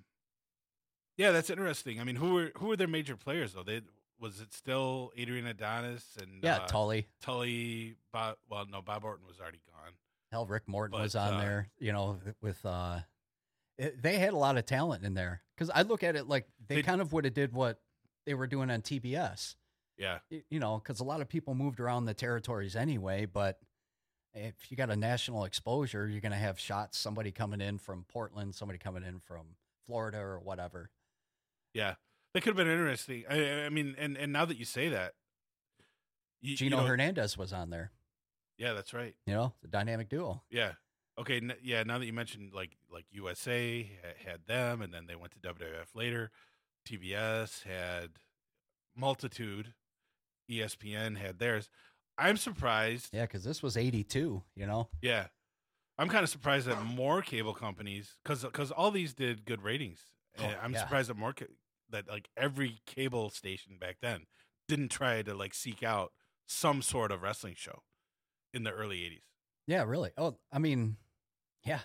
[1.17, 2.01] yeah, that's interesting.
[2.01, 3.63] I mean, who were who were their major players though?
[3.63, 3.83] They
[4.21, 7.09] was it still Adrian Adonis and Yeah, uh, Tully.
[7.21, 7.97] Tully?
[8.13, 9.93] Bob, well, no, Bob Orton was already gone.
[10.31, 13.01] Hell, Rick Morton But, was on uh, there, you know, with uh
[13.79, 16.47] it, they had a lot of talent in there cuz I look at it like
[16.69, 17.81] they, They- kind of would have did what
[18.27, 19.57] they were doing on TBS.
[19.99, 23.61] Yeah, Y- You know, cuz a lot of people moved around the territories anyway, but
[24.35, 28.05] if you got a national exposure, you're going to have shots somebody coming in from
[28.05, 30.91] Portland, somebody coming in from Florida or whatever.
[31.75, 31.95] Yeah,
[32.35, 33.25] that could have been interesting.
[33.29, 35.15] I, I mean, and and now that you say that,
[36.41, 37.91] you, you Gino know- Hernandez was on there,
[38.59, 39.15] Yeah, that's right.
[39.27, 40.43] you know, the dynamic duo.
[40.51, 40.73] Yeah.
[41.19, 41.37] Okay.
[41.37, 41.83] N- yeah.
[41.83, 43.89] Now that you mentioned like like USA
[44.25, 46.31] had them, and then they went to WWF later.
[46.89, 48.11] TBS had
[48.97, 49.75] multitude.
[50.51, 51.71] ESPN had theirs.
[52.19, 53.09] I'm surprised.
[53.13, 54.89] Yeah, cuz this was 82, you know.
[55.01, 55.29] Yeah.
[55.99, 60.01] I'm kind of surprised that more cable companies, because because all these did good ratings.
[60.39, 60.81] Oh, I'm yeah.
[60.81, 61.47] surprised that more ca-
[61.93, 64.27] that like every cable station back then
[64.69, 66.13] didn't try to like seek out
[66.47, 67.83] some sort of wrestling show
[68.53, 69.23] in the early '80s.
[69.67, 70.11] Yeah, really.
[70.19, 70.97] Oh, I mean,
[71.65, 71.81] yeah.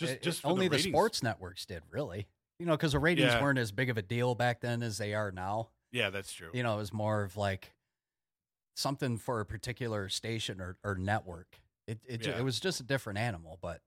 [0.00, 0.92] Just It- just it- only the, ratings.
[0.92, 2.28] sports networks did really
[2.58, 3.42] you know because the ratings Yeah.
[3.42, 6.50] weren't as big of a deal back then as they are now Yeah, that's true.
[6.54, 7.74] you know it was more of like
[8.76, 12.38] something for a particular station or, or network it, it, Yeah.
[12.38, 13.82] it was just a different animal but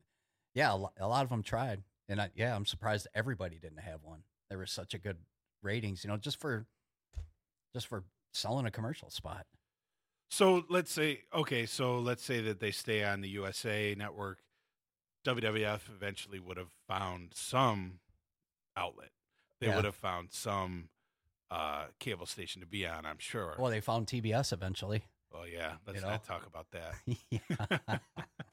[0.54, 4.04] yeah a a lot of them tried and I, yeah i'm surprised everybody didn't have
[4.04, 5.18] one there was such a good
[5.64, 6.66] ratings you know just for
[7.74, 8.04] just for
[8.34, 9.46] selling a commercial spot
[10.30, 14.40] So let's say, okay, so let's say that they stay on the USA network.
[15.26, 18.00] WWF eventually would have found some
[18.78, 19.10] outlet.
[19.60, 19.76] They Yeah.
[19.76, 20.90] would have found some
[21.50, 23.56] uh, cable station to be on, I'm sure.
[23.60, 25.04] well they found tbs eventually
[25.34, 25.74] Well, yeah.
[25.86, 26.10] Let's know.
[26.10, 28.02] not talk about that.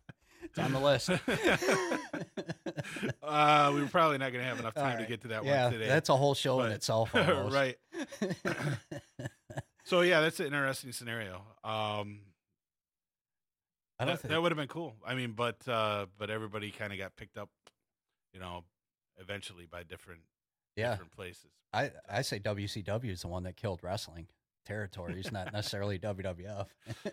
[0.51, 1.11] it's on the list
[3.23, 5.65] uh, we were probably not going to have enough time to get to that yeah,
[5.65, 5.89] one today.
[5.89, 7.15] that's a whole show in itself.
[7.15, 7.77] Right.
[9.85, 11.37] So, yeah, that's an interesting scenario.
[11.65, 12.21] Um,
[13.99, 14.33] I don't that, think.
[14.33, 14.95] that would have been cool.
[15.03, 17.49] I mean, but uh, but everybody kind of got picked up,
[18.35, 18.65] you know,
[19.17, 20.21] eventually by different
[20.77, 21.47] yeah, different places.
[21.73, 24.27] I I say WCW is the one that killed wrestling
[24.69, 26.67] territories, not necessarily WWF.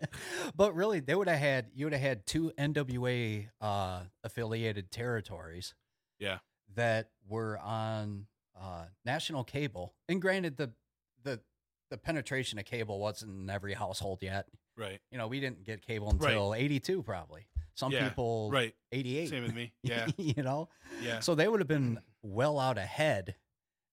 [0.55, 5.73] but really, they would have had you would have had two NWA uh, affiliated territories.
[6.19, 6.37] Yeah.
[6.75, 8.25] that were on
[8.59, 9.93] uh, national cable.
[10.07, 10.71] And granted, the
[11.23, 11.39] the
[11.89, 14.47] the penetration of cable wasn't in every household yet.
[14.77, 14.99] Right.
[15.11, 16.31] You know, we didn't get cable Right.
[16.33, 17.47] until '82, probably.
[17.75, 18.73] Some Yeah, people, Right.
[18.91, 19.29] '88.
[19.29, 19.73] Same with me.
[19.83, 20.07] Yeah.
[20.17, 20.69] you know,
[21.01, 21.19] Yeah.
[21.19, 23.35] so they would have been well out ahead.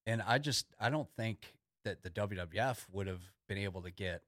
[0.07, 3.23] And I just, I don't think that the WWF would have
[3.53, 4.23] been able to get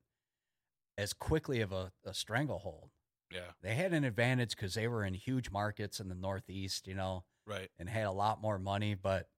[0.98, 2.90] as quickly of a, a stranglehold.
[3.32, 3.50] Yeah.
[3.62, 7.24] They had an advantage because they were in huge markets in the Northeast, you know,
[7.46, 7.70] Right.
[7.78, 8.94] and had a lot more money.
[8.94, 9.28] But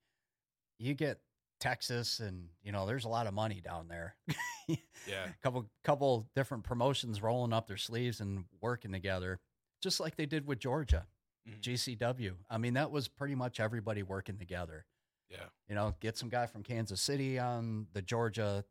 [0.78, 1.20] you get
[1.60, 4.16] Texas, and you know, there's a lot of money down there.
[5.06, 5.28] Yeah.
[5.44, 9.38] couple couple different promotions rolling up their sleeves and working together,
[9.80, 11.06] just like they did with Georgia.
[11.48, 11.60] Mhm.
[11.60, 12.34] GCW.
[12.50, 14.84] I mean, that was pretty much everybody working together.
[15.30, 15.46] Yeah.
[15.68, 18.64] You know, get some guy from Kansas City on the Georgia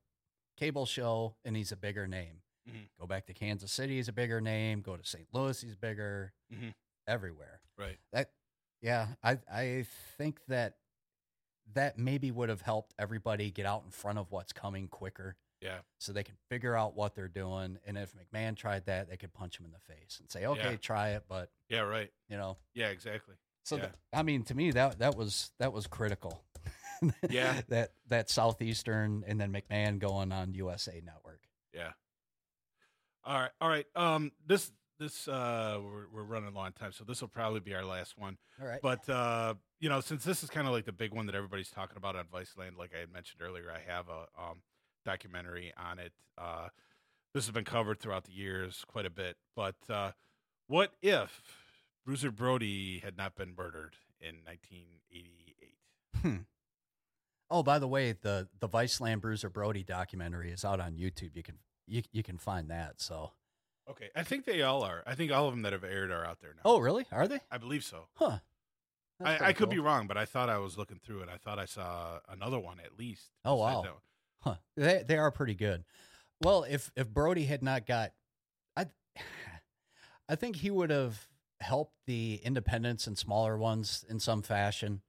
[0.58, 2.42] cable show, and he's a bigger name.
[2.70, 2.90] Mhm.
[3.00, 4.82] Go back to Kansas City, he's a bigger name.
[4.82, 5.28] Go to St.
[5.34, 6.34] Louis, he's bigger.
[6.52, 6.74] Mhm.
[7.08, 7.62] Everywhere.
[7.78, 8.00] Right.
[8.12, 8.32] That,
[8.82, 9.86] yeah, I I
[10.18, 10.78] think that
[11.74, 15.36] that maybe would have helped everybody get out in front of what's coming quicker.
[15.62, 15.80] Yeah.
[16.00, 19.34] So they can figure out what they're doing, and if McMahon tried that, they could
[19.34, 20.78] punch him in the face and say, "Okay, Yeah.
[20.78, 21.80] try it," but Yeah.
[21.82, 22.12] Right.
[22.28, 22.58] you know.
[22.74, 22.90] Yeah.
[22.90, 23.36] Exactly.
[23.64, 23.88] So Yeah.
[23.88, 26.46] th- I mean, to me, that that was that was critical.
[27.30, 27.62] Yeah.
[27.70, 31.42] that that southeastern and then McMahon going on USA Network.
[31.74, 31.92] Yeah.
[33.24, 33.52] All right.
[33.60, 33.86] All right.
[33.96, 34.32] Um.
[34.46, 34.72] This.
[35.00, 35.28] This.
[35.28, 35.80] Uh.
[35.84, 38.38] We're we're running low on time, so this will probably be our last one.
[38.62, 38.80] All right.
[38.82, 41.70] But uh, you know, since this is kind of like the big one that everybody's
[41.70, 44.62] talking about on Viceland, like I had mentioned earlier, I have a um,
[45.06, 46.14] documentary on it.
[46.38, 46.70] Uh,
[47.34, 49.36] this has been covered throughout the years quite a bit.
[49.56, 50.12] But uh,
[50.68, 51.42] what if
[52.06, 56.46] Bruiser Brody had not been murdered in 1988?
[57.50, 61.36] Oh, by the way, the the Viceland Bruiser Brody documentary is out on YouTube.
[61.36, 61.56] You can
[61.88, 63.02] you you can find that.
[63.02, 63.32] So.
[63.88, 65.04] Okay, I think they all are.
[65.06, 66.64] I think all of them that have aired are out there now.
[66.66, 67.06] Oh, really?
[67.12, 67.40] Are they?
[67.52, 68.08] I believe so.
[68.16, 68.40] Huh.
[69.20, 71.30] That's I, I pretty could be wrong, but I thought I was looking through it.
[71.32, 73.30] I thought I saw another one at least.
[73.46, 73.86] Oh, wow.
[74.40, 74.56] Huh.
[74.76, 75.84] They they are pretty good.
[76.44, 78.14] Well, if if Brody had not got,
[78.76, 78.86] I
[80.30, 81.28] I think he would have
[81.62, 85.02] helped the independents and smaller ones in some fashion.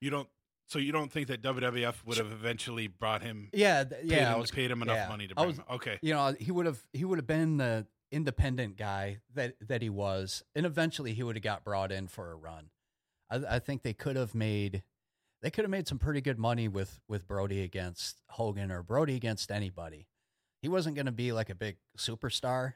[0.00, 0.28] You don't.
[0.72, 3.50] So you don't think that WWF would have eventually brought him?
[3.52, 4.28] Yeah, th- Paid yeah.
[4.30, 5.08] him, I was, paid him enough yeah.
[5.08, 5.64] money to bring was- him.
[5.70, 5.98] Okay.
[6.00, 9.90] you know, he would have he would have been the independent guy that that he
[9.90, 12.70] was, and eventually he would have got brought in for a run.
[13.28, 14.82] I, I think they could have made
[15.42, 19.14] they could have made some pretty good money with with Brody against Hogan or Brody
[19.14, 20.06] against anybody.
[20.62, 22.74] He wasn't going to be like a big superstar,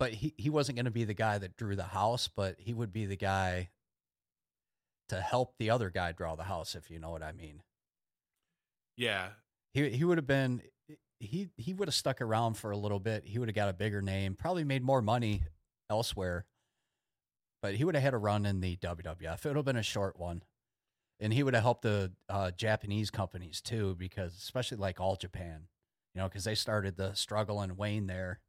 [0.00, 2.74] but he he wasn't going to be the guy that drew the house, but he
[2.74, 3.70] would be the guy
[5.12, 7.62] to help the other guy draw the house, if you know what I mean
[8.96, 9.30] Yeah.
[9.72, 10.62] he he would have been
[11.18, 13.24] he he would have stuck around for a little bit.
[13.26, 15.42] He would have got a bigger name, probably made more money
[15.88, 16.44] elsewhere.
[17.62, 19.44] But he would have had a run in the WWF.
[19.44, 20.42] It would have been a short one,
[21.20, 25.68] and he would have helped the uh, Japanese companies too, because especially like All Japan,
[26.12, 28.40] you know, because they started the struggle and wane there.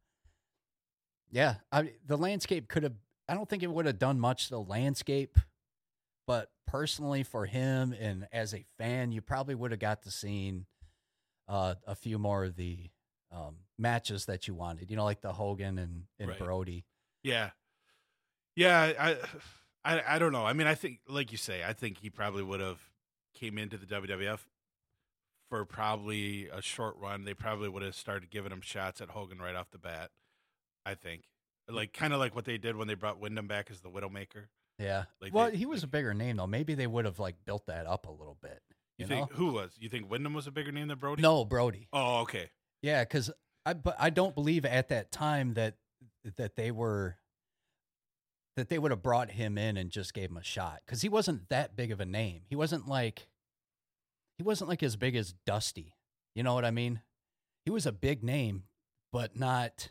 [1.30, 2.94] Yeah, I, the landscape could have.
[3.28, 5.38] I don't think it would have done much to the landscape,
[6.26, 10.66] but personally for him and as a fan, you probably would have got to seen
[11.48, 12.90] uh, a few more of the
[13.32, 14.90] um, matches that you wanted.
[14.90, 16.38] You know, like the Hogan and, and Right.
[16.38, 16.84] Brody.
[17.22, 17.50] Yeah.
[18.56, 18.92] Yeah.
[18.98, 19.16] I,
[19.84, 20.14] I.
[20.14, 20.46] I don't know.
[20.46, 22.80] I mean, I think, like you say, I think he probably would have
[23.34, 24.40] came into the WWF
[25.50, 27.24] for probably a short run.
[27.24, 30.10] They probably would have started giving him shots at Hogan right off the bat.
[30.86, 31.24] I think,
[31.68, 34.46] like kind of like what they did when they brought Windham back as the Widowmaker.
[34.78, 35.04] Yeah.
[35.20, 36.46] Like well, they- he was a bigger name though.
[36.46, 38.60] Maybe they would have like built that up a little bit.
[38.98, 39.36] You, You, think know?
[39.36, 39.72] who was?
[39.78, 41.22] You think Windham was a bigger name than Brody?
[41.22, 41.88] No, Brody.
[41.92, 42.50] Oh, okay.
[42.82, 43.30] Yeah, because
[43.66, 45.76] I but I don't believe at that time that
[46.36, 47.16] that they were
[48.56, 51.08] that they would have brought him in and just gave him a shot because he
[51.08, 52.42] wasn't that big of a name.
[52.48, 53.26] He wasn't like
[54.38, 55.94] he wasn't like as big as Dusty.
[56.34, 57.00] You know what I mean?
[57.64, 58.64] He was a big name,
[59.12, 59.90] but not.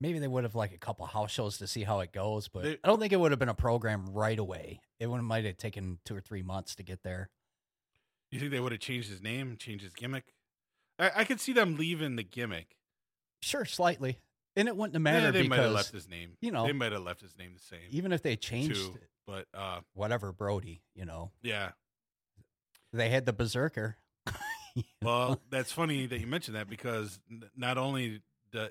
[0.00, 2.62] Maybe they would have like a couple house shows to see how it goes, but
[2.62, 4.80] They- I don't think it would have been a program right away.
[4.98, 7.28] It would might have taken two or three months to get there.
[8.30, 10.32] You think they would have changed his name, changed his gimmick?
[10.98, 12.76] I, I could see them leaving the gimmick.
[13.42, 14.18] Sure, slightly,
[14.56, 16.36] and it wouldn't have Yeah, mattered they might have left his name.
[16.40, 17.88] you know, they might have left his name the same.
[17.90, 18.98] even if they changed too.
[19.26, 21.72] But uh, whatever Brody, you know, yeah.
[22.92, 23.96] they had the Berserker.
[25.02, 27.18] Well, that's funny that you mentioned that because
[27.56, 28.22] not only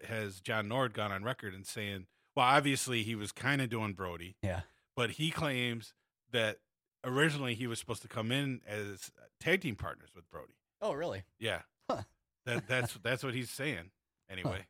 [0.07, 3.93] has John Nord gone on record and saying, well, obviously he was kind of doing
[3.93, 4.61] Brody, yeah,
[4.95, 5.93] but he claims
[6.31, 6.59] that
[7.03, 10.53] originally he was supposed to come in as tag team partners with Brody.
[10.81, 11.23] oh really?
[11.39, 11.61] Yeah.
[11.89, 12.03] Huh.
[12.45, 13.91] That that's that's what he's saying.
[14.29, 14.65] Anyway.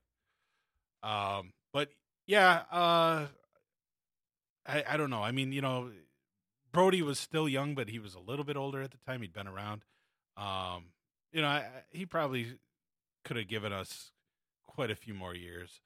[1.04, 1.90] Um but
[2.28, 3.28] yeah, uh
[4.66, 5.24] I I don't know.
[5.24, 5.92] I mean, you know,
[6.72, 9.22] Brody was still young, but he was a little bit older at the time.
[9.22, 9.84] He'd been around.
[10.38, 10.86] Um,
[11.32, 12.58] you know, I- he probably
[13.26, 14.12] could have given us
[14.80, 15.82] quite a few more years.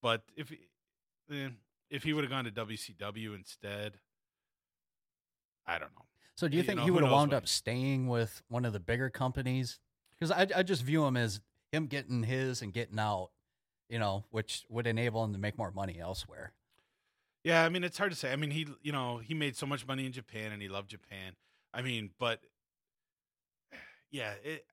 [0.00, 0.70] But if he-
[1.30, 1.50] eh,
[1.90, 4.00] if he would have gone to WCW instead,
[5.66, 6.06] I don't know.
[6.34, 8.72] So do you You think know, he would have wound up staying with one of
[8.72, 9.80] the bigger companies?
[10.12, 11.42] Because I I just view him as
[11.72, 13.32] him getting his and getting out,
[13.90, 16.54] you know, which would enable him to make more money elsewhere.
[17.44, 18.32] Yeah, I mean it's hard to say.
[18.32, 20.88] I mean he, you know, he made so much money in Japan and he loved
[20.88, 21.36] Japan.
[21.74, 22.40] I mean, but
[24.10, 24.64] yeah, it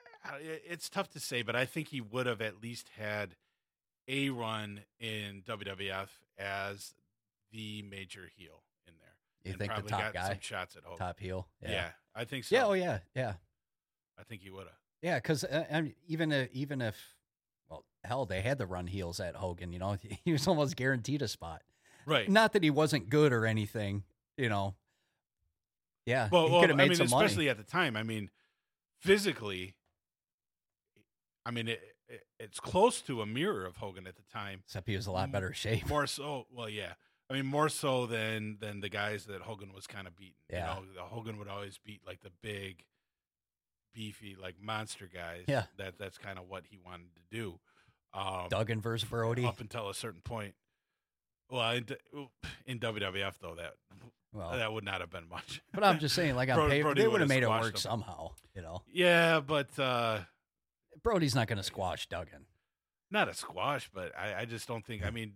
[0.66, 1.42] it's tough to say.
[1.42, 3.36] But I think he would have at least had
[4.08, 6.08] a run in WWF
[6.38, 6.94] as
[7.52, 9.16] the major heel in there.
[9.44, 11.48] You and think the probably top got guy, some shots at top heel?
[11.62, 11.90] Yeah.
[12.16, 12.56] I think so.
[12.56, 12.66] Yeah.
[12.66, 13.00] Oh yeah.
[13.16, 13.34] Yeah.
[14.18, 14.78] I think he would have.
[15.02, 15.16] Yeah.
[15.16, 16.98] Because uh, I mean, even uh, even if,
[17.70, 19.74] well, hell, they had to run heels at Hogan.
[19.74, 21.62] You know, he was almost guaranteed a spot.
[22.06, 22.30] Right.
[22.30, 24.04] Not that he wasn't good or anything.
[24.38, 24.76] You know.
[26.06, 27.26] Yeah, well, well I mean, some money.
[27.26, 27.98] especially at the time.
[27.98, 28.30] I mean,
[29.00, 29.76] physically,
[31.44, 31.95] I mean, it,
[32.40, 34.62] it's close to a mirror of Hogan at the time.
[34.66, 35.88] Except he was a lot better shape.
[35.90, 36.94] More so, well, yeah.
[37.30, 40.36] I mean, more so than than the guys that Hogan was kind of beating.
[40.50, 40.76] Yeah.
[40.76, 42.84] You know, the Hogan would always beat like the big,
[43.94, 45.44] beefy, like monster guys.
[45.48, 45.64] Yeah.
[45.78, 47.60] That that's kind of what he wanted to do.
[48.14, 49.44] Um, Duggan versus Brody.
[49.46, 50.54] up until a certain point.
[51.50, 51.86] Well, in,
[52.66, 53.74] in WWF though, that
[54.34, 55.62] Well, that would not have been much.
[55.74, 57.78] but I'm just saying, like on paper, Brody they would would've made it work him.
[57.78, 58.32] somehow.
[58.56, 60.20] You know, yeah, but uh,
[61.04, 62.46] Brody's not going to squash Duggan.
[63.12, 63.90] not a squash.
[63.94, 65.06] But I, I just don't think.
[65.06, 65.34] I mean,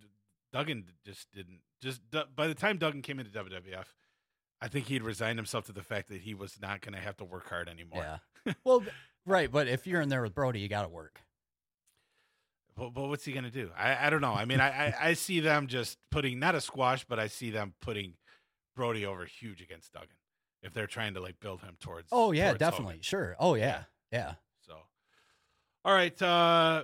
[0.53, 1.61] Duggan just didn't.
[1.81, 2.01] Just
[2.35, 3.85] by the time Duggan came into WWF,
[4.61, 7.15] I think he'd resigned himself to the fact that he was not going to have
[7.17, 8.19] to work hard anymore.
[8.45, 8.53] Yeah.
[8.63, 8.83] well,
[9.25, 11.21] right, but if you're in there with Brody, you got to work.
[12.75, 13.71] But, but what's he going to do?
[13.77, 14.33] I, I don't know.
[14.33, 17.49] I mean, I, I, I see them just putting not a squash, but I see
[17.49, 18.15] them putting
[18.75, 20.09] Brody over huge against Duggan
[20.61, 22.09] if they're trying to like build him towards.
[22.11, 22.71] Oh yeah, towards Hogan.
[22.71, 23.35] definitely, sure.
[23.39, 24.33] Oh yeah, yeah.
[25.83, 26.21] So, all right.
[26.21, 26.83] Uh,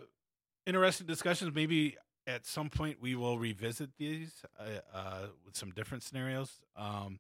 [0.66, 1.54] interesting discussions.
[1.54, 1.98] Maybe
[2.28, 4.64] at some point we will revisit these uh,
[4.94, 6.52] uh, with some different scenarios.
[6.76, 7.20] Um,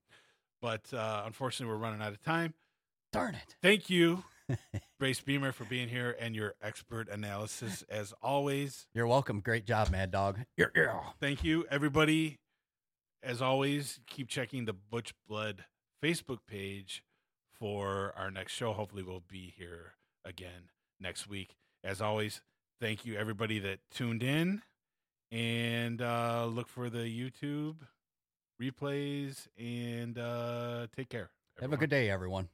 [0.61, 2.53] but uh, unfortunately, we're running out of time.
[3.11, 3.55] Darn it.
[3.61, 4.23] Thank you,
[4.99, 8.87] Brace Beemer, for being here and your expert analysis as always.
[8.93, 9.39] You're welcome.
[9.39, 10.39] Great job, Mad Dog.
[10.57, 10.99] Yeah, yeah.
[11.19, 12.39] Thank you, everybody.
[13.23, 15.65] As always, keep checking the Butch Blood
[16.03, 17.03] Facebook page
[17.51, 18.73] for our next show.
[18.73, 19.93] Hopefully, we'll be here
[20.25, 20.69] again
[20.99, 21.55] next week.
[21.85, 22.41] As always,
[22.81, 24.63] thank you, everybody that tuned in.
[25.31, 27.75] And uh, look for the YouTube
[28.59, 31.29] replays and uh, take care.
[31.61, 32.49] Have a good day, everyone.